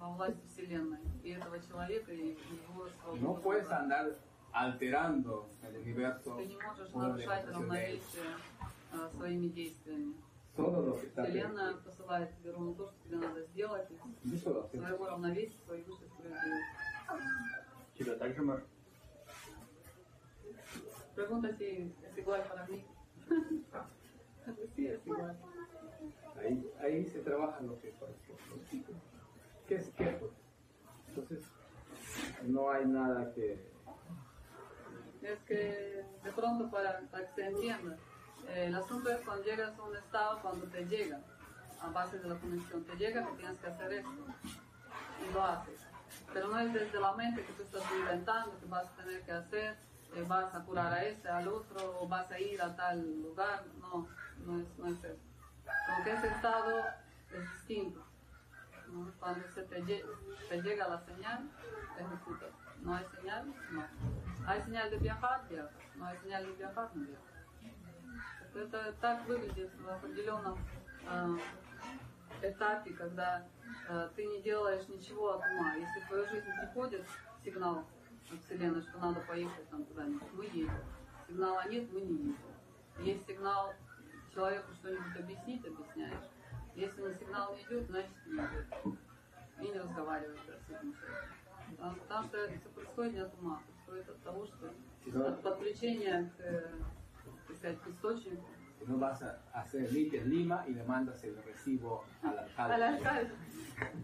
[3.21, 4.17] No puedes andar
[4.51, 6.39] alterando el universo.
[6.91, 7.41] Por la
[8.93, 10.15] а, своими действиями.
[10.53, 13.87] Вселенная посылает тебе ровно то, что тебе надо сделать
[14.23, 14.69] hacemos.
[14.69, 16.65] своего равновесия, своей высшей справедливости.
[17.97, 18.61] Тебя также мы
[21.15, 22.83] Pregunta si es igual para mí.
[24.75, 25.37] sí, es igual.
[26.37, 28.99] Ahí, ahí se trabaja lo que corresponde.
[29.67, 30.19] ¿Qué es qué?
[31.09, 31.43] Entonces,
[32.43, 33.69] no hay nada que...
[35.21, 37.99] Es que de pronto para, para que se entienda, eh,
[38.49, 41.19] el asunto es cuando llegas a un estado, cuando te llega,
[41.81, 44.25] a base de la conexión, te llega que tienes que hacer esto
[45.29, 45.81] y lo haces.
[46.33, 49.31] Pero no es desde la mente que tú estás inventando que vas a tener que
[49.31, 49.77] hacer,
[50.15, 53.63] eh, vas a curar a este, al otro, o vas a ir a tal lugar.
[53.79, 54.07] No,
[54.45, 55.19] no es, no es eso.
[55.87, 56.79] Como que ese estado
[57.31, 58.05] es distinto.
[58.91, 59.11] ¿no?
[59.19, 61.49] Cuando se te, te llega la señal,
[61.97, 62.49] ejecutas.
[62.81, 63.85] No hay señal, no.
[64.45, 65.71] Hay señal de viajar, viajas.
[65.95, 67.30] No hay señal de viajar, no viajas.
[68.53, 70.59] Это так выглядит в определенном
[71.07, 71.37] э,
[72.41, 73.45] этапе, когда
[73.87, 75.75] э, ты не делаешь ничего от ума.
[75.75, 77.05] Если в твою жизнь приходит
[77.43, 77.85] сигнал
[78.31, 80.83] от Вселенной, что надо поехать там куда-нибудь, мы едем.
[81.27, 82.37] Сигнала нет, мы не едем.
[82.99, 83.73] Есть сигнал
[84.33, 86.23] человеку что-нибудь объяснить, объясняешь.
[86.75, 88.97] Если на сигнал не идет, значит не идет.
[89.59, 91.35] И не разговариваешь да, с этим человеком.
[91.71, 96.71] Потому, потому что это происходит не от ума, происходит от того, что от подключения к,
[97.60, 98.44] э, так сказать, к источнику.
[98.86, 102.84] No vas a hacer limpias Lima y le mandas el recibo al Al alcalde.
[102.84, 103.34] алькальде.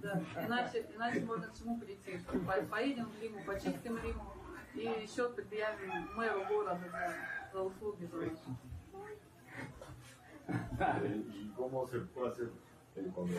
[0.02, 0.20] Да.
[0.46, 2.18] Иначе, иначе можно к чему прийти?
[2.18, 4.32] Что по- поедем в Риму, почистим Риму
[4.74, 7.14] и счет предъявим мэру города за,
[7.52, 8.36] за услуги за наши.
[10.48, 12.48] Eh, ¿Y cómo se puede hacer
[12.96, 13.34] eh, cuando,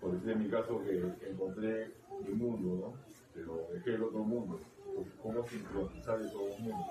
[0.00, 1.92] por decir en mi caso, que encontré
[2.26, 2.94] mi mundo, ¿no?
[3.34, 4.60] Pero dejé el otro mundo?
[4.94, 6.86] Pues, ¿Cómo sincronizar esos dos mundos?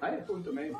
[0.00, 0.78] Hay el punto medio.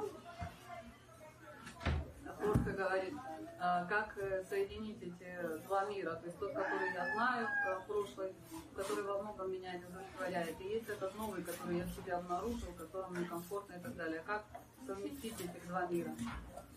[2.41, 3.13] Просто говорит,
[3.59, 6.15] а, как э, соединить эти два мира.
[6.15, 8.33] То есть тот, который я знаю, э, прошлый,
[8.75, 10.59] который во многом меня не удовлетворяет.
[10.59, 14.23] И есть этот новый, который я в себе обнаружил, которым мне комфортно и так далее.
[14.25, 14.43] Как
[14.87, 16.09] совместить этих два мира?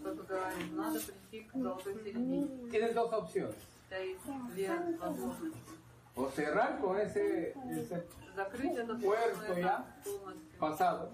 [0.01, 2.71] Кто-то говорит, надо прийти к золотой середине.
[2.71, 3.57] Tienes dos opciones.
[3.89, 4.21] Тебя есть
[4.53, 5.59] две возможности.
[6.17, 8.07] O cerrar con ese, ese
[9.03, 9.85] Puerto ya.
[10.59, 11.11] pasado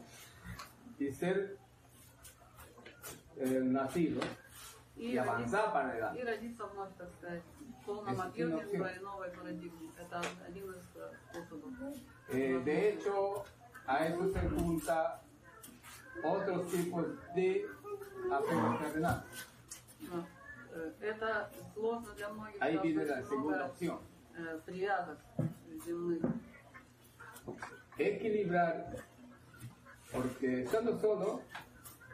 [0.99, 1.57] y ser
[3.40, 4.22] eh, nacido
[4.98, 6.26] И y avanzar para родиться, и adelante.
[6.26, 7.44] родиться вновь, так сказать,
[7.82, 8.78] в полном Es объеме una в opción.
[8.82, 9.90] своей новой парадигме.
[10.00, 11.74] Это один из э, способов.
[12.30, 13.44] Eh, de hecho,
[13.88, 15.22] a eso se junta
[16.24, 17.06] otros tipos
[17.36, 17.68] de
[18.32, 19.24] apego terrenal.
[20.02, 20.26] Но,
[20.74, 24.00] э, Это сложно для многих, Ahí потому viene что la очень segunda много opción.
[24.38, 25.18] э, привязок
[25.86, 26.22] земных.
[27.98, 28.96] Equilibrar,
[30.12, 31.42] porque estando solo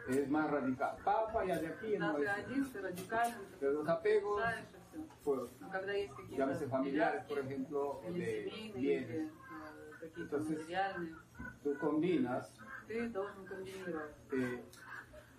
[0.07, 0.97] es más radical.
[1.03, 2.29] Pa, pa, ya de aquí, Когда no ты es.
[2.29, 5.07] один, ты радикален, ты Pero los apegos, решаешь и все.
[5.23, 9.09] pues, Но когда есть какие-то llámese familiares, por привязки, ejemplo, o или de семейные, bienes,
[9.09, 11.15] или э, какие-то Entonces, материальные,
[11.63, 12.53] tú combinas
[12.87, 14.11] ты должен комбинировать.
[14.31, 14.63] eh,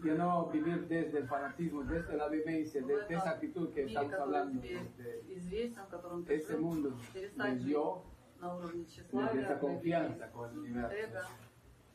[0.04, 3.68] ya no vivir desde el fanatismo, desde la vivencia, В de, de этом esa actitud
[3.74, 7.52] que мире, estamos который hablando, тебе de известен, в котором ты ese жил, mundo перестать
[7.52, 8.02] me жить dio
[8.40, 11.22] на уровне de тщеславия, esa проявления confianza con el universo, эго,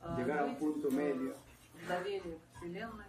[0.01, 1.33] а, llegar a un жить punto в- medio
[1.81, 3.05] в доверии к Вселенной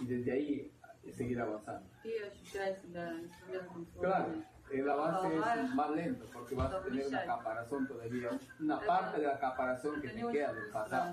[0.00, 0.72] y desde ahí
[1.16, 1.88] seguir avanzando.
[2.04, 4.46] и ощущать себя инструментом Claro, создания.
[4.72, 8.30] el avance Trabajar, es más lento porque vas a tener una caparazón todavía,
[8.60, 11.12] una parte de la caparazón que Это не te очень queda del pasado.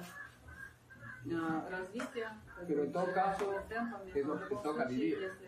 [1.24, 2.28] быстрое а, развитие.
[2.68, 5.20] Pero en todo caso, темпами, es но lo в que любом toca случае, vivir.
[5.22, 5.48] если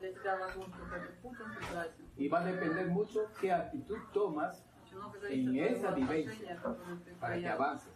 [0.00, 2.04] для тебя возможно вот этот путь, он прекрасен.
[2.16, 6.06] Y va a depender mucho qué actitud tomas Очень много зависит en от esa твоего
[6.06, 7.92] vivencia отношения, которое ты para que проявишь avances.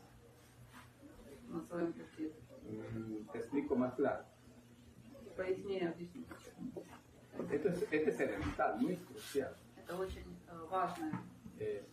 [2.70, 4.24] Mm, te explico más claro.
[7.52, 9.56] Esto es, este es elemental, muy crucial.
[11.60, 11.84] Eh.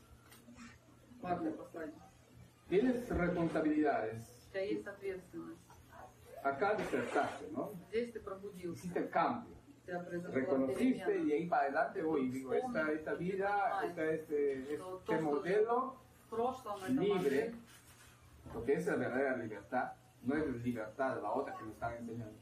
[2.69, 4.33] Tienes responsabilidades.
[6.43, 7.73] Acá disertaste, ¿no?
[8.73, 9.55] Hiciste cambio.
[10.33, 12.29] Reconociste y ahí para adelante voy.
[12.31, 15.97] Digo, esta, esta vida, esta, este, este modelo
[16.89, 17.53] libre,
[18.53, 19.93] porque esa es la verdadera libertad
[20.26, 22.38] no es libertad la otra que nos están enseñando.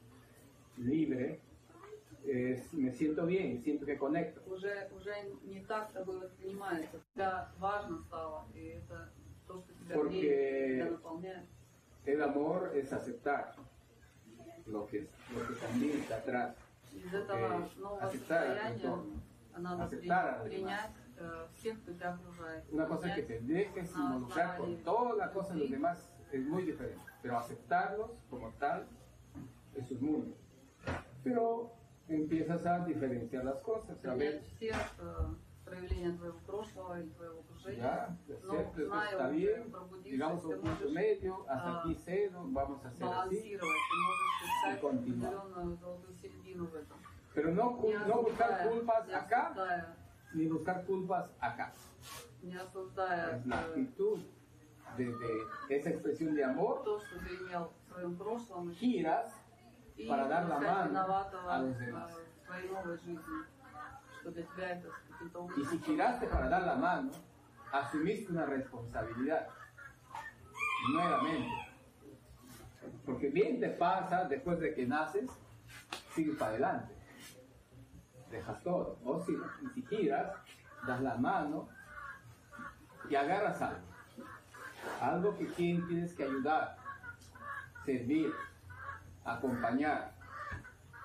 [0.76, 1.40] Libre,
[2.24, 4.40] es, me siento bien, siento que conecto.
[4.46, 5.12] уже, уже
[5.44, 7.00] не так тобой воспринимается.
[7.14, 9.10] Тебя важно стало, и это
[9.46, 11.46] то, что тебя Porque- греет, тебя наполняет.
[12.06, 13.54] El amor es aceptar
[14.66, 16.56] lo que, lo que también está atrás.
[16.94, 19.20] Из этого Porque нового aceptar al состояния entorno.
[19.58, 22.64] надо при- aceptar a los принять э, всех, кто тебя окружает.
[22.72, 26.45] Una cosa es que te dejes involucrar con todas las cosas de los demás es
[26.45, 28.87] muy diferente, pero aceptarlos como tal
[29.75, 30.35] es un mundo.
[31.23, 31.71] Pero
[32.07, 33.97] empiezas a diferenciar las cosas.
[34.01, 34.43] Saber,
[37.77, 39.73] ya, siempre está bien,
[40.03, 43.57] llegamos a un punto medio, hasta aquí cero, vamos a hacer así
[44.71, 45.33] y continuar.
[47.33, 49.95] Pero no, no buscar culpas acá,
[50.33, 51.73] ni buscar culpas acá.
[53.39, 54.19] Es la actitud
[54.97, 56.83] desde esa expresión de amor,
[58.75, 59.33] giras
[60.07, 60.99] para dar la mano
[61.49, 62.13] a los demás.
[65.57, 67.11] Y si giraste para dar la mano,
[67.71, 69.47] asumiste una responsabilidad.
[70.91, 71.49] Nuevamente.
[73.05, 75.29] Porque bien te pasa después de que naces,
[76.13, 76.95] sigues para adelante.
[78.29, 78.99] Dejas todo.
[79.03, 80.31] O si, y si giras,
[80.85, 81.67] das la mano
[83.09, 83.94] y agarras algo.
[85.01, 86.77] Algo que quien tienes que ayudar,
[87.85, 88.31] servir,
[89.23, 90.15] acompañar.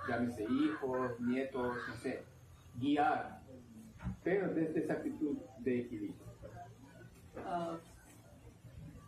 [0.09, 2.25] llámese hijos, nietos, no sé,
[2.77, 3.41] guiar,
[4.25, 6.31] pero desde esa actitud de equilibrio.
[7.45, 7.79] А,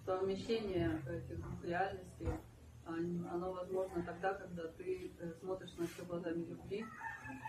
[0.06, 2.28] совмещение этих двух реальностей,
[2.86, 6.84] оно возможно тогда, когда ты э, смотришь на все глазами любви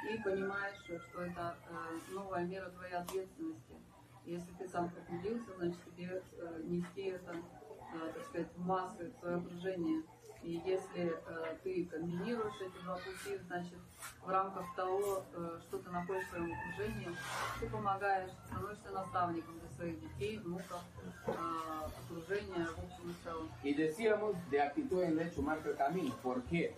[0.10, 0.78] и понимаешь,
[1.10, 3.74] что это э, новая мера твоей ответственности.
[4.26, 9.20] Если ты сам погубился, значит тебе э, нести это, э, так сказать, в массы, в
[9.20, 10.04] свое окружение.
[10.44, 13.78] И если э, ты комбинируешь эти два пути, значит,
[14.22, 17.10] в рамках того, э, что ты находишь в своем окружении,
[17.60, 20.82] ты помогаешь, становишься наставником для своих детей, внуков,
[21.28, 21.32] э,
[22.06, 23.50] окружения в общем и целом.
[23.64, 26.14] Y decíamos, de actitud en hecho marca el camino.
[26.22, 26.74] ¿Por qué?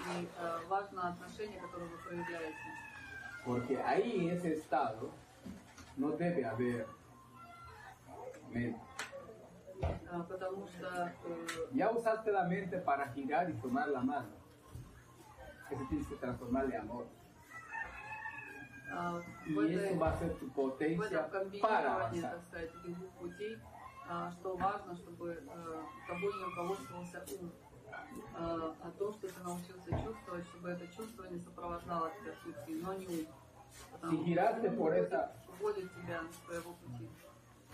[0.00, 2.56] И э, важно отношение, которое вы проявляете.
[3.44, 5.10] Porque ahí ese estado
[5.96, 6.86] no debe haber.
[8.54, 14.28] Э, потому что э, Ya usaste la mente para girar y tomar la mano.
[15.70, 17.06] Eso tienes que transformarle amor.
[18.94, 21.30] э, Y этой- eso va a ser tu potencia
[21.62, 22.38] para avanzar.
[23.18, 23.58] путей,
[24.08, 27.50] а, что важно, чтобы э, тобой не руководствовался ум,
[28.36, 32.74] а, а то, что ты научился чувствовать, чтобы это чувство не сопровождало тебя в пути,
[32.82, 33.26] но не ум.
[33.91, 37.09] Потому Si giraste ум por уводит- esa- уводит тебя с твоего пути.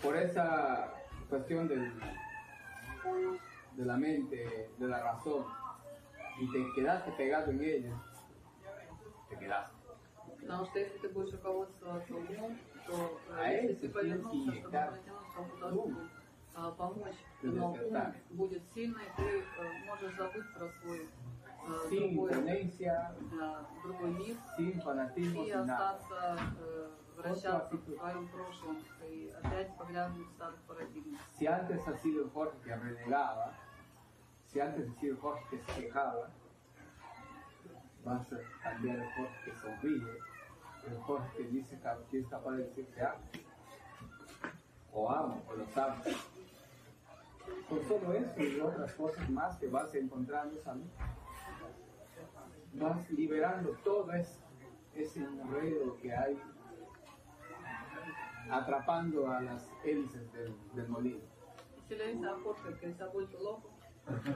[0.02, 0.94] Por esa
[1.28, 1.92] cuestión del,
[3.76, 5.44] de la mente, de la razón,
[6.40, 8.02] y te quedaste pegado en ella,
[9.28, 9.74] te quedaste.
[10.40, 14.52] Потому что если ты будешь руководствоваться умом, то э, А если это ты повернулся, сильно
[14.54, 14.86] чтобы да.
[14.88, 16.00] протянуть кому-то руку,
[16.54, 18.14] а, помочь, Ты но ум despertar.
[18.30, 19.42] будет сильный, ты э,
[19.86, 21.08] можешь забыть про свой э,
[21.88, 25.90] Sin другой, imponencia, э, другой мир sin fanatismo, и sin nada.
[25.90, 31.20] остаться, э, вращаться в своем прошлом и опять поглядывать в старых парадигмах.
[31.38, 33.54] Si antes ha sido el Jorge que renegaba,
[34.46, 36.30] si antes ha sido el Jorge que se quejaba,
[38.04, 40.18] vas a cambiar el Jorge que sonríe,
[40.86, 41.80] el Jorge que dice
[42.10, 43.22] que es capaz de decir te amo,
[44.92, 46.02] o amo, o los amo.
[47.68, 50.86] Con solo eso y otras cosas más que vas encontrando, ¿sabes?
[52.73, 54.39] Vas liberando todo ese,
[54.93, 56.39] ese enredo que hay
[58.49, 61.19] atrapando a las hélices del, del molino.
[61.87, 63.69] Si le dices a Jorge que se ha vuelto loco,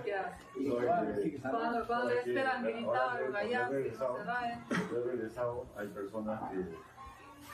[0.04, 0.44] ¿qué hace?
[1.42, 1.88] Cuando, andando.
[1.88, 4.60] cuando le esperan gritar, cuando he regresado- se va, ¿eh?
[4.68, 6.76] cuando he regresado, hay personas que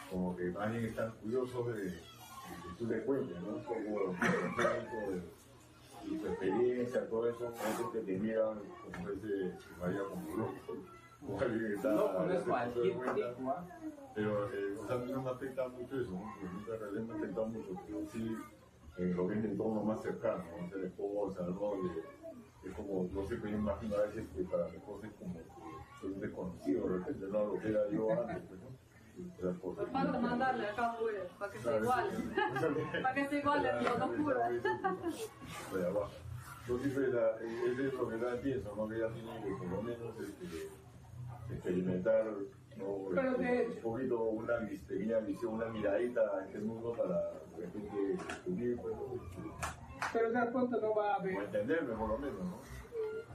[0.10, 3.57] como que más bien están curiosos de, que tú le cuentes, ¿no?
[6.05, 11.73] Y tu experiencia, todo eso, otros que te miran como ese vaya como alguien que
[11.76, 12.73] está No alguien cuenta.
[12.81, 13.67] tipo, ¿ah?
[14.15, 16.23] Pero, eh, o sea, a mí no me afecta mucho eso, ¿no?
[16.39, 18.38] Porque en realidad me ha afectado mucho, pero sí
[18.97, 20.69] en lo que es entorno más cercano, ¿no?
[20.69, 21.76] Ser esposa, ¿no?
[22.63, 25.34] Y es como, no sé, me imagino a veces que para mi esposa es como
[25.35, 25.43] que
[26.01, 28.59] soy un desconocido, de repente no lo que era yo antes, pues,
[29.39, 32.33] Pues falta mandarle acá afuera, para que se igualen.
[33.03, 33.97] Para que se igualen los
[35.87, 36.11] abajo.
[36.67, 38.87] Yo siempre, la, ese es lo que yo pienso, ¿no?
[38.87, 40.69] Que ella tiene que por lo menos este,
[41.51, 42.25] experimentar
[42.77, 43.09] ¿no?
[43.09, 47.65] Pero Este, de un poquito una pequeña visión, una miradita a este mundo para de
[47.65, 48.95] repente descubrir, pues.
[50.13, 52.79] Pero de pronto no va a o haber, entenderme por lo menos, ¿no?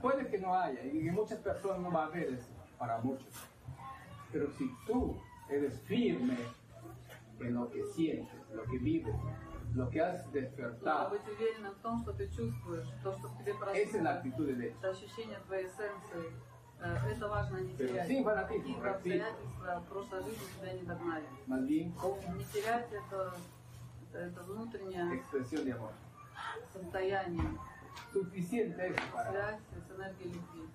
[0.01, 3.27] puede que no haya, y en muchas personas no va a haber eso, para muchos.
[4.31, 5.17] Pero si tú
[5.48, 6.36] eres firme
[7.40, 9.14] en lo que sientes, lo que vives,
[9.74, 13.38] lo que has Надо despertado, быть уверенным в том, что ты чувствуешь, то, что в
[13.38, 14.06] тебе esa es la проснулось.
[14.06, 16.32] actitud de Это ощущение твоей эссенции.
[16.82, 18.08] Э, Это важно не Pero терять.
[18.08, 18.90] sin fanatismo, Какие repito.
[18.90, 21.24] обстоятельства прошлой жизни тебя не догнали.
[21.46, 23.34] más bien con Не терять это,
[24.10, 25.92] это, это внутреннее expresión de amor.
[26.72, 27.44] состояние,
[28.12, 30.68] Suficiente eso para связь с энергией любви.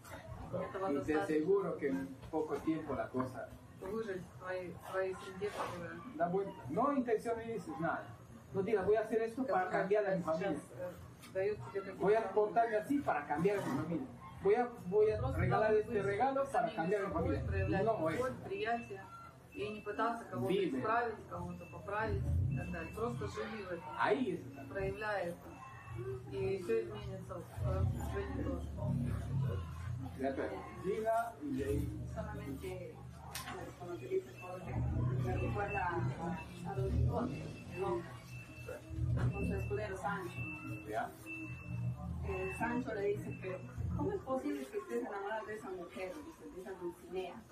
[0.54, 4.72] Этого Y te достаточно, aseguro que en poco tiempo la cosa чтобы выжить в твоей,
[4.74, 6.62] в твоей среде, которая, da vuelta.
[6.70, 8.06] No intencionalices nada.
[8.54, 10.60] No digas, voy a hacer esto para которая cambiar a mi сейчас familia.
[10.80, 10.92] э,
[11.34, 14.08] дает тебе какие-то Voy a portarme así para cambiar a mi familia.
[14.44, 17.14] Voy a, voy a Просто regalar надо este быть regalo para самим cambiar a mi
[17.14, 17.48] собой, familia.
[17.48, 18.12] проявлять No es.
[18.16, 19.04] любовь, приятие
[19.54, 20.78] и не пытаться кого-то Видно.
[20.78, 22.94] исправить, кого-то поправить и так далее.
[22.96, 24.68] Просто живи в этом, Ahí es esa.
[24.70, 25.50] проявляй это.
[26.32, 28.68] И все изменится в твоем служении тоже.
[30.20, 30.50] Ya te
[30.84, 31.90] diga y de ahí.
[32.14, 32.96] solamente
[33.99, 34.75] dice Jorge,
[35.25, 36.77] me recuerda a,
[39.61, 40.39] escudero Sancho.
[40.89, 41.11] ¿Ya?
[42.29, 43.59] Eh, Sancho le dice, pero
[43.97, 47.43] ¿cómo es posible que estés enamorado de esa mujer, dice, de esa Dulcinea?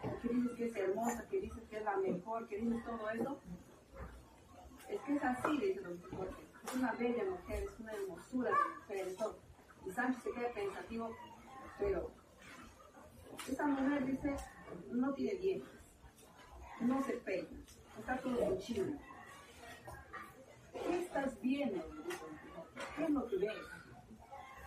[0.00, 3.40] Que dices que es hermosa, que dices que es la mejor, que dices todo eso.
[4.88, 6.34] Es que es así, dice Don Quijote.
[6.64, 9.16] Es una bella mujer, es una hermosura de mujer.
[9.86, 11.10] Y Sancho se queda pensativo,
[11.78, 12.10] pero
[13.48, 14.36] Esa mujer dice,
[14.92, 15.81] no tiene dientes,
[16.82, 17.58] no se peina,
[17.98, 18.98] está todo cochino.
[20.72, 21.84] ¿Qué estás viendo?
[22.96, 23.56] ¿Qué es lo que ves?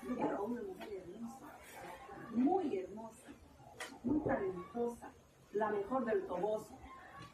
[0.03, 1.57] Una mujer hermosa,
[2.31, 3.29] muy hermosa,
[4.03, 5.11] muy talentosa,
[5.53, 6.77] la mejor del toboso.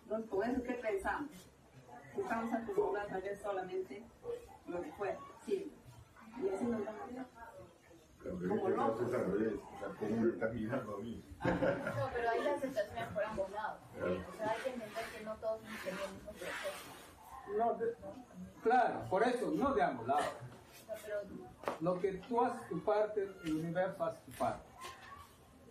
[0.03, 1.31] Entonces, con eso, ¿qué pensamos?
[2.29, 4.03] Acostumbrados a ver solamente
[4.67, 5.71] lo de fuera, sí.
[6.41, 7.40] Y así nos vamos a
[8.29, 8.47] ver.
[8.49, 11.23] Como al revés, o sea, ¿cómo me estás mirando a mí?
[11.43, 13.79] No, pero ahí la aceptación es por ambos lados.
[13.93, 13.99] ¿sí?
[14.01, 17.57] O sea, hay que entender que no todos tenido el mismo proceso.
[17.57, 17.95] No, de-
[18.63, 20.25] claro, por eso, no de ambos lados.
[20.25, 21.17] O sea, pero
[21.81, 24.63] Lo que tú haces tu parte, el universo hace tu parte.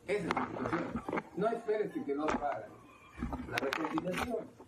[0.06, 1.05] Esa es la situación.
[1.36, 2.70] No esperes que no lo hagan.
[3.48, 4.60] La reconciliación.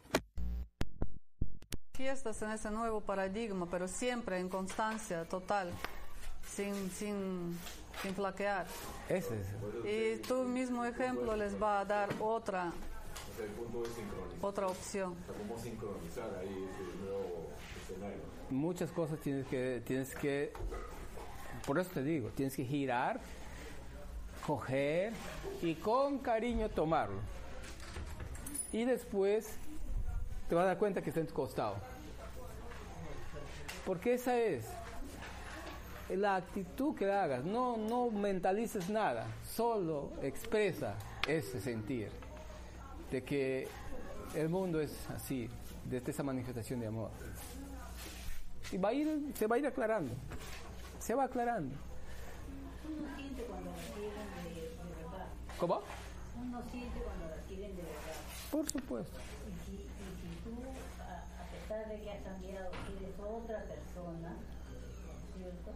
[1.95, 5.71] Fiestas en ese nuevo paradigma, pero siempre en constancia total,
[6.47, 7.59] sin, sin,
[8.03, 8.67] sin flaquear.
[9.09, 10.19] Ese es.
[10.19, 12.73] Y tu mismo ejemplo les va a dar otra,
[13.33, 14.39] O sea, el punto es sincronizar.
[14.45, 15.17] otra opción.
[15.23, 17.49] O sea, cómo sincronizar ahí ese nuevo
[17.83, 18.19] escenario.
[18.51, 20.53] Muchas cosas tienes que, tienes que,
[21.67, 23.21] por eso te digo, tienes que girar,
[24.47, 25.13] coger
[25.63, 27.21] y con cariño tomarlo.
[28.73, 29.57] Y después
[30.49, 31.77] te vas a dar cuenta que está en tu costado.
[33.87, 34.65] Porque esa es
[36.17, 37.45] la actitud que hagas.
[37.45, 40.95] No, no mentalices nada, solo expresa
[41.27, 42.11] ese sentir
[43.11, 43.69] de que
[44.35, 45.49] el mundo es así,
[45.85, 47.11] desde esa manifestación de amor.
[48.71, 50.15] Y va a ir, se va a ir aclarando,
[50.99, 51.75] se va aclarando.
[52.85, 55.27] Uno siente cuando la quieren de, de verdad.
[55.59, 55.83] ¿Cómo?
[56.41, 58.17] Uno siente cuando la quieren de verdad.
[58.51, 59.19] Por supuesto.
[59.47, 60.57] Y si, y si tú,
[61.01, 65.73] a, a pesar de que has cambiado, eres otra persona, ¿no es cierto?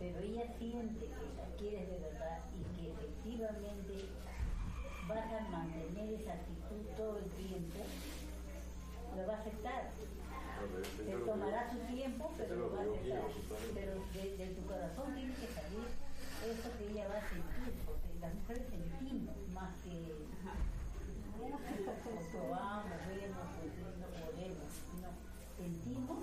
[0.00, 4.08] Pero ella siente que la quieres de verdad y que efectivamente
[5.06, 7.78] vas a mantener esa actitud todo el tiempo,
[9.14, 9.90] lo va a aceptar.
[11.04, 13.22] Se tomará su tiempo, pero lo va a aceptar.
[13.74, 15.84] Pero de, de tu corazón tiene que salir
[16.48, 20.16] eso que ella va a sentir, porque las mujeres sentimos más que
[22.32, 23.46] probamos, vemos,
[24.00, 25.08] no podemos, sino
[25.56, 26.18] sentimos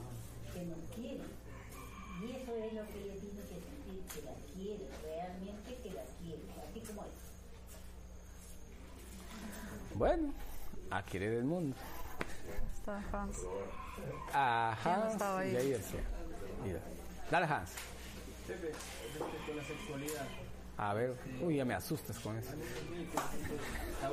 [0.53, 1.31] que nos quieren.
[2.21, 3.16] Y eso es lo que ella
[4.17, 7.07] que la quiere, realmente que la quiere, así como es.
[9.95, 10.33] Bueno,
[10.91, 11.75] a querer el mundo.
[12.75, 13.37] Está Hans.
[14.33, 15.51] A ¿Quién Hans estaba ahí?
[15.53, 15.99] y ahí decía,
[16.63, 16.79] mira.
[17.31, 17.71] Dale Hans.
[18.47, 20.27] Pepe, respecto a la sexualidad,
[20.77, 22.51] A ver, uy, ya me asustas con eso.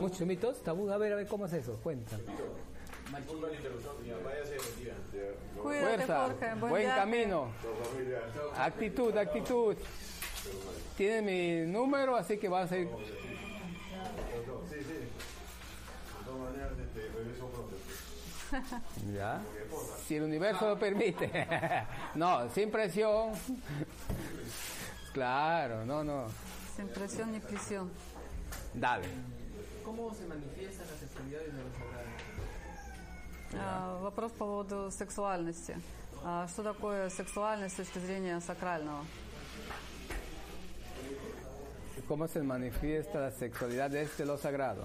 [0.01, 1.79] Muchos mitos, tabú, a ver, a ver, ¿cómo es eso?
[1.83, 2.23] Cuéntame.
[3.57, 3.95] Interrupción.
[5.63, 6.55] Cuídate, Fuerza.
[6.61, 7.49] Buen, camino.
[8.57, 9.77] Actitud, actitud.
[10.97, 12.87] Tiene mi número, así que va a ser.
[12.87, 12.95] Sí,
[14.71, 14.93] sí.
[14.93, 15.09] De
[16.25, 17.77] todas maneras, este, regreso pronto.
[19.15, 19.41] Ya.
[20.07, 21.31] Si el universo lo permite.
[22.15, 23.33] No, sin presión.
[25.13, 26.27] Claro, no, no.
[26.77, 27.91] Sin presión ni presión.
[28.73, 29.09] Dale.
[29.85, 32.14] ¿cómo se manifiesta la sexualidad desde los sagrados?
[33.53, 35.77] А, Вопрос по поводу сексуальности.
[36.25, 39.05] А, Что такое сексуальность с точки зрения сакрального?
[42.09, 44.85] ¿Cómo se manifiesta la sexualidad desde lo sagrado?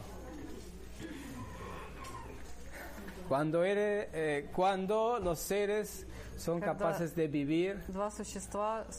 [3.28, 6.06] Cuando, eres, eh, cuando los seres
[6.38, 7.84] son Когда capaces de vivir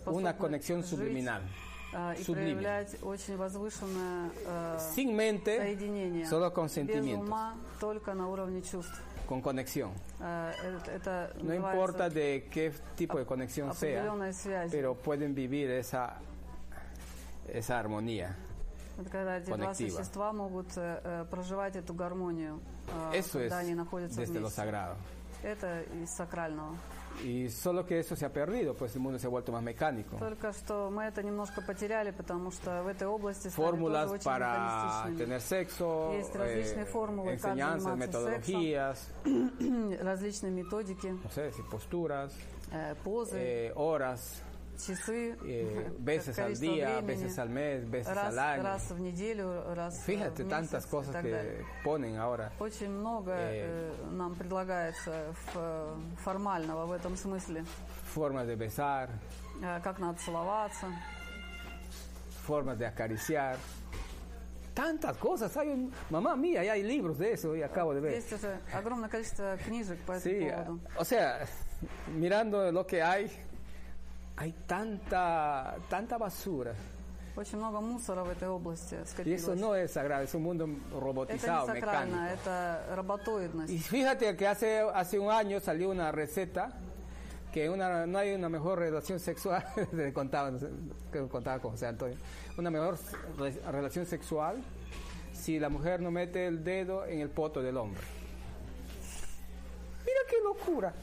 [0.07, 1.43] una conexión subliminal,
[1.93, 2.55] а, и sublime.
[2.55, 6.27] проявлять очень возвышенное э, sin mente, соединение.
[6.27, 9.01] solo con без ума, только на уровне чувств.
[9.30, 9.92] con conexión.
[10.20, 14.72] Э, это, это No называется importa de qué tipo de conexión sea, определенная связь.
[14.72, 16.18] pero pueden vivir esa,
[17.48, 18.36] esa armonía.
[18.98, 19.90] Это когда эти два conectiva.
[19.98, 22.62] существа могут э, э, проживать эту гармонию,
[23.12, 24.56] э, Eso es когда они находятся desde lo вместе.
[24.62, 24.96] sagrado.
[25.44, 26.76] Это из сакрального.
[27.24, 30.18] Y solo que eso se ha perdido, pues el mundo se ha vuelto más mecánico.
[30.18, 34.26] Только что мы это немножко потеряли, потому что в этой области стали Fórmulas тоже очень
[34.26, 35.18] para механистичными.
[35.18, 38.98] tener sexo, Есть различные eh, формулы, как enseñanzas, заниматься metodologías,
[40.02, 42.34] различные методики, no sé, si posturas,
[42.72, 44.49] э, позы, eh, horas, часы,
[45.46, 48.64] eh, veces al количество día, времени, veces al mes, veces раз, al año.
[48.64, 51.66] раз в неделю, раз э, Fíjate в tantas месяц и cosas так que далее.
[51.84, 52.52] ponen ahora.
[52.60, 57.64] Очень много Eh, э, нам предлагается ф- формального в этом смысле.
[58.14, 59.10] Formas de besar,
[59.62, 60.88] Э, Как надо целоваться.
[62.46, 63.58] formas de acariciar.
[64.74, 65.56] Tantas cosas.
[65.56, 68.14] Hay un, mamá mía, ya hay libros de eso y acabo de ver.
[68.14, 70.80] Есть уже огромное количество книжек по этому Sí, поводу.
[70.98, 71.46] o sea,
[72.14, 73.32] mirando lo que hay,
[74.40, 76.74] hay tanta, tanta basura.
[77.38, 79.42] Очень много мусора в этой области Y скопилось.
[79.42, 82.34] eso no es sagrado, es un mundo это не robotizado, сакрально, mecánico.
[82.34, 83.74] это роботоидность.
[83.74, 86.72] Y fíjate que hace, hace un año salió una receta
[87.52, 90.70] que una, no hay una mejor relación sexual, te contaba, no sé,
[91.12, 92.16] que contaba con José Antonio,
[92.58, 92.98] una mejor
[93.38, 94.64] re- relación sexual
[95.34, 98.02] si la mujer no mete el dedo en el poto del hombre.
[100.06, 100.94] Mira qué locura.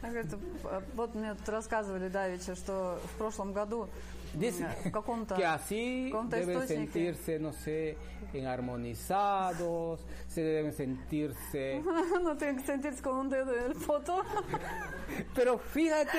[0.00, 3.88] Как это, э, Вот мне тут рассказывали Давича, что в прошлом году
[4.34, 7.96] Dice э, в каком-то que así в каком-то deben источнике sentirse, no sé,
[8.34, 11.80] en armonizados, se deben sentirse...
[12.22, 14.22] no tienen que sentirse con un dedo en el poto.
[15.34, 16.18] Pero fíjate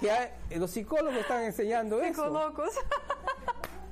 [0.00, 2.22] que hay- los psicólogos están enseñando eso.
[2.24, 2.74] Психолокус.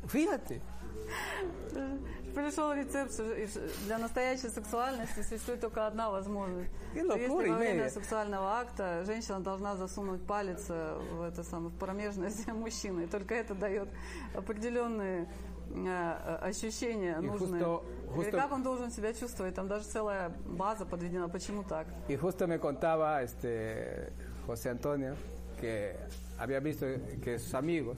[0.08, 0.60] Fíjate.
[2.35, 3.47] Пришел рецепт, что и
[3.85, 6.69] для настоящей сексуальности существует только одна возможность.
[6.93, 11.77] Что Если во время сексуального акта женщина должна засунуть палец э, в это самое в
[11.77, 13.87] промежность мужчины, и только это дает
[14.35, 15.27] определенные
[15.73, 17.61] э, ощущения И нужные.
[17.63, 17.83] justo-
[18.15, 19.55] И justo- как он должен себя чувствовать?
[19.55, 21.29] Там даже целая база подведена.
[21.29, 21.87] Почему так?
[22.09, 24.11] Y justo me contaba este
[24.47, 25.15] José Antonio
[25.59, 25.95] que
[26.37, 26.85] había visto
[27.23, 27.97] que sus amigos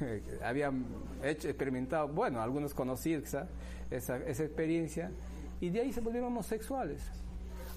[0.43, 0.85] habían
[1.23, 3.47] hecho, experimentado, bueno, algunos conocidos quizá,
[3.91, 5.11] esa, esa experiencia,
[5.59, 7.01] y de ahí se volvieron homosexuales.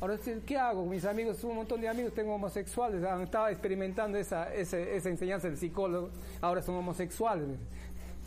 [0.00, 0.84] Ahora, sí, ¿qué hago?
[0.84, 5.48] Mis amigos, un montón de amigos tengo homosexuales, han estado experimentando esa, esa, esa enseñanza
[5.48, 6.10] del psicólogo,
[6.40, 7.48] ahora son homosexuales.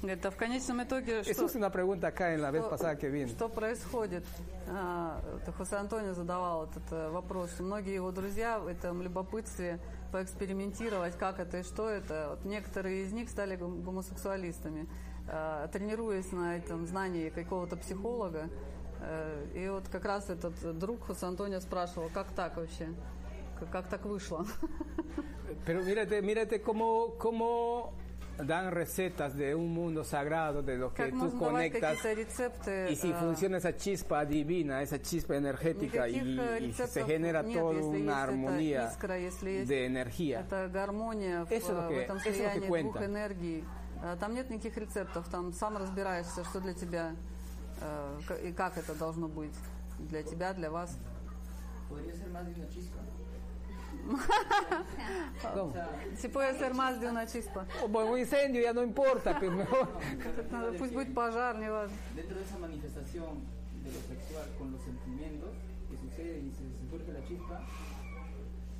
[0.08, 1.46] Это в конечном итоге Eso что?
[1.46, 3.28] es una pregunta acá en la vez Что- pasada que vine.
[3.28, 4.24] Что происходит?
[4.68, 7.52] А, это Хосе Антонио задавал этот э, вопрос.
[7.54, 9.80] что Многие его друзья в этом любопытстве
[10.11, 12.29] поэкспериментировать, как это и что это.
[12.31, 14.89] Вот некоторые из них стали гом- гомосексуалистами,
[15.29, 18.49] а, тренируясь на этом знании какого-то психолога.
[19.03, 22.89] Э, И вот как раз этот друг Хосе Антонио спрашивал, как так вообще?
[23.73, 24.47] Как так вышло?
[25.67, 27.93] Pero mírate, mírate cómo, cómo
[28.38, 31.98] dan recetas de un mundo sagrado, de lo que Как tú можно давать conectas.
[32.02, 32.92] какие-то рецепты?
[32.92, 36.84] Y si э, funciona esa chispa divina, esa chispa energética y, Никаких э, y se
[36.84, 40.42] рецептов genera нет, toda если есть una эта armonía искра, если есть de energía.
[40.42, 42.70] Это гармония в, Eso es lo в que- этом eso es lo que слиянии двух
[42.94, 43.06] cuenta.
[43.06, 43.64] энергий.
[44.04, 47.16] А, Там нет никаких рецептов, там сам разбираешься, что для тебя
[47.80, 49.56] э, к- и как это должно быть
[49.98, 50.98] для тебя, для вас.
[51.90, 53.00] Podría ser más de una chispa.
[55.54, 55.74] ¿Cómo?
[56.18, 57.66] Si puede ser más de una chispa.
[57.84, 59.88] O bueno, un incendio ya no importa, pero mejor.
[60.52, 61.96] Надо- Пусть будет пожар, не важно.
[62.16, 63.40] Dentro de esa manifestación
[63.84, 65.50] de lo sexual con los sentimientos
[65.90, 67.62] que sucede y se, se surge la chispa,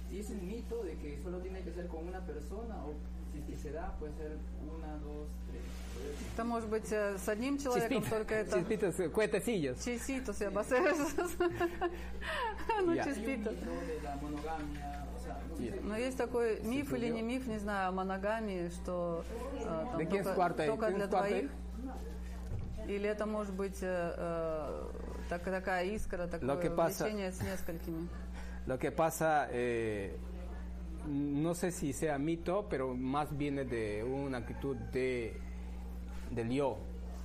[0.10, 2.94] si es un mito de que solo tiene que ser con una persona o
[3.34, 4.38] si es que se da, puede ser
[4.78, 5.62] una, dos, tres.
[6.34, 8.58] Это может быть э, с одним человеком, Chispitas, только это...
[8.60, 9.80] chispitas, eh, cuetecillos.
[9.84, 10.94] Chisitos, я басер.
[12.86, 13.04] Ну, Ya.
[13.06, 13.54] чиспитос.
[13.56, 14.99] de la monogamia,
[15.83, 19.25] Но есть такой миф или не миф, не знаю, о моногамии, что
[19.59, 21.51] э, там ¿De quién es только, только ¿Quién для двоих.
[22.87, 24.89] Или это может быть э, э,
[25.29, 28.09] так- такая искра, такое влечение с несколькими.
[28.67, 30.17] Lo que pasa, eh,
[31.07, 35.41] no sé si sea mito, pero más viene de una actitud de,
[36.31, 36.79] del yo,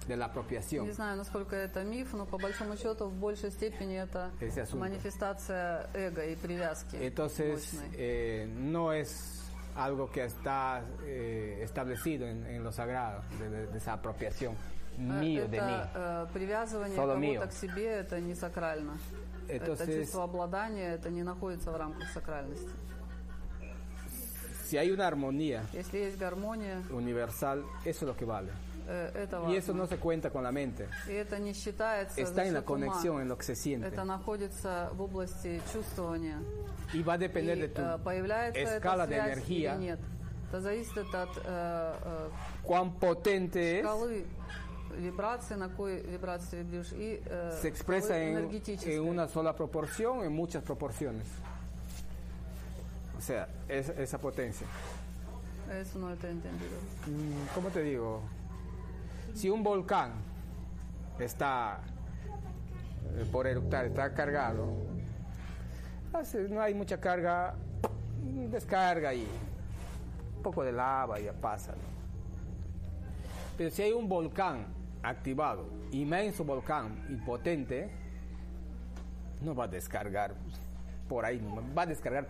[0.09, 0.87] de la apropiación.
[0.87, 4.79] Не знаю, насколько это миф, но по большому счету в большей степени это Ese asunto.
[4.79, 6.97] манифестация эго и привязки.
[6.97, 7.97] Entonces, мощной.
[7.97, 9.41] eh, no es
[9.77, 14.55] algo que está eh, establecido en, en lo sagrado, de, de- de esa apropiación
[14.99, 15.73] Э, mío, de mí.
[15.73, 17.49] это э, привязывание Solo кого-то mío.
[17.49, 18.99] к себе, это не сакрально.
[19.49, 22.69] это Entonces- чувство обладания, это не находится в рамках сакральности.
[24.67, 28.51] Si hay una armonía Если есть гармония, universal, eso es lo que vale.
[28.89, 29.83] э, это Y eso важно.
[29.83, 30.89] no se cuenta con la mente.
[31.09, 32.87] И это не считается Está за en la счет ума.
[32.87, 33.87] conexión, en lo que se siente.
[33.89, 36.39] Это находится в области чувствования.
[36.93, 39.83] Y va a depender и de tu э, появляется escala эта de связь energía, или
[39.85, 39.99] нет.
[40.51, 42.29] Это зависит от э, э,
[42.65, 44.25] cuán potente es, шкалы
[44.99, 48.97] вибрации, на какой вибрации ты вибрируешь, и э, se expresa шкалы en, энергетической.
[48.97, 51.27] en una sola proporción, en muchas proporciones.
[53.17, 54.67] O sea, es- esa potencia.
[55.71, 56.77] Eso no это entendido.
[57.07, 58.21] Mm, ¿Cómo te digo?
[59.36, 60.14] Si un volcán
[61.20, 61.82] está
[63.18, 64.66] eh, por eructar, está cargado,
[66.50, 67.54] no hay mucha carga,
[68.50, 69.28] descarga y
[70.38, 71.74] un poco de lava y ya pasa.
[73.58, 74.68] Pero si hay un volcán
[75.04, 77.90] activado, inmenso volcán y potente,
[79.42, 80.34] no va a descargar
[81.10, 81.46] por ahí,
[81.78, 82.26] va a descargar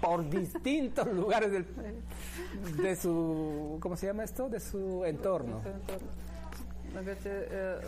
[0.00, 1.66] por distintos lugares del,
[2.82, 4.48] de su, ¿cómo se llama esto?
[4.48, 5.60] De su entorno.
[6.96, 7.80] Э,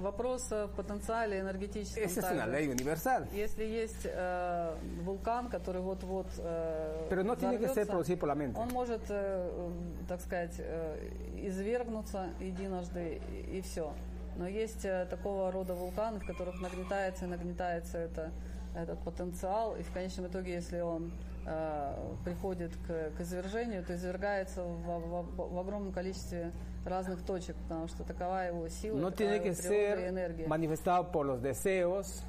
[0.00, 2.02] вопрос в потенциале энергетическом.
[2.02, 2.50] Также.
[2.50, 3.26] ley universal.
[3.32, 8.28] Если есть э, вулкан, который вот-вот э, Pero no tiene que ser взорвется, producido por
[8.28, 8.58] la mente.
[8.58, 9.70] он может, э,
[10.08, 11.10] так сказать, э,
[11.42, 13.20] извергнуться единожды
[13.52, 13.92] и, все.
[14.36, 18.32] Но есть э, такого рода вулканы, в которых нагнетается и нагнетается это,
[18.74, 21.12] этот потенциал, и в конечном итоге, если он
[21.46, 26.52] э, приходит к, к извержению, то извергается в, в- в огромном количестве
[26.84, 32.22] разных точек, потому что такова его сила, No tiene que ser manifestado por los deseos,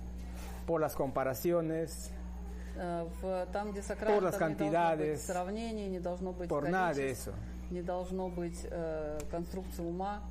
[0.67, 2.11] por las comparaciones,
[2.77, 6.67] Э, в- там, где сакрально, Por las там не cantidades, сравнений, не должно быть por
[6.69, 7.33] nada de eso.
[7.71, 10.21] не должно быть э, конструкции ума,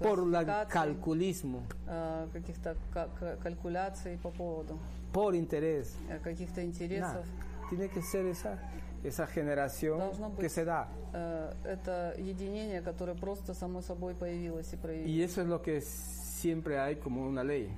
[0.00, 4.78] por классификаций, calculismo, э, каких-то ка- ка- калькуляций по поводу
[5.12, 5.88] por interés.
[6.08, 7.24] э, каких-то Nada.
[7.67, 7.69] интересов.
[7.69, 8.59] Tiene que ser esa,
[9.03, 10.87] esa generación Должно que быть se da.
[11.13, 15.23] э, это единение, которое просто само собой появилось и Y проявилось.
[15.31, 17.69] eso es lo que siempre hay como una ley.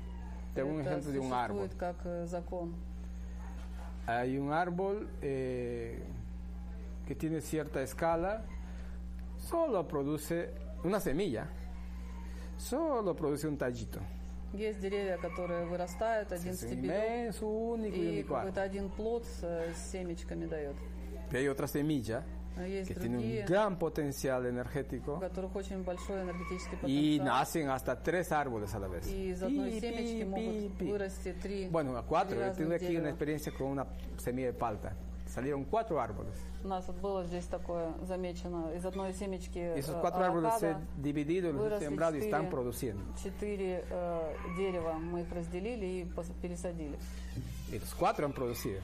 [0.54, 1.68] Te hago un это ejemplo de un árbol.
[1.70, 2.74] существует как э, закон.
[4.08, 6.04] Hay un árbol eh,
[7.08, 8.44] que tiene cierta escala,
[9.38, 10.52] solo produce
[10.84, 11.48] una semilla,
[12.58, 14.00] solo produce un tallito.
[14.53, 17.35] Есть деревья, которые вырастают, один стебелек,
[17.95, 20.77] и какой-то один плод с, семечками дает.
[21.31, 22.25] Y hay otra semilla
[22.57, 27.27] А есть que tiene un gran potencial у energético которых очень большой энергетический y потенциал.
[27.27, 29.07] nacen hasta tres árboles a la vez.
[29.07, 30.91] И из одной Pi, семечки pi, могут pi.
[30.91, 32.37] вырасти три, Bueno, a cuatro.
[32.37, 33.87] три Yo tuve разных aquí una experiencia con una
[34.19, 34.97] semilla de palta.
[35.30, 36.34] Salieron cuatro árboles.
[36.64, 38.72] У нас вот было здесь такое замечено.
[38.76, 42.16] Из одной семечки Y esos э, cuatro árboles he авокадо dividido, los he выросли sembrado
[42.18, 43.04] y están четыре- produciendo.
[43.22, 44.94] четыре э, дерева.
[44.94, 46.98] Мы их разделили и пос- пересадили.
[47.72, 48.80] Y los cuatro han producido.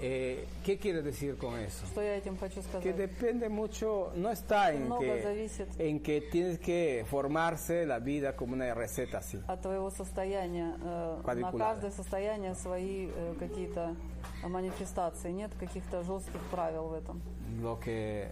[0.00, 1.86] Eh, ¿Qué quiere decir con eso?
[1.86, 2.96] Что я этим хочу Que сказать?
[2.96, 5.68] depende mucho, no está en Много que, зависит.
[5.80, 9.40] en que tienes que formarse la vida como una receta así.
[9.46, 10.74] От твоего состояния.
[10.82, 11.74] э, на Cuadriculada.
[11.74, 13.94] каждое состояние свои э, какие-то
[14.42, 15.30] манифестации.
[15.30, 17.22] Нет каких-то жестких правил в этом.
[17.62, 18.28] Lo que,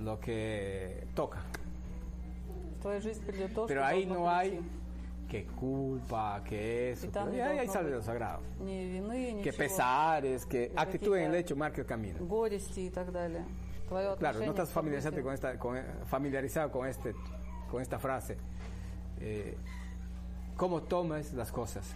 [0.00, 1.38] lo que toca.
[2.78, 4.64] В твою жизнь придет то, Pero что ahí должно no hay прийти.
[5.29, 7.07] que culpa, que eso.
[7.11, 8.41] Pero ahí sale lo sagrado.
[9.43, 12.17] que pesares, que actitud en el hecho marca el camino.
[14.17, 17.13] Claro, no estás familiarizado con esta, con, familiarizado con, este,
[17.69, 18.37] con esta frase.
[19.19, 19.55] Eh,
[20.57, 21.95] ¿Cómo tomas las cosas?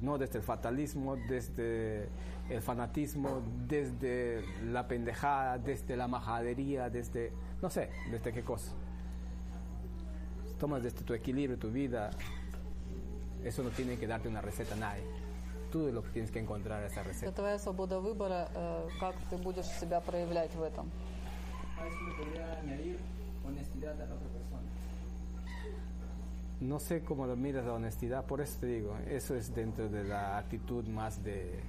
[0.00, 2.08] No desde el fatalismo, desde
[2.48, 8.72] el fanatismo, desde la pendejada, desde la majadería, desde, no sé, desde qué cosa
[10.59, 12.11] Tomas desde tu equilibrio, tu vida.
[13.43, 15.03] Eso no tiene que darte una receta a nadie.
[15.71, 17.31] Tú es lo que tienes que encontrar esa Это receta.
[17.33, 20.89] твоя свобода выбора, э, как ты будешь себя проявлять в этом.
[21.79, 22.99] A eso le podría añadir
[23.45, 24.61] honestidad a la otra persona.
[26.59, 30.03] No sé cómo lo miras la honestidad, por eso te digo, eso es dentro de
[30.03, 31.59] la actitud más de,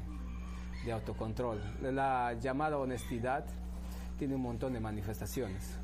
[0.85, 1.63] de autocontrol.
[1.81, 3.47] La llamada honestidad
[4.19, 5.79] tiene un montón de manifestaciones,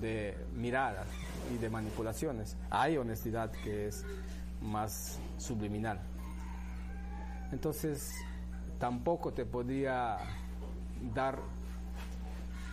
[0.00, 1.06] de miradas
[1.52, 2.56] y de manipulaciones.
[2.70, 4.04] Hay honestidad que es
[4.60, 6.00] más subliminal.
[7.52, 8.12] Entonces,
[8.78, 10.18] tampoco te podría
[11.14, 11.38] dar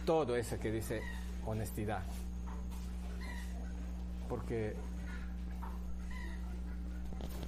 [0.05, 1.01] todo eso que dice
[1.45, 2.03] honestidad.
[4.29, 4.75] Porque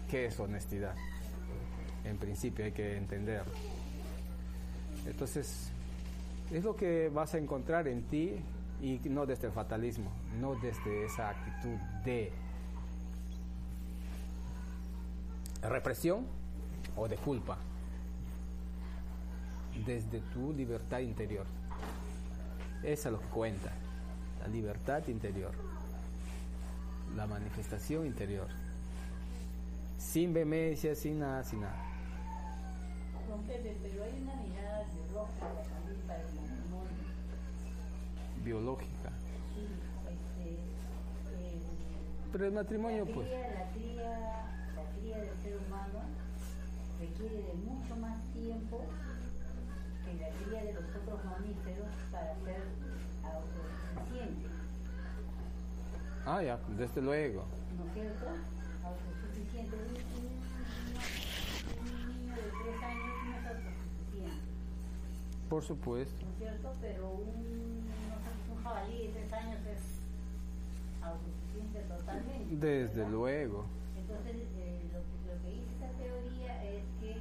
[0.10, 0.96] ¿Qué es honestidad?
[2.04, 3.52] En principio hay que entenderlo.
[5.06, 5.70] Entonces,
[6.52, 8.34] es lo que vas a encontrar en ti
[8.82, 11.76] y no desde el fatalismo, no desde esa actitud
[12.06, 12.32] de
[15.62, 16.26] represión
[16.96, 17.58] o de culpa,
[19.86, 21.46] desde tu libertad interior.
[22.84, 23.72] Esa es lo que cuenta,
[24.40, 25.52] la libertad interior,
[27.16, 28.48] la manifestación interior
[30.00, 31.76] sin vehemencia, sin nada, sin nada.
[33.48, 34.86] Pero hay una mirada.
[38.44, 39.10] Biológica.
[39.54, 39.68] Sí,
[40.10, 44.10] este, el- Pero el matrimonio, la pues, cría, la cría,
[44.76, 46.00] la cría del ser humano
[47.00, 48.82] requiere de mucho más tiempo
[50.06, 52.62] que la cría de los otros mamíferos para ser
[53.24, 54.48] autosuficiente,
[56.26, 57.46] ah, ya, desde luego.
[57.78, 58.26] ¿no es cierto?
[58.84, 59.76] Autosuficiente.
[61.80, 64.42] Un, niño de tres años no es autosuficiente.
[65.50, 66.26] Por supuesto.
[66.26, 66.74] ¿no es cierto?
[66.82, 67.88] Pero un
[68.70, 69.82] jabalí de tres años es
[71.02, 72.56] autosuficiente totalmente.
[72.56, 73.66] Desde luego.
[73.98, 77.18] Entonces, eh, lo, que, lo que dice esta teoría es que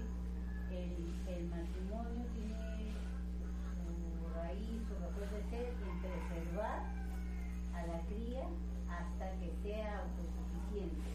[0.76, 0.92] el,
[1.24, 2.92] el matrimonio tiene
[3.80, 6.84] su raíz o lo puede ser en preservar
[7.72, 8.44] a la cría
[8.92, 11.08] hasta que sea autosuficiente.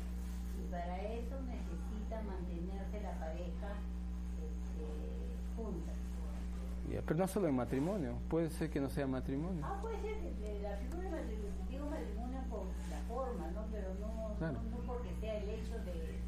[0.57, 3.69] Y para eso necesita mantenerse la pareja
[4.41, 4.85] este,
[5.55, 5.93] junta.
[6.91, 9.63] Ya, Pero no solo en matrimonio, puede ser que no sea matrimonio.
[9.65, 13.61] Ah, puede ser que de la figura de matrimonio, digo matrimonio por la forma, ¿no?
[13.71, 14.59] Pero no, Claro.
[14.61, 16.19] no, no porque sea el hecho de,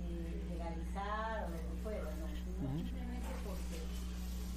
[0.00, 2.26] de legalizar o lo que fuera, no.
[2.30, 2.78] sino Ujú.
[2.86, 3.78] simplemente porque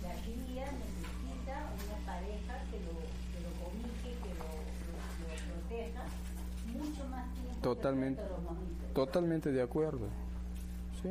[0.05, 2.93] la cría necesita una pareja que lo,
[3.33, 6.03] que lo cobije, que lo, lo, lo proteja
[6.71, 8.93] mucho más tiempo Totalmente, que el resto de los mamíferos.
[8.93, 10.07] totalmente de acuerdo.
[11.01, 11.09] Sí.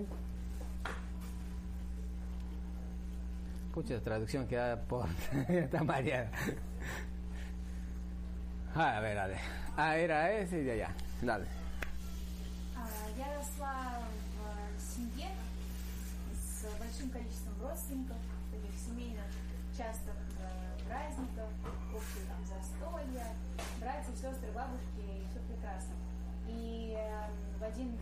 [3.72, 5.08] Pucha, traducción que da por...
[5.48, 6.30] está mareada.
[8.74, 9.36] Ah, a ver, dale.
[9.76, 10.94] Ah, era ese y allá.
[11.22, 11.46] Dale.
[13.16, 14.00] Я росла
[14.76, 15.28] в семье
[16.32, 18.16] с большим количеством родственников,
[18.50, 19.24] таких семейных,
[19.76, 21.48] частых э, праздников,
[21.94, 23.26] общие там застолья,
[23.78, 25.94] братья, сестры, бабушки, и все прекрасно.
[26.48, 27.28] И э,
[27.58, 27.98] в один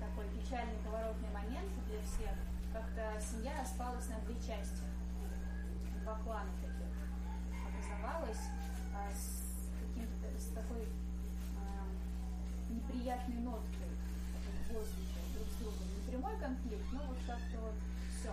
[0.00, 2.36] такой печальный поворотный момент для всех,
[2.72, 4.82] как-то семья распалась на две части,
[6.02, 6.90] два клана таких
[7.66, 8.48] образовалась
[8.94, 10.86] а, с, с такой
[11.58, 13.90] а, неприятной ноткой
[14.68, 15.86] в воздухе друг с другом.
[15.96, 17.74] Не прямой конфликт, но вот как-то вот
[18.18, 18.32] все.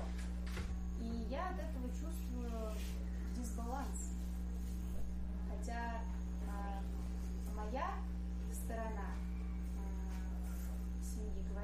[1.00, 2.76] И я от этого чувствую
[3.36, 4.14] дисбаланс.
[5.50, 6.02] Хотя
[6.48, 6.82] а,
[7.56, 7.92] моя
[8.54, 9.16] сторона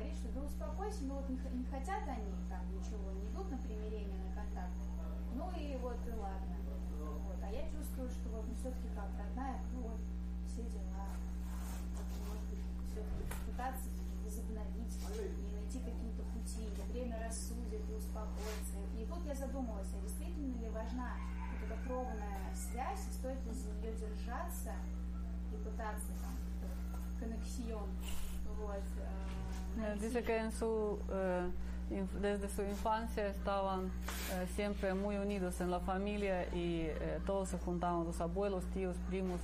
[0.03, 3.57] говорит, что да успокойся, ну вот не, не хотят они там ничего, не идут на
[3.57, 4.75] примирение, на контакт.
[5.33, 6.57] Ну и вот и ладно.
[6.99, 7.39] Вот.
[7.41, 10.03] А я чувствую, что вот ну, все-таки как родная кровь,
[10.47, 11.07] все дела.
[12.27, 12.59] Может быть,
[12.91, 13.87] все-таки пытаться
[14.23, 18.83] возобновить и найти какие-то пути, и время рассудит и успокоиться.
[18.99, 21.15] И тут я задумалась, а действительно ли важна
[21.47, 24.73] вот эта кровная связь, и стоит ли за нее держаться
[25.51, 26.35] и пытаться там
[27.19, 27.87] коннексион,
[29.99, 31.49] Dice que en su, eh,
[32.21, 37.59] desde su infancia estaban eh, siempre muy unidos en la familia y eh, todos se
[37.59, 39.39] juntaban, los abuelos, tíos, primos,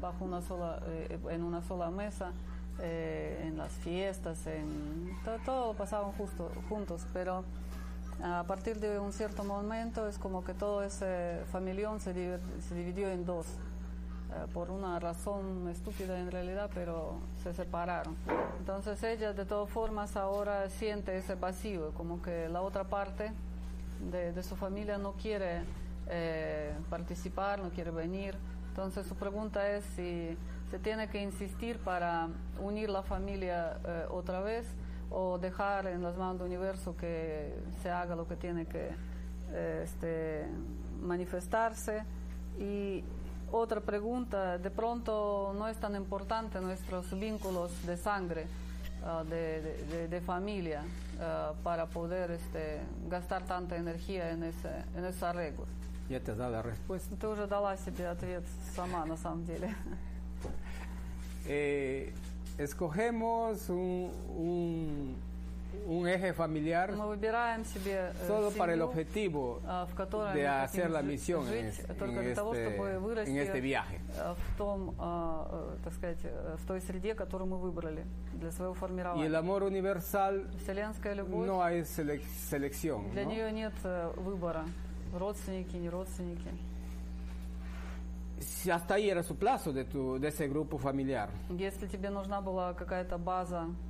[0.00, 2.32] bajo una sola, eh, en una sola mesa,
[2.80, 7.42] en las fiestas, en todo, todo pasaban justo, juntos, pero
[8.22, 12.38] a partir de un cierto momento es como que todo ese familión se, div
[12.68, 13.46] se dividió en dos
[14.52, 18.16] por una razón estúpida en realidad, pero se separaron.
[18.58, 23.32] Entonces ella de todas formas ahora siente ese vacío, como que la otra parte
[24.10, 25.62] de, de su familia no quiere
[26.10, 28.34] eh, participar, no quiere venir.
[28.70, 30.36] Entonces su pregunta es si
[30.70, 32.28] se tiene que insistir para
[32.60, 34.66] unir la familia eh, otra vez
[35.10, 38.90] o dejar en las manos del universo que se haga lo que tiene que
[39.52, 40.46] eh, este,
[41.02, 42.04] manifestarse.
[42.58, 43.04] Y
[43.51, 48.45] otra pregunta, de pronto no es tan importante nuestros vínculos de sangre,
[49.05, 50.81] ah, de, de- de- de familia,
[51.19, 55.67] ah, para poder este, gastar tanta energía en, ese, en esos arreglos.
[56.09, 57.15] Ya te has dado la respuesta.
[57.15, 58.43] Ты уже дала себе ответ
[58.75, 59.73] сама, на самом деле.
[61.45, 62.13] Eh,
[62.57, 65.15] escogemos un, un,
[65.86, 70.34] un eje familiar Мы выбираем себе э, solo para el семью, objetivo а, в которой
[70.34, 73.36] de hacer la misión en, жить, es- только en для того, este, чтобы вырасти en
[73.38, 74.00] este viaje.
[74.18, 78.74] э, в том, э, так сказать, э, в той среде, которую мы выбрали для своего
[78.74, 79.28] Y el формирования.
[79.30, 83.10] amor universal Вселенская любовь, no hay selec- selección.
[83.12, 83.30] для ¿no?
[83.30, 84.64] нее нет э, выбора,
[85.14, 86.48] родственники, не родственники.
[88.40, 91.28] Si hasta ahí era su plazo de, tu, de ese grupo familiar.
[91.50, 93.87] Если тебе нужна была какая-то база э,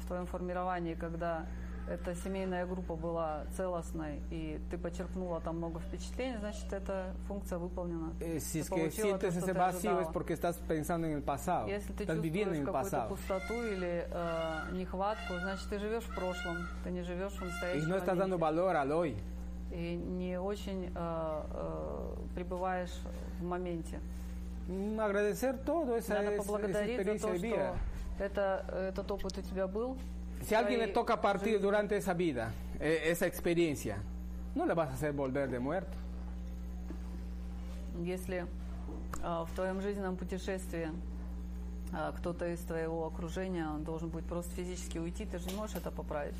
[0.00, 1.46] в твоем формировании, когда
[1.88, 8.12] эта семейная группа была целостной, и ты почерпнула там много впечатлений, значит, эта функция выполнена.
[8.20, 11.66] Si es que sientes ese vacío es porque estás pensando en el pasado.
[11.66, 13.08] Если ты Estás viviendo en чувствуешь el какую-то pasado.
[13.08, 17.88] пустоту или э, нехватку, значит, ты живешь в прошлом, ты не живешь в Y настоящем
[17.88, 18.60] no estás dando моменте.
[18.60, 19.16] valor al hoy.
[19.72, 22.92] И не очень э, э, пребываешь
[23.40, 23.98] в моменте.
[24.68, 27.74] Agradecer todo, esa, Надо es- esa поблагодарить за то, de vida.
[27.74, 29.96] что это, этот опыт у тебя был.
[30.42, 33.98] Si alguien le toca partir durante esa vida, eh, esa experiencia,
[34.54, 35.96] no le vas a hacer volver de muerto.
[37.98, 38.46] Если
[39.22, 40.88] а, в твоем жизненном путешествии
[41.92, 45.76] а, кто-то из твоего окружения он должен будет просто физически уйти, ты же не можешь
[45.76, 46.36] это поправить.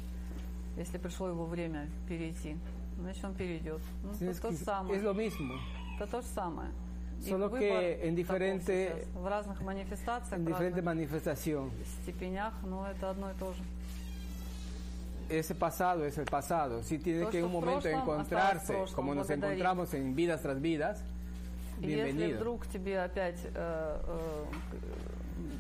[0.77, 2.57] Если пришло его время перейти,
[2.99, 3.83] значит он перейдет.
[4.03, 4.99] Ну, это то же самое.
[4.99, 5.59] es lo mismo.
[5.99, 6.71] Это то же самое.
[7.22, 9.08] Их Solo выбор que en таков diferente- сейчас.
[9.24, 11.72] в разных манифестациях, En в diferente разных manifestación.
[12.04, 13.64] степенях, но это одно и то же.
[15.30, 16.84] Ese pasado es el pasado.
[16.84, 19.16] Sí tiene То, que en что un в momento прошлом, encontrarse, осталось в прошлом, como
[19.16, 19.60] nos благодарить.
[19.60, 20.98] encontramos en vidas tras vidas,
[21.82, 22.38] И Если bienvenido.
[22.38, 24.46] вдруг тебе опять э, э,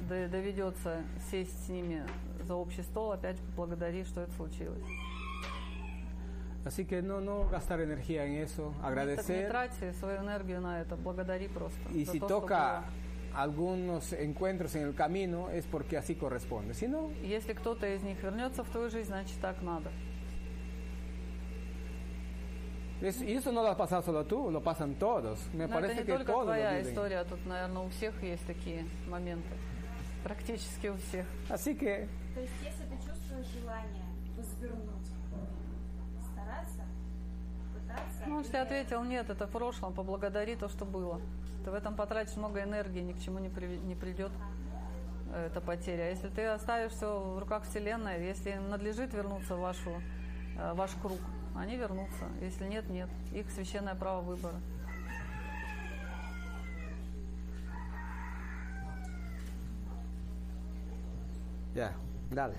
[0.08, 1.01] д- доведется
[1.32, 2.03] сесть с ними
[2.48, 4.84] за общий стол, опять поблагодари, что это случилось.
[6.66, 9.48] Así que no, no gastar energía en eso, Так не agradecer.
[9.48, 11.77] трать свою энергию на это, благодари просто.
[11.93, 13.42] Y за si то, что toca было.
[13.43, 16.74] algunos encuentros en el camino, es porque así corresponde.
[16.74, 19.92] Si no, Если кто-то из них вернется в твою жизнь, значит так надо.
[23.01, 25.40] es- y eso no lo has pasado solo tú, lo pasan todos.
[25.53, 26.90] Me Но это parece не que только todos lo твоя viven.
[26.92, 29.50] история, тут, наверное, у всех есть такие моменты.
[30.24, 31.25] Практически у всех.
[31.50, 34.06] Así que То есть, если ты чувствуешь желание
[34.38, 34.99] развернуть, стараться, пытаться...
[38.27, 41.20] Ну, он тебе ответил, нет, это в прошлом, поблагодари то, что было.
[41.65, 44.33] Ты в этом потратишь много энергии, ни к чему не, приви- не придет
[45.33, 46.10] э, эта потеря.
[46.10, 50.02] Если ты оставишь все в руках Вселенной, если им надлежит вернуться в вашу,
[50.59, 51.19] э, ваш круг,
[51.57, 52.27] они вернутся.
[52.41, 53.09] Если нет, нет.
[53.33, 54.55] Их священное право выбора.
[61.75, 61.93] ya,
[62.31, 62.55] dale.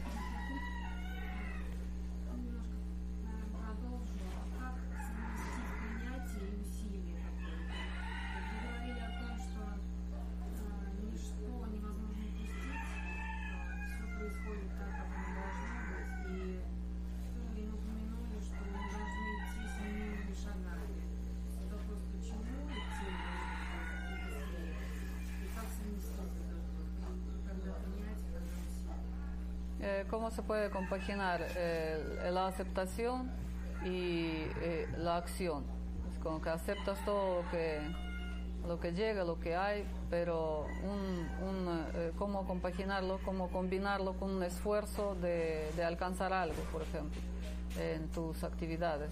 [29.84, 33.32] Eh, ¿Cómo se puede compaginar eh, la aceptación
[33.84, 35.64] y eh, la acción?
[36.11, 37.80] Es como que aceptas todo lo que,
[38.68, 44.30] lo que llega, lo que hay, pero un, un, eh, cómo compaginarlo, cómo combinarlo con
[44.30, 47.19] un esfuerzo de, de alcanzar algo, por ejemplo,
[47.80, 49.11] en tus actividades.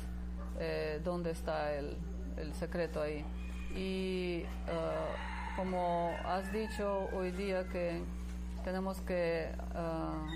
[0.60, 1.98] Eh, ¿Dónde está el,
[2.38, 3.26] el secreto ahí?
[3.76, 4.46] Y eh,
[5.56, 8.04] como has dicho hoy día que
[8.64, 10.28] tenemos que ah,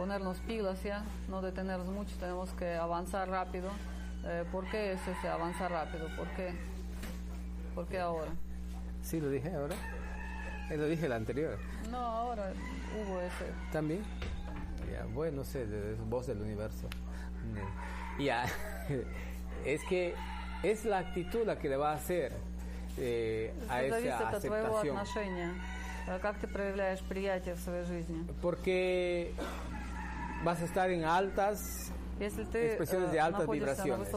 [0.00, 3.70] ponernos pilas ya, no detenernos mucho, tenemos que avanzar rápido.
[4.24, 6.08] Eh, ¿Por qué es ese avanzar rápido?
[6.16, 6.52] ¿Por qué?
[7.74, 8.30] ¿Por qué ahora?
[9.02, 9.74] Sí, lo dije ahora.
[10.70, 11.58] Eh, lo dije el anterior.
[11.90, 12.52] No, ahora
[12.96, 13.46] hubo ese.
[13.72, 14.02] ¿También?
[14.92, 16.88] Ya, bueno, no sé, de- es voz del universo.
[18.18, 18.22] Mm.
[18.22, 18.46] Ya,
[19.64, 20.14] es que
[20.62, 22.32] es la actitud la que le va a hacer
[22.98, 24.96] eh, a Все зависит esa от твоего aceptación.
[24.96, 25.50] отношения.
[26.08, 28.24] Э, Как ты проявляешь приятие в своей жизни?
[28.40, 29.32] Porque
[30.43, 34.07] vas a estar en altas expresiones de altas vibraciones.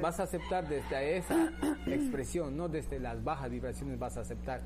[0.00, 1.52] Vas a aceptar desde esa
[1.86, 4.62] expresión, no desde las bajas vibraciones vas a aceptar.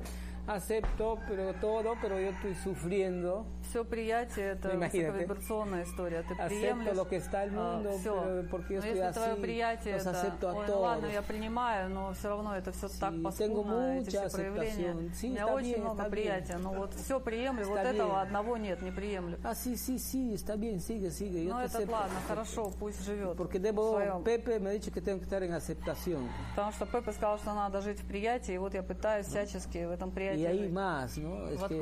[0.49, 3.45] Acepto pero todo, pero yo estoy sufriendo.
[3.69, 5.11] все приятие это Imagínate.
[5.11, 6.23] высоковибрационная история.
[6.27, 8.19] Ты приемлешь lo que está el mundo, все.
[8.19, 10.79] pero porque yo но estoy если твое así, приятие los это, acepto a ой, ну
[10.79, 11.13] ладно, todos.
[11.13, 14.95] я принимаю, но все равно это все так tengo паскудно, эти все проявления.
[15.13, 18.21] Sí, У меня очень bien, много приятия, но вот все приемлю, вот Está этого bien.
[18.23, 19.37] одного нет, не приемлю.
[19.43, 21.43] Ah, sí, sí, sí, está bien, sigue, sigue.
[21.45, 21.91] Yo Ну te это acepto.
[21.91, 23.37] ладно, хорошо, пусть живет.
[23.37, 24.23] Porque debo, своем.
[24.23, 26.27] Pepe me ha dicho que tengo que estar en aceptación.
[26.55, 29.91] Потому что Пеппа сказал, что надо жить в приятии, и вот я пытаюсь всячески в
[29.91, 31.47] этом приятии Y hay más, ¿no?
[31.49, 31.81] Es que.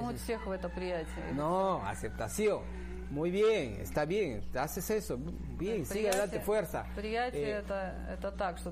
[1.36, 2.62] No, aceptación.
[3.10, 5.18] Muy bien, está bien, haces eso.
[5.58, 6.86] Bien, sigue adelante, fuerza.
[6.98, 7.64] Eh,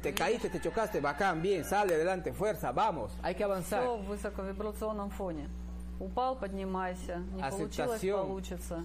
[0.02, 3.82] Te caíste, te chocaste, bacán, bien, sale adelante, fuerza, vamos, hay que avanzar.
[5.98, 7.22] Упал, поднимайся.
[7.34, 8.84] Не получилось, получится.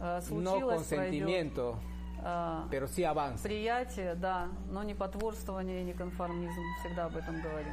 [0.00, 0.88] Э, No Случилось, con пройдет.
[0.88, 1.78] sentimiento,
[2.24, 3.44] А, pero sí avanza.
[3.44, 6.60] Приятие, да, но не потворствование и не конформизм.
[6.80, 7.72] Всегда об этом говорим.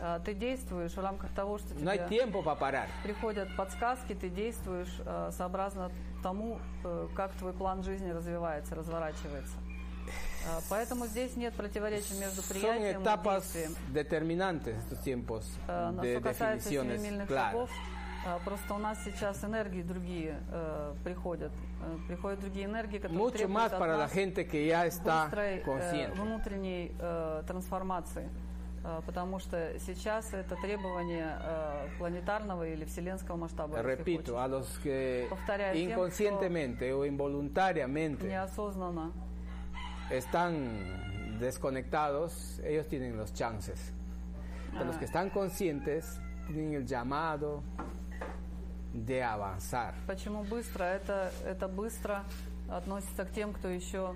[0.00, 2.88] А, Ты действуешь в рамках того, что No тебе parar.
[3.02, 5.90] приходят подсказки, ты действуешь э, сообразно
[6.22, 9.56] тому, э, как твой план жизни развивается, разворачивается.
[10.46, 13.76] А, Поэтому здесь нет противоречия между Son приятием и действием.
[13.92, 17.70] determinantes estos tiempos de что касается семимильных шагов,
[18.44, 21.52] просто у нас сейчас энергии другие э, приходят.
[21.82, 25.24] Э, Приходят другие энергии, которые Mucho требуют más от para la gente que ya está
[25.26, 28.28] быстрой э, внутренней э, трансформации.
[28.84, 33.82] Э, Потому что сейчас это требование э, планетарного или вселенского масштаба.
[33.82, 39.12] Repito, a los que Повторяю, тем, inconscientemente o involuntariamente неосознанно
[40.10, 43.92] están desconectados, ellos tienen los chances.
[44.72, 44.98] Pero los Ah.
[44.98, 47.62] que están conscientes tienen el llamado
[48.92, 49.94] de avanzar.
[50.06, 50.84] Почему быстро?
[50.84, 52.22] Это, это быстро
[52.68, 54.14] относится к тем, кто еще а,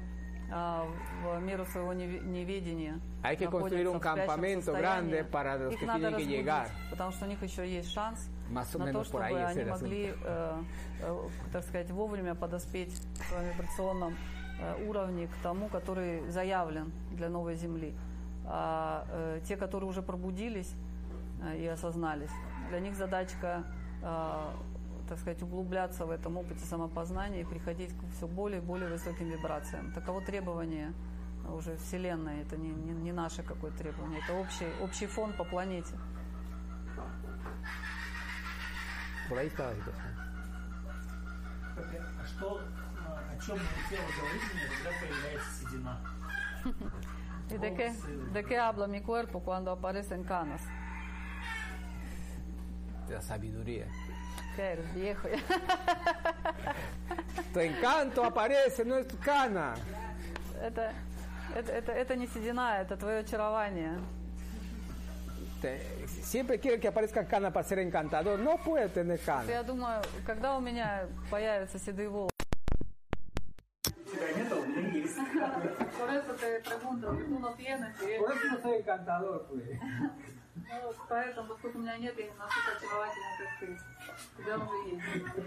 [0.50, 2.98] в меру своего неве- неведения.
[3.22, 6.68] Hay que construir un campamento grande para los que tienen que llegar.
[6.90, 10.62] потому что у них еще есть шанс Más на то, чтобы они могли, э,
[11.00, 12.94] э, так сказать, вовремя подоспеть
[13.30, 14.16] в вибрационном
[14.60, 17.94] э, уровне к тому, который заявлен для новой Земли.
[18.46, 20.72] А э, те, которые уже пробудились,
[21.42, 22.30] э, и осознались.
[22.70, 23.64] Для них задачка,
[24.02, 24.44] э,
[25.08, 29.30] так сказать, углубляться в этом опыте самопознания и приходить к все более и более высоким
[29.30, 29.92] вибрациям.
[29.92, 30.92] Таково требование
[31.48, 35.94] уже Вселенной, это не, не, не наше какое-то требование, это общий, общий фон по планете.
[42.20, 42.60] А что,
[43.06, 46.00] а, о чем тело говорит мне, когда появляется седина?
[47.50, 47.92] ¿Y de qué,
[48.32, 50.60] de qué habla mi cuerpo cuando aparecen canas?
[53.06, 53.86] De la sabiduría.
[54.58, 55.28] ¿Qué eres, viejo?
[57.54, 59.74] Tu encanto aparece, no es tu cana.
[60.60, 60.92] это,
[61.54, 63.92] это, это, это не седина, это твое очарование.
[65.62, 68.36] Te- siempre quiere que aparezca cana para ser encantador.
[68.40, 69.44] No puede tener cana.
[69.48, 72.34] Я думаю, когда у меня появятся седые волосы,
[75.40, 75.60] а.
[76.00, 79.78] Por eso te pregunto, tú no tienes, Por eso no soy encantador, pues.
[80.57, 83.79] Ну, поэтому, поскольку у меня нет, я не настолько очаровательна, как ты.
[84.37, 85.45] У тебя уже есть.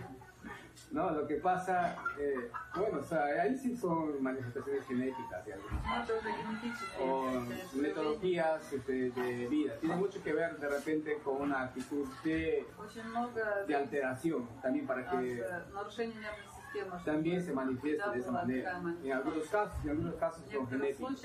[0.93, 5.67] No, lo que pasa, eh, bueno, o sea, ahí sí son manifestaciones genéticas y algo.
[5.71, 7.03] Ну, это уже генетически.
[7.03, 9.75] o Это metodologías este, de vida.
[9.81, 14.87] Tiene mucho que ver de repente con una actitud de, Очень много de alteración, también
[14.87, 16.99] para от, que э, нарушений нервной системы.
[16.99, 18.65] чтобы también se manifieste всегда de esa была manera.
[18.65, 19.07] такая манера.
[19.07, 21.23] En algunos casos, en algunos casos В son некоторых genéticos.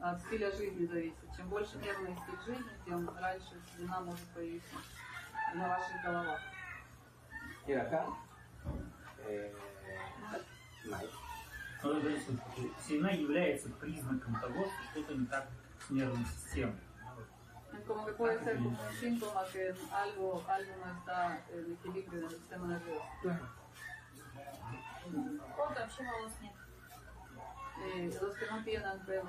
[0.00, 1.36] От стиля жизни зависит.
[1.36, 4.76] Чем больше нервный стиль жизни, тем раньше седина может появиться
[5.54, 6.40] на ваших головах.
[7.66, 8.06] De acá,
[12.10, 12.28] есть,
[12.86, 15.48] Седина является признаком того, что что-то не так
[15.86, 16.80] с нервной системой.
[17.86, 22.24] Como que puede ser como un síntoma que algo, algo no está en equilibrio en
[22.24, 23.04] el sistema nervioso.
[25.56, 26.54] Вот вообще волос нет.
[28.22, 29.28] Los que no tienen pelo,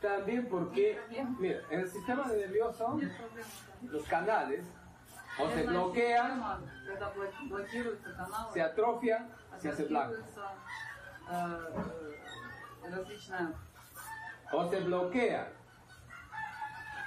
[0.00, 0.98] También porque,
[1.38, 2.98] mira, en el sistema nervioso,
[3.82, 4.64] los canales
[5.38, 10.14] o se Нервная bloquean, система, Когда блок- блокируются каналы, se atrofian, se hace blanco.
[10.14, 10.46] атрofируются,
[11.30, 11.34] э,
[12.84, 13.52] э, различная
[14.52, 15.52] O se bloquea.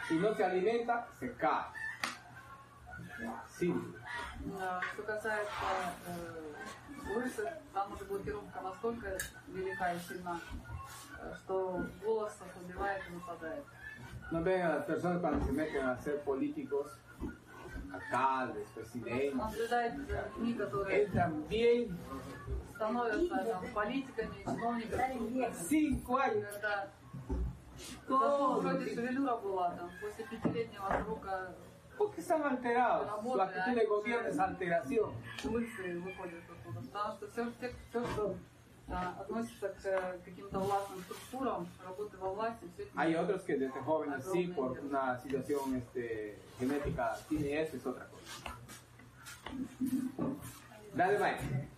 [0.07, 1.65] Si no se alimenta, se cae.
[3.49, 3.99] Simple.
[4.59, 5.51] Э, Что касается
[6.07, 6.53] э,
[7.15, 10.39] лысых, там уже блокировка настолько велика и сильна,
[11.19, 13.63] э, что волос ослабевает и выпадает.
[14.31, 16.87] No ven a las personas cuando se meten a ser políticos,
[17.91, 19.35] alcaldes, presidentes.
[19.35, 21.97] Наблюдайте за людьми, которые Entran bien
[22.75, 25.53] становятся там, политиками, чиновниками.
[25.69, 26.47] cinco años.
[26.53, 26.89] Когда
[28.07, 31.55] зато вроде шевелюра была, там, после пятилетнего срока
[31.97, 33.07] Porque están alterados.
[33.21, 35.13] Su actitud de gobierno es alteración.
[35.43, 36.81] лысые выходят оттуда.
[36.81, 38.35] Потому что все, все, все что
[38.90, 43.56] А, относится к э, каким-то властным структурам, работы во власти, все это Hay otros que
[43.56, 48.56] desde jóvenes sí, por una situación este, genética, tiene eso, es otra cosa.
[50.94, 51.68] Dale, Mike.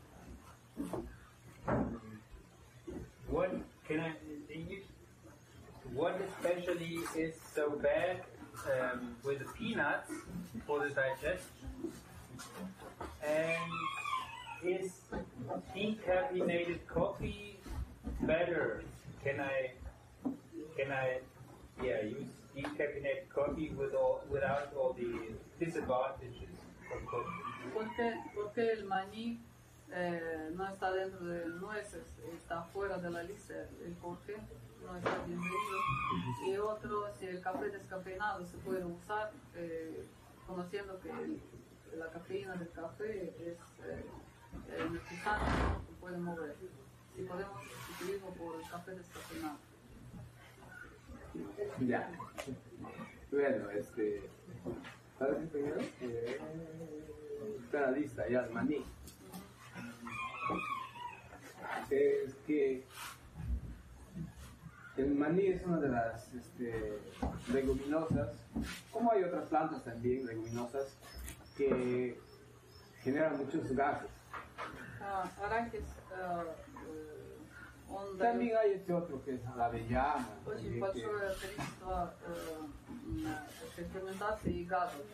[3.29, 3.51] What
[3.87, 4.15] can I?
[4.49, 4.85] you-
[5.93, 8.23] What especially is so bad
[8.71, 10.11] um, with the peanuts
[10.65, 11.93] for the digestion?
[13.23, 13.73] And
[14.65, 14.93] is
[15.75, 17.61] decaffeinated coffee
[18.23, 18.83] better?
[19.25, 19.73] Can I?
[20.77, 21.21] Can I?
[21.83, 26.55] Yeah, use decaffeinated coffee with all without all the disadvantages
[26.95, 27.73] of coffee.
[27.75, 29.39] ¿Por qué, por qué el maní
[29.93, 32.03] eh, no está dentro de nueces,
[32.35, 33.55] está fuera de la lista?
[33.55, 33.95] ¿El
[34.27, 34.37] qué
[34.85, 35.79] no está bienvenido?
[36.49, 40.05] Y otro, si el café descafeinado se puede usar, eh,
[40.47, 41.41] conociendo que el-
[41.99, 44.05] la cafeína del café es eh,
[44.69, 45.87] energizante, ¿no?
[45.87, 46.57] que puede mover.
[47.17, 49.59] Si podemos sustituirlo por el café descafeinado.
[51.87, 52.11] Ya.
[53.31, 54.29] Bueno, este.
[55.19, 55.81] ¿Sabes el primero?
[57.63, 58.85] Está lista, ya, el maní.
[61.91, 62.85] Es que
[64.97, 66.99] el maní es una de las este,
[67.53, 68.37] leguminosas,
[68.93, 70.97] como hay otras plantas también leguminosas,
[71.57, 72.19] que
[73.03, 74.11] generan muchos gases.
[75.02, 76.44] Ah, aránquez, ah,
[76.88, 77.38] eh,
[77.90, 80.28] он También дает hay este otro que es la avellana.
[80.46, 82.60] очень también, que- большое количество э,
[83.08, 83.28] м,
[83.78, 85.06] э, ферментации и газов.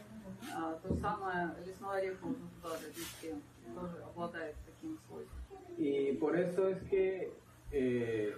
[0.55, 3.35] А, то же самое лесной орех можно туда довести,
[3.75, 5.38] тоже обладает таким свойством.
[5.77, 7.31] Y por eso es que
[7.71, 8.35] eh,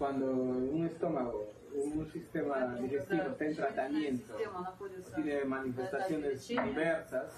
[0.00, 6.34] cuando un estómago, un sistema digestivo está en tratamiento, Система находится tiene на manifestaciones этапе
[6.34, 7.32] лечения, diversas,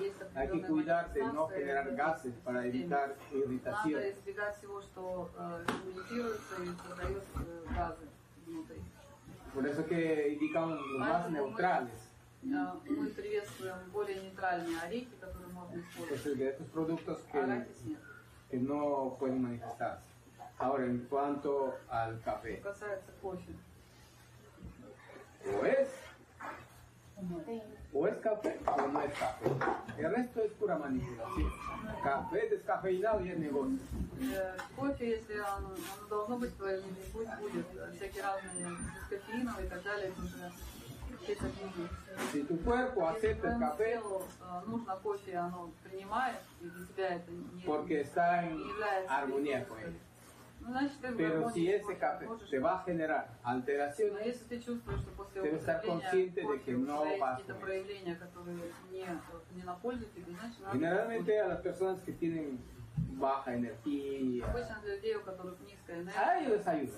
[0.00, 2.84] есть hay que определенные cuidar de no манифестации generar в gases para системе.
[2.84, 4.00] evitar Надо irritación.
[4.02, 8.06] избегать всего, что э, ферментируется и создает э, газы.
[8.46, 8.80] внутри.
[9.54, 12.04] Por eso que indicamos los más neutrales.
[12.54, 16.20] А, Мы приветствуем более нейтральные орехи, которые можно использовать.
[16.24, 17.98] Entonces, de estos productos que, Арахис нет.
[18.50, 20.06] que no pueden manifestarse.
[20.62, 23.52] Ahora, en cuanto al café, Что касается кофе,
[25.46, 25.88] o es,
[27.92, 29.46] o es café o no es café.
[29.98, 31.52] El resto es pura manipulación.
[32.02, 33.78] Café descafeinado y es negocio.
[34.20, 37.66] э, кофе, если он, он должно быть правильным, пусть будет.
[37.96, 38.76] Всякие разные
[39.08, 40.52] кофеиновые и так далее, это уже
[41.24, 41.90] чисто бизнес.
[42.32, 46.64] Si tu cuerpo Если acepta el твоему café телу э, нужно кофе, оно принимает, и
[46.68, 49.94] для тебя это не, porque está en не является armonía con él.
[51.17, 54.47] Pero si ese escape te va a generar alteraciones,
[55.33, 57.43] debes estar consciente de que no vas a
[60.71, 62.59] Generalmente a las personas que tienen
[63.19, 64.45] baja energía,
[66.17, 66.97] a ellos les ayuda.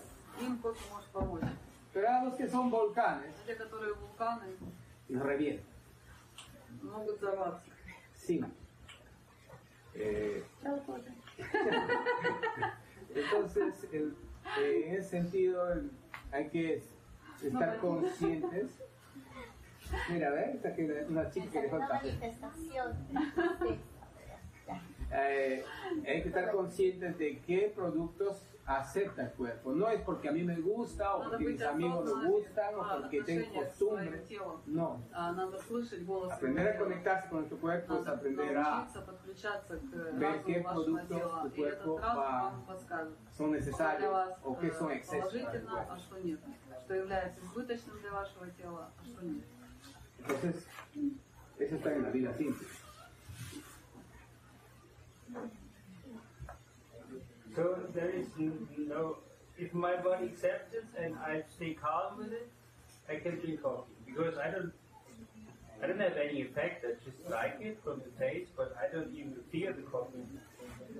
[1.93, 3.33] Pero a los que son volcanes,
[5.07, 5.65] los revientan.
[8.13, 8.43] Sí.
[9.93, 10.43] Eh...
[13.15, 14.15] entonces, el-
[14.61, 15.91] eh, en ese sentido, el-
[16.31, 16.83] hay que
[17.43, 18.67] estar conscientes.
[20.09, 20.55] Mira, ¿ves?
[20.55, 22.09] Esta que una chica que dejó el café.
[25.11, 25.63] Eh,
[26.07, 29.73] hay que estar conscientes de qué productos acepta el cuerpo.
[29.73, 33.21] No es porque a mí me gusta o porque mis amigos me gustan o porque
[33.23, 34.23] tengo costumbre.
[34.65, 35.01] No.
[36.31, 38.87] Aprender a conectarse con tu cuerpo es aprender a
[40.13, 42.53] ver qué productos tu cuerpo va,
[43.31, 44.13] son necesarios
[44.43, 45.33] o qué son excesos.
[50.17, 50.67] Entonces,
[51.59, 52.67] eso está en la vida simple.
[57.55, 59.17] So there is n- no,
[59.57, 62.49] if my body accepts it and I stay calm with it,
[63.09, 64.73] I can drink coffee because I don't,
[65.81, 66.85] I don't have any effect.
[66.85, 70.25] I just like it from the taste, but I don't even feel the coffee.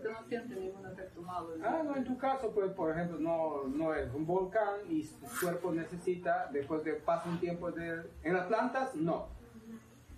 [0.04, 1.50] No sientes ningún efecto malo.
[1.64, 5.28] Ah, no, en tu caso, pues, por ejemplo, no, no es un volcán y tu
[5.40, 8.04] cuerpo necesita, después de pasa un tiempo de...
[8.24, 9.28] En las plantas, no.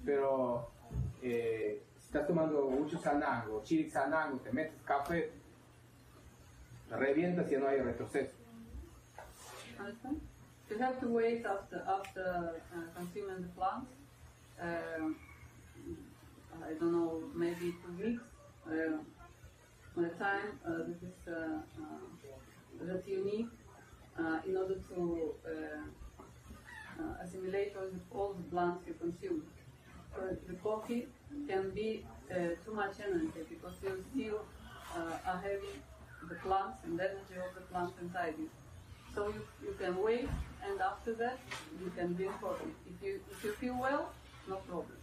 [0.04, 0.70] Pero
[1.22, 5.32] eh, si estás tomando mucho sanango, chili sanango, te metes café,
[6.90, 8.32] revientas y no hay retroceso.
[9.80, 10.22] Understand?
[10.70, 13.92] You have to wait after after uh, consuming the plants.
[14.62, 15.16] Um,
[16.66, 18.24] I don't know, maybe two weeks.
[18.66, 18.98] Uh,
[19.96, 23.48] the time uh, this is uh, uh, that you need
[24.20, 27.74] uh, in order to uh, uh, assimilate
[28.12, 29.44] all the, plants you consume.
[30.48, 31.08] The coffee
[31.48, 32.36] can be uh,
[32.66, 34.42] too much energy because you still
[34.96, 35.78] uh, are having
[36.30, 38.50] the plants and the energy of the plants inside you.
[39.16, 40.30] So you, you can wait,
[40.66, 41.40] and after that
[41.84, 42.74] you can drink coffee.
[42.92, 44.12] If you if you feel well,
[44.48, 44.98] no problem.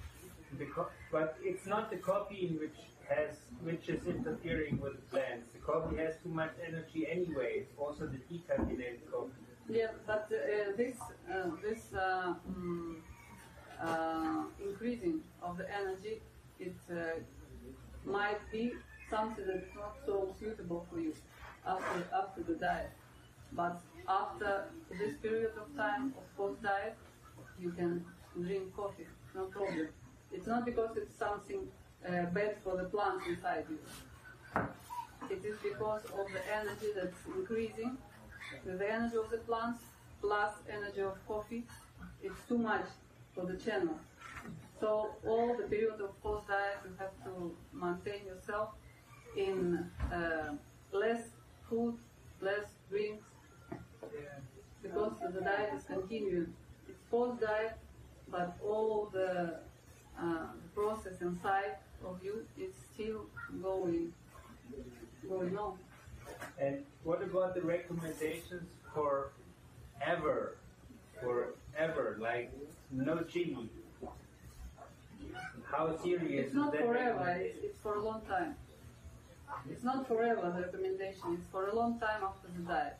[0.58, 2.78] The co- but it's not the coffee which
[3.08, 5.48] has which is interfering with the plants.
[5.52, 7.50] The coffee has too much energy anyway.
[7.62, 9.32] It's also the decaffeinated coffee.
[9.68, 10.98] Yeah, but uh, this
[11.32, 12.96] uh, this uh, mm,
[13.82, 16.20] uh, increasing of the energy,
[16.60, 17.18] it uh,
[18.04, 18.72] might be
[19.14, 21.14] something that's not so suitable for you
[21.66, 22.90] after after the diet.
[23.52, 24.52] But after
[25.00, 26.96] this period of time of post diet,
[27.58, 28.04] you can
[28.46, 29.88] drink coffee, no problem.
[30.32, 31.62] It's not because it's something
[32.08, 33.78] uh, bad for the plants inside you.
[35.30, 37.96] It is because of the energy that's increasing
[38.64, 39.82] the energy of the plants
[40.20, 41.64] plus energy of coffee,
[42.22, 42.86] it's too much
[43.34, 43.98] for the channel.
[44.80, 48.70] So all the period of post diet you have to maintain yourself
[49.36, 50.52] in uh,
[50.92, 51.22] less
[51.68, 51.94] food,
[52.40, 53.24] less drinks,
[54.82, 56.52] because the diet is continued.
[56.88, 57.76] It's post diet,
[58.30, 59.60] but all the,
[60.20, 63.26] uh, process inside of you is still
[63.62, 64.12] going
[65.28, 65.78] going on.
[66.58, 69.32] And what about the recommendations for
[70.00, 70.56] ever,
[71.20, 72.52] for ever, like
[72.90, 73.70] no chili?
[75.64, 78.54] How serious It's not is that forever, it's, it's for a long time.
[79.69, 82.97] It's not forever the recommendation, it's for a long time after the diet.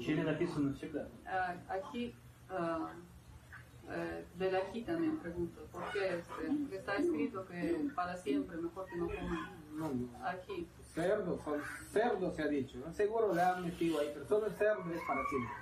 [0.00, 1.06] Чили написано всегда.
[1.26, 2.14] Ah, aquí,
[2.50, 2.90] ah,
[3.90, 8.86] eh, del aquí también pregunto, ¿por qué este, porque está escrito que para siempre mejor
[8.86, 10.26] que no coman No, no.
[10.26, 10.66] aquí?
[10.94, 11.60] Cerdo, son
[11.92, 12.78] cerdo se ha dicho.
[12.78, 12.92] ¿no?
[12.92, 15.54] Seguro le han metido ahí, pero solo el cerdo es para siempre.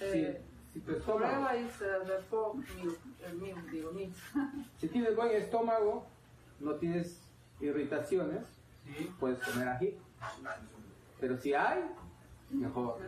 [0.00, 0.42] Eh,
[0.72, 4.12] Si, si tu estómago, Forever is uh, the pork milk, el milk, digo, meat.
[4.78, 6.06] si tienes buen estómago,
[6.60, 7.20] no tienes
[7.60, 8.42] irritaciones,
[9.19, 9.97] puedes comer ají.
[11.19, 11.83] Pero si hay,
[12.49, 12.99] mejor.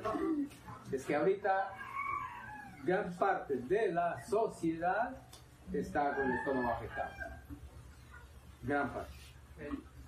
[0.91, 1.73] Es que ahorita
[2.83, 5.15] gran parte de la sociedad
[5.71, 7.11] está con el estómago afectado.
[8.63, 9.13] Gran parte.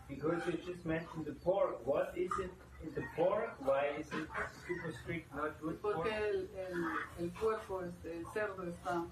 [0.07, 2.51] Because you just mentioned the pork, what is it
[2.83, 3.55] in the pork?
[3.63, 4.27] Why is it
[4.67, 5.95] super strict, not good pork?
[5.95, 9.05] Porque el, el, el cuerpo, este, el cerdo está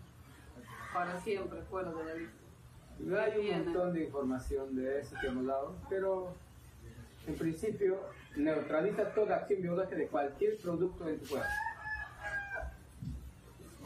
[0.94, 2.40] para siempre fuera de la vista.
[3.24, 6.36] Hay un montón de información de eso que hemos dado, pero
[7.28, 8.00] en principio
[8.36, 11.50] neutraliza toda acción biológica de cualquier producto en tu cuerpo.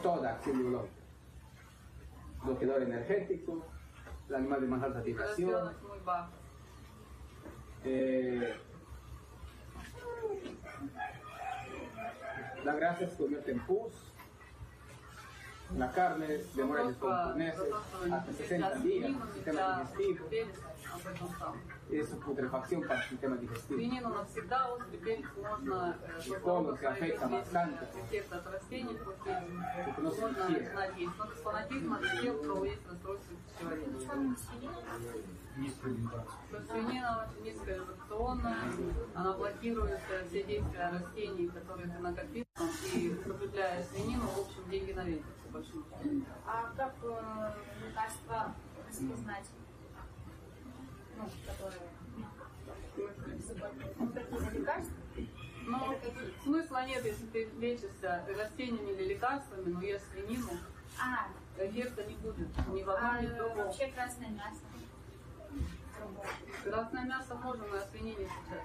[0.02, 0.94] Toda acción biológica.
[2.44, 3.64] Bloqueador energético,
[4.28, 5.72] el animal de más alta vibración,
[7.84, 8.54] eh,
[12.64, 13.92] la grasa se convierte en pus,
[15.76, 17.62] la carne demora descomponerse
[18.12, 20.26] hasta 60 días sistema digestivo,
[21.90, 23.78] es putrefacción para el sistema digestivo.
[23.78, 25.96] Свинину навсегда употребить можно
[26.42, 27.86] Todo que afecta bastante.
[28.04, 28.98] эффект от растений,
[29.98, 31.12] можно начинать есть.
[31.18, 34.00] Но без фанатизма для тех, у кого есть расстройство пищеварения.
[36.48, 38.56] Что свинина очень низкоредукционная,
[39.14, 42.44] она блокирует э, все действия растений, которые ты накопил,
[42.94, 46.24] и употребляя свинину, в общем, деньги на ветер, по большому счету.
[46.46, 47.52] А как э,
[47.86, 48.54] лекарства
[48.88, 49.44] распознать?
[51.24, 51.80] Ну, которые...
[54.52, 54.94] Лекарства?
[55.66, 55.78] Ну,
[56.42, 60.50] смысла нет, если ты лечишься растениями или лекарствами, но ешь свинину,
[61.00, 61.26] А,
[61.58, 63.56] эффекта не будет ни в а одном, ни в другом.
[63.56, 64.60] вообще красное мясо.
[66.62, 68.62] Красное мясо можно на свинине сейчас.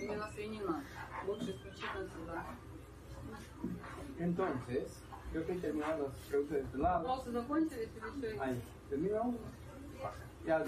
[0.00, 0.82] Именно свинина.
[1.26, 2.44] Лучше исключительно сюда.
[4.18, 4.88] Entonces,
[5.32, 7.06] creo que he terminado las preguntas de este lado.
[7.06, 9.38] Вопросы закончились или еще Ahí, termina uno.
[10.48, 10.64] Ya.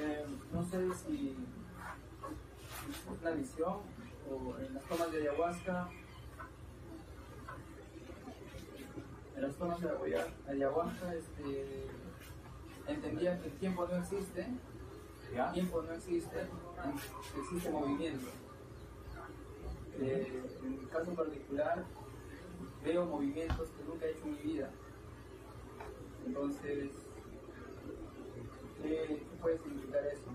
[0.00, 1.36] Eh, no sé si
[2.90, 3.76] es la visión
[4.28, 5.88] o en las tomas de ayahuasca.
[9.36, 11.86] En las tomas de ayahuasca, ayahuasca, este,
[12.88, 14.48] entendía que el tiempo no existe.
[15.32, 16.36] El tiempo no existe,
[17.38, 18.26] existe movimiento.
[20.00, 21.84] Eh, en mi caso particular,
[22.82, 24.70] veo movimientos que nunca he hecho en mi vida.
[26.26, 27.01] Entonces,
[28.82, 30.26] ¿Qué, puede significar eso?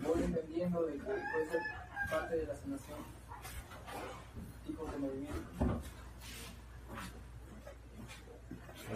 [0.00, 1.62] Voy entendiendo de que puede ser
[2.10, 2.98] parte de la sanación,
[4.66, 5.80] tipos de movimiento.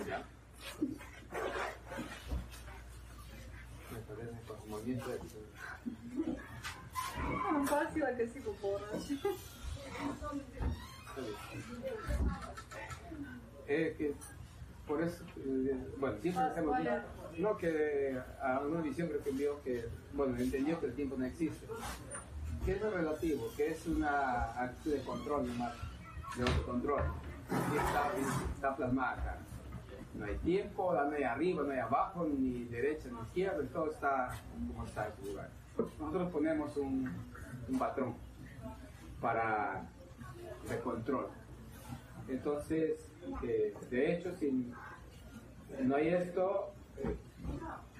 [0.08, 0.24] Ya.
[3.90, 5.18] Me parece que con movimiento de-
[14.86, 16.76] por eso, eh, bueno, siempre hacemos
[17.38, 21.24] no que a una visión creo que vio que, bueno, entendió que el tiempo no
[21.24, 21.66] existe.
[22.64, 25.72] Que es lo relativo, que es una actitud de control nomás,
[26.36, 27.02] de autocontrol.
[27.50, 28.12] Y está,
[28.54, 29.38] está plasmada acá.
[30.14, 34.28] No hay tiempo, no hay arriba, no hay abajo, ni derecha, ni izquierda, todo está
[34.68, 35.48] como está en su lugar.
[35.98, 37.10] Nosotros ponemos un,
[37.68, 38.14] un patrón
[39.20, 39.84] para
[40.68, 41.28] de control.
[42.28, 43.11] Entonces,
[43.90, 44.72] de hecho, si
[45.82, 47.16] no hay esto, eh,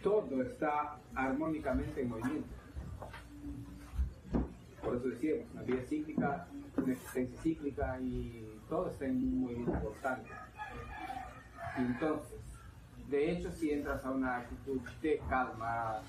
[0.03, 2.49] todo está armónicamente en movimiento.
[4.83, 9.43] Por eso decíamos, una vida cíclica, una existencia cíclica y todo está en un
[11.77, 12.39] entonces,
[13.09, 16.03] de hecho, si entras a una actitud de calma,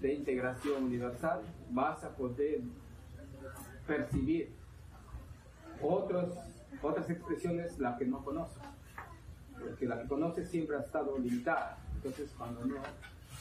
[0.00, 2.60] de integración universal, vas a poder
[3.86, 4.50] percibir
[5.80, 6.34] otros,
[6.85, 8.61] otras expresiones las que no conoces.
[9.59, 11.77] Porque la que conoces siempre ha estado limitada.
[11.95, 12.75] Entonces, cuando no,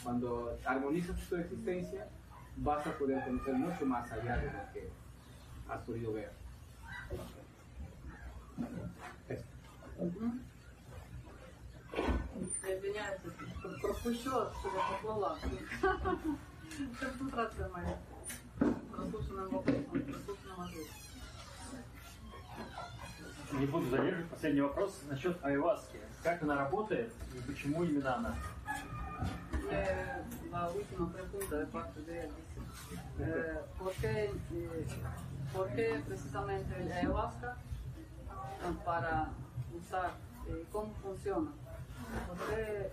[0.02, 2.08] cuando armonizas tu existencia,
[2.56, 4.90] vas a poder conocer mucho más allá de lo que
[5.68, 6.32] has podido ver.
[9.28, 9.44] Eso.
[12.62, 15.38] Я извиняюсь, если пропущу, чтобы я поплыла.
[17.00, 17.98] Концентрация моя.
[18.58, 21.03] Прослушанным вопросом, прослушанным ответом.
[23.59, 24.29] Не буду задерживать.
[24.29, 25.97] Последний вопрос насчет айваски.
[26.23, 28.35] Как она работает и почему именно она?
[29.71, 32.61] Eh, la última pregunta de parte de él dice,
[33.19, 34.87] eh, ¿por, qué, eh,
[35.53, 37.55] ¿por qué precisamente el ayahuasca
[38.61, 39.29] eh, para
[39.73, 40.11] usar?
[40.47, 41.51] eh, ¿Cómo funciona?
[42.27, 42.91] ¿Por qué eh,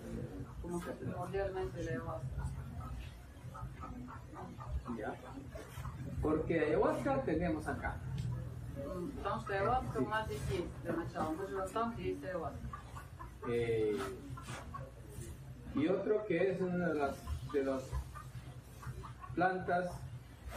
[0.62, 2.44] como que primordialmente el ayahuasca?
[4.96, 5.14] ¿Ya?
[6.22, 7.96] Porque ayahuasca tenemos acá.
[8.81, 11.31] М, Потому что ayahuasca у нас здесь есть для начала.
[11.31, 12.67] Мы живем там, где есть ayahuasca.
[13.47, 13.97] Eh,
[15.75, 17.15] y otro que es una de las,
[17.53, 17.83] de las
[19.35, 19.91] plantas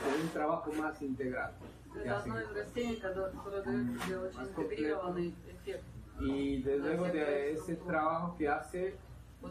[0.04, 1.52] de un trabajo más integral.
[1.92, 5.84] que Это hacen одно из растений, которое которое дает тебе очень Más интегрированный эффект.
[6.20, 8.94] y de luego de ese trabajo que hace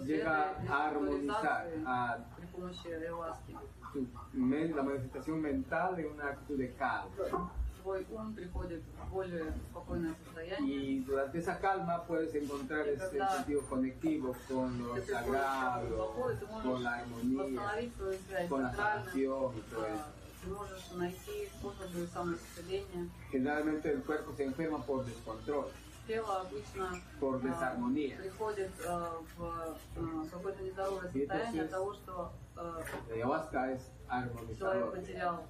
[0.05, 3.59] llega a armonizar a При помощи ayahuasca.
[3.93, 7.51] tu men- la manifestación mental en una actitud de calma.
[7.83, 10.77] Твой ум приходит в более спокойное состояние.
[10.97, 16.13] Y durante esa calma puedes encontrar ese sentido conectivo con lo sagrado,
[16.61, 19.05] con la armonía, Восстановить свою связь con la с сакральным.
[19.05, 20.05] sanación y todo eso.
[20.41, 23.09] Ты можешь найти способы самоисцеления.
[23.31, 25.67] Generalmente el cuerpo se enferma por descontrol,
[26.06, 28.16] тело обычно Por desarmonía.
[28.16, 28.70] приходит
[29.36, 32.32] в какое-то нездоровое состояние от того, что
[34.58, 35.46] человек потерял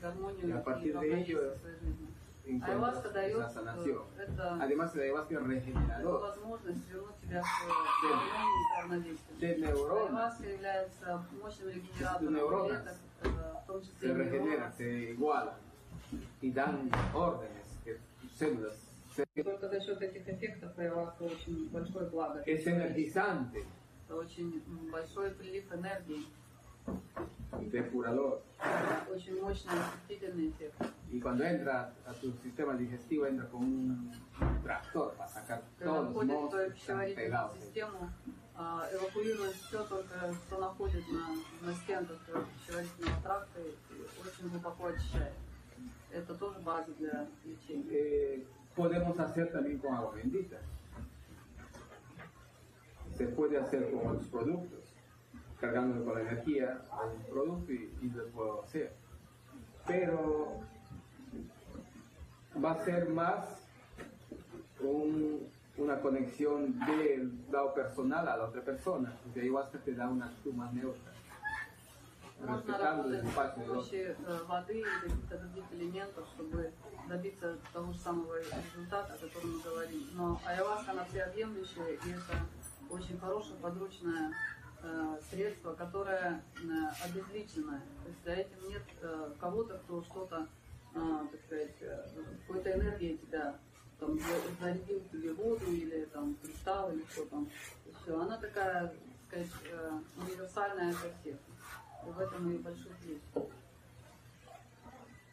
[0.00, 2.08] гармонию и равновесие в своей жизни.
[2.48, 4.04] Ayahuasca дает esa sanación.
[4.16, 6.34] Это, Además, el ayahuasca es regenerador.
[9.38, 10.34] Del neurona.
[12.18, 13.00] Tu neuronas
[14.00, 15.58] se regenera, se iguala
[16.40, 18.87] y dan órdenes que tus células
[19.26, 22.42] только за счет этих эффектов ayahuasca очень большое благо.
[22.46, 23.64] Es energizante,
[24.06, 26.24] Это очень большой прилив энергии,
[27.72, 28.40] depurador.
[29.10, 30.74] очень мощный очистительный эффект.
[31.10, 34.12] Y cuando entra a tu sistema digestivo, entra con un
[34.62, 37.56] tractor para sacar Когда todos los твою que están pegados.
[37.58, 38.10] систему,
[38.54, 42.18] а, эвакуирует все только, что находит на, на стенках
[42.54, 43.72] пищеварительного тракта и
[44.26, 45.34] очень глубоко очищает.
[46.10, 48.44] Это тоже база для лечения.
[48.78, 50.56] Podemos hacer también con agua bendita.
[53.16, 54.94] Se puede hacer con otros productos,
[55.60, 58.92] cargándolo con la energía a un producto y, y lo puedo hacer.
[59.84, 60.60] Pero
[62.64, 63.46] va a ser más
[64.80, 70.32] un- una conexión del lado personal a la otra persona, porque ayahuasca te da una
[70.54, 71.12] más neutra,
[72.40, 76.72] Можно работать при помощи воды или каких-то других элементов, чтобы
[77.08, 80.02] добиться того же самого результата, о котором мы говорим.
[80.12, 82.38] Но ayahuasca, она всеобъемлющая, и это
[82.90, 84.32] очень хорошее подручное
[84.82, 86.68] э, средство, которое э,
[87.04, 87.80] обезличенное.
[88.04, 90.46] То есть за этим нет э, кого-то, кто что-то,
[90.94, 91.76] так сказать,
[92.46, 93.56] какой-то энергией тебя
[94.00, 97.48] там, за- зарядил тебе воду или там кристалл или что там.
[98.02, 98.88] Все, она такая,
[99.30, 101.36] так сказать, универсальная для всех.
[102.08, 103.20] И в этом и большой плюс.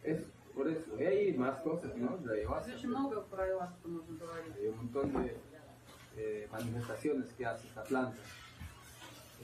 [0.03, 0.21] Es
[0.53, 0.99] por eso.
[0.99, 2.17] Y hay más cosas, ¿no?
[2.17, 2.65] De ayahuasca.
[2.65, 4.55] Здесь очень много про ayahuasca можно говорить.
[4.57, 5.37] Hay un montón de
[6.17, 8.17] eh, manifestaciones que hace esta planta,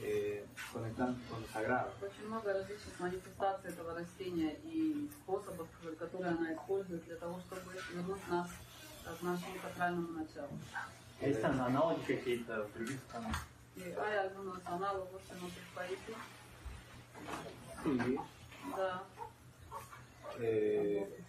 [0.00, 1.90] eh, conectando con lo sagrado.
[2.00, 8.28] Очень много различных манифестаций этого растения и способов, которые она использует для того, чтобы вернуть
[8.28, 8.50] нас
[9.04, 10.58] к нашему сакральному началу.
[11.20, 13.36] Есть аналоги какие-то в других странах?
[13.74, 16.16] Y hay algunos análogos en otros países.
[17.84, 18.16] Sí.
[20.40, 21.24] Eh,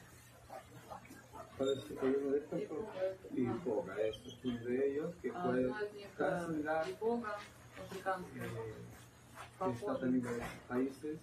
[1.58, 2.62] parece que uno de estos
[3.36, 5.72] y es uno de ellos que puede
[6.18, 6.98] cancelar eh,
[9.72, 10.30] está teniendo
[10.68, 11.20] países.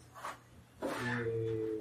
[1.06, 1.80] Eh,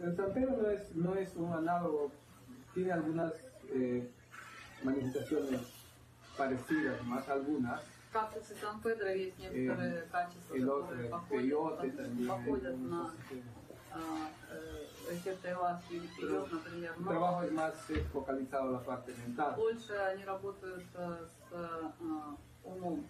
[0.00, 2.10] el tapero no es, no es un análogo,
[2.74, 3.32] tiene algunas
[3.70, 4.10] eh,
[4.82, 5.60] manifestaciones
[6.36, 7.82] parecidas, más algunas,
[8.12, 13.10] кактусы Сан-Педро есть некоторые и, качества, и которые и походят, и там, походят на
[15.10, 15.98] эффекты Эласки.
[15.98, 16.94] Вперед, например.
[16.98, 17.40] Но
[19.56, 21.90] больше они работают э, с э,
[22.64, 23.06] умом.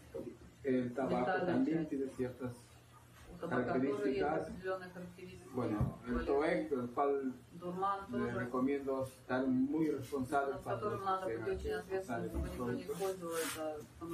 [0.63, 1.33] El tabaco
[3.49, 4.51] características.
[5.53, 7.35] Bueno, el proyecto, el cual
[8.11, 10.81] les recomiendo estar muy responsable para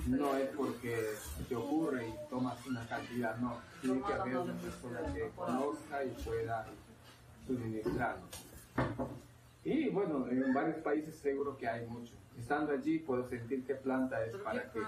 [0.07, 1.11] No es porque
[1.49, 3.59] te ocurre y tomas una cantidad, no.
[3.81, 6.67] Tiene que haber una persona que conozca y pueda
[7.47, 8.17] suministrar.
[9.65, 12.15] Y bueno, en varios países seguro que hay mucho.
[12.39, 14.81] Estando allí puedo sentir qué planta es para qué.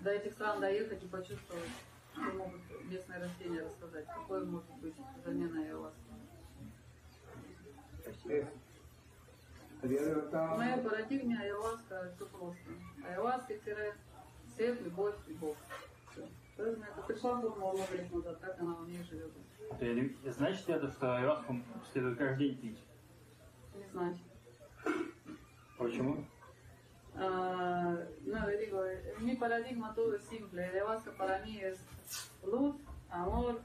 [0.00, 1.68] До этих стран доехать и почувствовать,
[2.12, 6.12] что могут местные растения рассказать, какой может быть замена ayahuasca.
[8.22, 8.46] De
[9.82, 12.70] В моей парадигме ayahuasca все просто.
[13.04, 15.56] Ayahuasca-свет, любовь и Бог.
[16.56, 19.32] Это пришла формула много лет назад, как она у меня живет.
[19.80, 21.56] Э, Значит это, что айваску
[21.90, 22.78] следует каждый день пить?
[23.74, 24.18] Не знаю.
[25.78, 26.24] Почему?
[27.16, 30.64] Ah, no, le digo, eh, mi paradigma todo es simple.
[30.64, 31.78] Ayahuasca para mí es
[32.44, 32.76] luz,
[33.10, 33.60] amor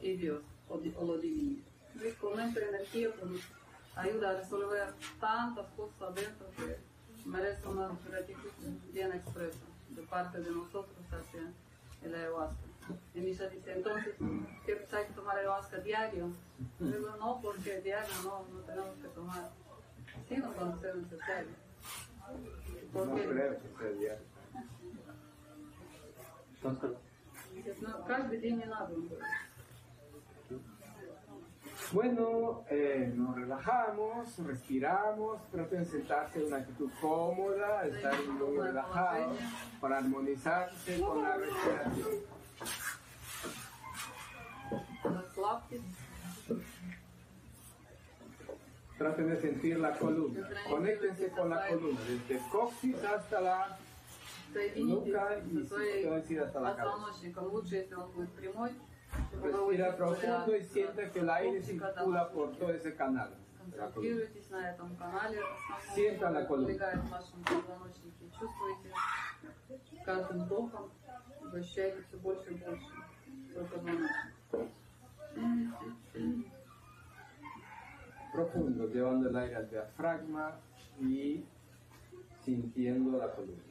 [0.00, 1.62] y Dios, o, o lo divino.
[2.02, 3.42] Y con esta energía pues,
[3.96, 6.78] ayuda a resolver tantas cosas adentro que
[7.28, 8.50] merece una gratitud
[8.92, 9.58] bien expresa
[9.90, 11.52] de parte de nosotros hacia
[12.02, 12.56] el ayahuasca.
[13.14, 14.14] Y Misha dice, entonces,
[14.64, 16.30] ¿qué hay que tomar ayahuasca diario?
[16.80, 19.50] Yo digo, no, porque diario no, no tenemos que tomar,
[20.28, 21.50] sino cuando sea necesario.
[22.93, 24.35] No Porque creo que sea diario.
[27.55, 28.95] dices, no, каждый день не надо.
[31.91, 39.37] Bueno, eh, nos relajamos, respiramos, traten de sentarse en una actitud cómoda, estar muy relajados
[39.79, 42.35] para armonizarse con la respiración.
[48.99, 53.77] Traten de sentir la columna, conéctense con la columna, desde el coxis hasta la
[54.53, 56.91] Соединитесь nuca y со si своей puede decir hasta la cabeza.
[56.93, 57.45] позвоночником.
[57.51, 58.71] Лучше, если он будет прямой.
[59.31, 62.55] чтобы вы Respira чувствовали profundo y от siente que el aire копчика до circula por
[62.57, 63.29] todo ese canal.
[63.67, 64.21] de la columna.
[64.25, 66.65] Концентрируйтесь на этом канале, основном, Sienta la который columna.
[66.65, 68.25] пролегает в вашем позвоночнике.
[68.39, 68.89] Чувствуете
[70.01, 70.91] с каждым вдохом,
[71.51, 72.85] вы ощущаете все больше и больше
[73.51, 74.33] свой позвоночник.
[78.33, 80.59] Profundo, llevando el aire al diafragma
[80.99, 81.45] y
[82.43, 83.63] sintiendo la columna.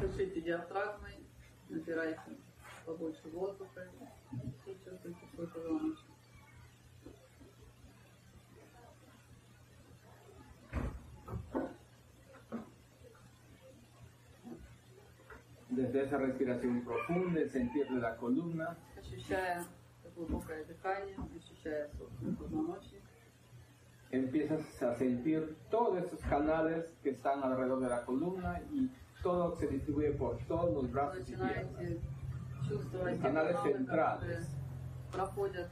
[0.00, 1.16] Дышите диафрагмой,
[1.68, 2.36] набирайте
[2.86, 3.86] побольше воздуха
[4.32, 6.16] и чувствуйте свой позвоночник.
[15.70, 19.64] Desde esa respiración profunda, el sentir de la columna, Ощущая
[20.15, 23.01] глубокое дыхание, ощущая собственный позвоночник,
[24.11, 28.89] empiezas a sentir todos esos canales que están alrededor de la columna y
[29.21, 31.67] todo se distribuye por todos los brazos y piernas.
[33.21, 34.45] каналы, которые центральные.
[35.11, 35.69] проходят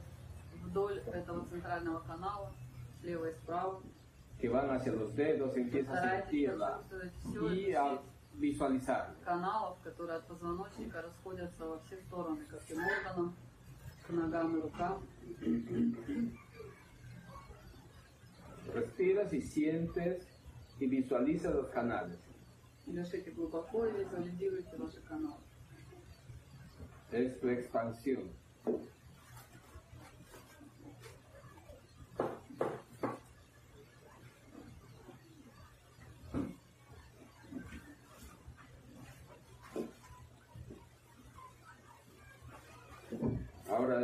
[0.62, 2.52] вдоль этого центрального канала,
[3.00, 3.80] слева и справа.
[4.40, 6.80] que van hacia los dedos, empiezas a sentirla
[7.52, 7.98] y a
[8.34, 9.14] visualizar.
[9.24, 13.34] каналов, которые от позвоночника расходятся во все стороны, ко всем органам,
[18.74, 20.26] Respiras y sientes
[20.78, 22.18] y visualizas los canales.
[27.12, 28.30] Es tu expansión.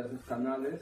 [0.00, 0.80] esos canales,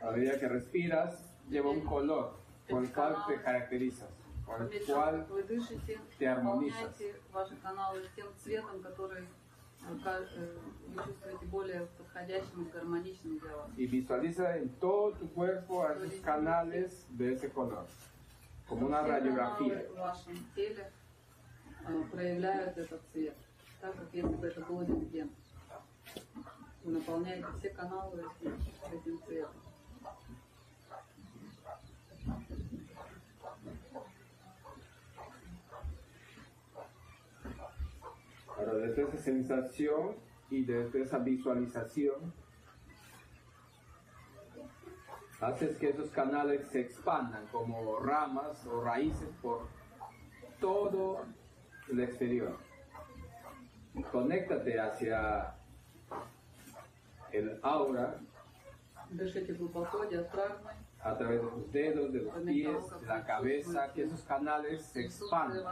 [0.00, 1.18] a medida que respiras,
[1.50, 2.34] lleva un color
[2.70, 4.08] con el cual te caracterizas,
[4.44, 6.82] con el По мере cual того, как вы дышите, te armonizas.
[6.82, 10.58] наполняйте ваши каналы тем цветом, который э, ка- э,
[10.94, 13.68] вы чувствуете более подходящим и гармоничным для вас.
[13.76, 17.84] y visualiza en todo tu cuerpo a esos canales de ese color,
[18.68, 19.74] como una Все radiografía.
[19.74, 20.92] каналы в вашем теле
[21.88, 23.34] э, проявляют этот цвет,
[23.80, 25.30] так как если бы это был рентген.
[26.84, 28.54] Вы наполняете все каналы этим,
[28.92, 29.50] этим цветом.
[38.56, 40.16] Ahora, desde esa sensación
[40.48, 42.32] y desde esa visualización,
[45.40, 49.66] haces que esos canales se expandan como ramas o raíces por
[50.60, 51.26] todo
[51.90, 52.56] el exterior.
[54.10, 55.54] Conéctate hacia
[57.33, 58.19] el aura
[61.03, 65.01] a través de los dedos, de los pies, de la cabeza, que esos canales se
[65.05, 65.63] expandan.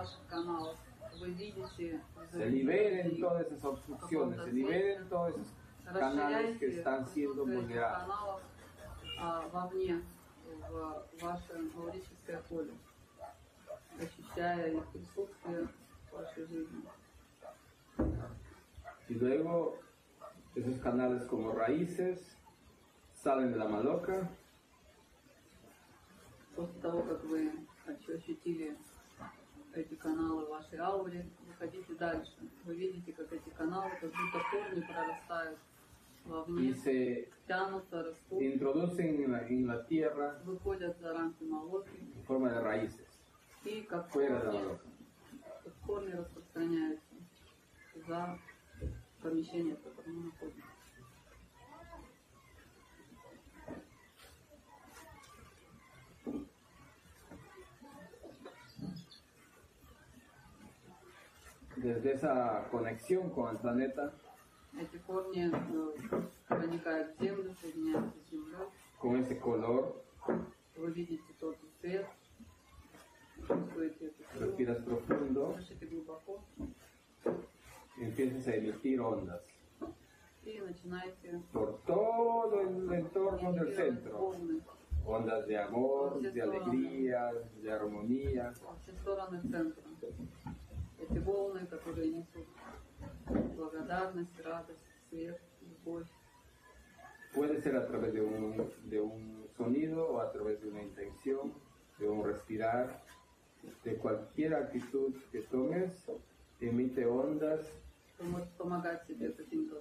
[2.31, 5.53] Se liberen todas esas obstrucciones, se liberen todos esos
[5.97, 8.13] canales que están siendo vulnerados.
[19.07, 19.79] Y luego
[20.59, 22.19] esos canales como raíces
[23.13, 24.29] salen de la maloca.
[26.55, 27.51] После того, как вы
[27.87, 28.77] ощ- ощутили
[29.73, 32.33] эти каналы в вашей ауре, выходите дальше.
[32.65, 35.59] Вы видите, как эти каналы, как будто корни прорастают
[36.25, 42.23] вовне, se тянутся, растут, introducen en la, en la tierra выходят за рамки молотки en
[42.27, 43.07] forma de raíces,
[43.63, 44.79] и как fuera de la корни,
[45.63, 47.15] как корни распространяются
[48.07, 48.37] за
[49.22, 50.68] помещение, в котором мы находимся.
[61.76, 64.12] Desde esa conexión con el planeta,
[64.76, 68.68] Эти корни э, проникают в землю, соединяются с землей.
[69.00, 69.94] con ese color,
[70.76, 72.06] Вы видите тот цвет,
[73.46, 74.40] Чувствуете эту силу.
[74.46, 76.74] respiras profundo, Дышите глубоко y
[77.98, 79.42] empiezas a emitir ondas
[80.44, 84.18] и начинаете por todo el entorno del эмитировать centro.
[84.18, 84.60] волны
[85.06, 87.30] Ondas de amor, de alegría,
[87.62, 88.54] de armonía.
[88.62, 89.82] во все стороны центра.
[90.98, 92.46] Эти волны, которые несут
[93.54, 96.06] благодарность, радость, свет, любовь.
[97.34, 101.52] Puede ser a través de un, de un sonido o a través de una intención,
[101.98, 103.02] de un respirar,
[103.82, 105.90] de cualquier actitud que tomes,
[106.60, 107.60] emite ondas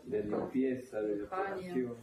[0.05, 1.97] de limpieza, de depuración.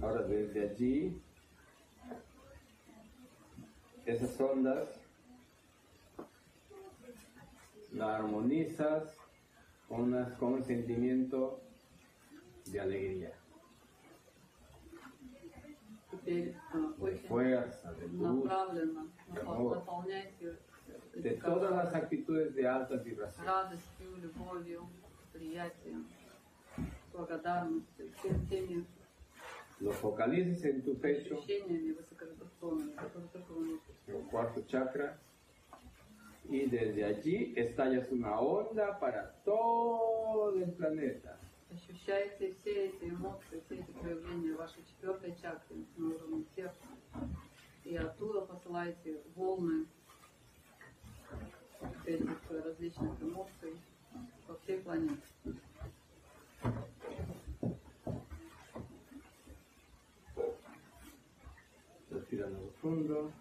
[0.00, 1.20] Ahora desde allí,
[4.06, 4.99] esas ondas
[8.00, 9.14] la armonizas
[9.86, 11.60] con, un sentimiento
[12.72, 13.32] de alegría,
[16.24, 16.54] de
[17.28, 18.08] fuerza, de
[21.14, 23.44] de todas las actitudes de alta vibración.
[29.80, 31.96] Lo focalices en tu pecho, en
[34.06, 35.18] el cuarto chakra
[36.49, 41.39] y desde allí estallas una onda para todo el planeta.
[41.71, 46.85] Ощущайте все эти эмоции, все эти проявления вашей четвертой чакры на уровне сердца.
[47.83, 49.85] И оттуда посылайте волны
[52.05, 53.75] этих различных эмоций
[54.47, 55.21] по всей планете.
[62.09, 63.31] Respirando profundo.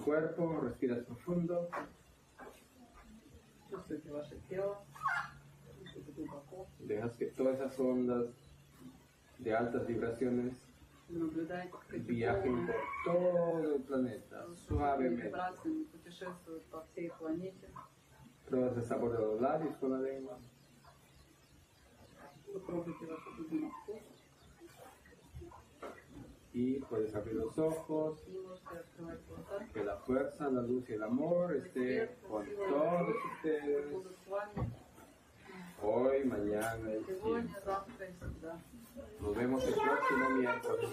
[0.00, 1.68] cuerpo, respiras profundo.
[3.70, 4.76] Чувствуйте ваше тело.
[5.80, 6.66] Дышите глубоко.
[6.80, 8.26] Dejas que todas esas ondas
[9.38, 10.54] de altas vibraciones
[11.08, 15.26] Наблюдайте, как эти viajen волны por todo el planeta, с suavemente.
[15.28, 17.68] вибрациями путешествуют по всей планете.
[18.48, 20.38] Pruebas el sabor de los labios con la lengua.
[22.52, 24.09] Попробуйте ваш любимый вкус.
[26.53, 28.19] y puedes abrir los ojos,
[29.73, 33.85] que la fuerza, la luz y el amor esté con todos ustedes
[35.81, 37.61] hoy, mañana y siempre.
[39.21, 40.89] Nos vemos el próximo miércoles.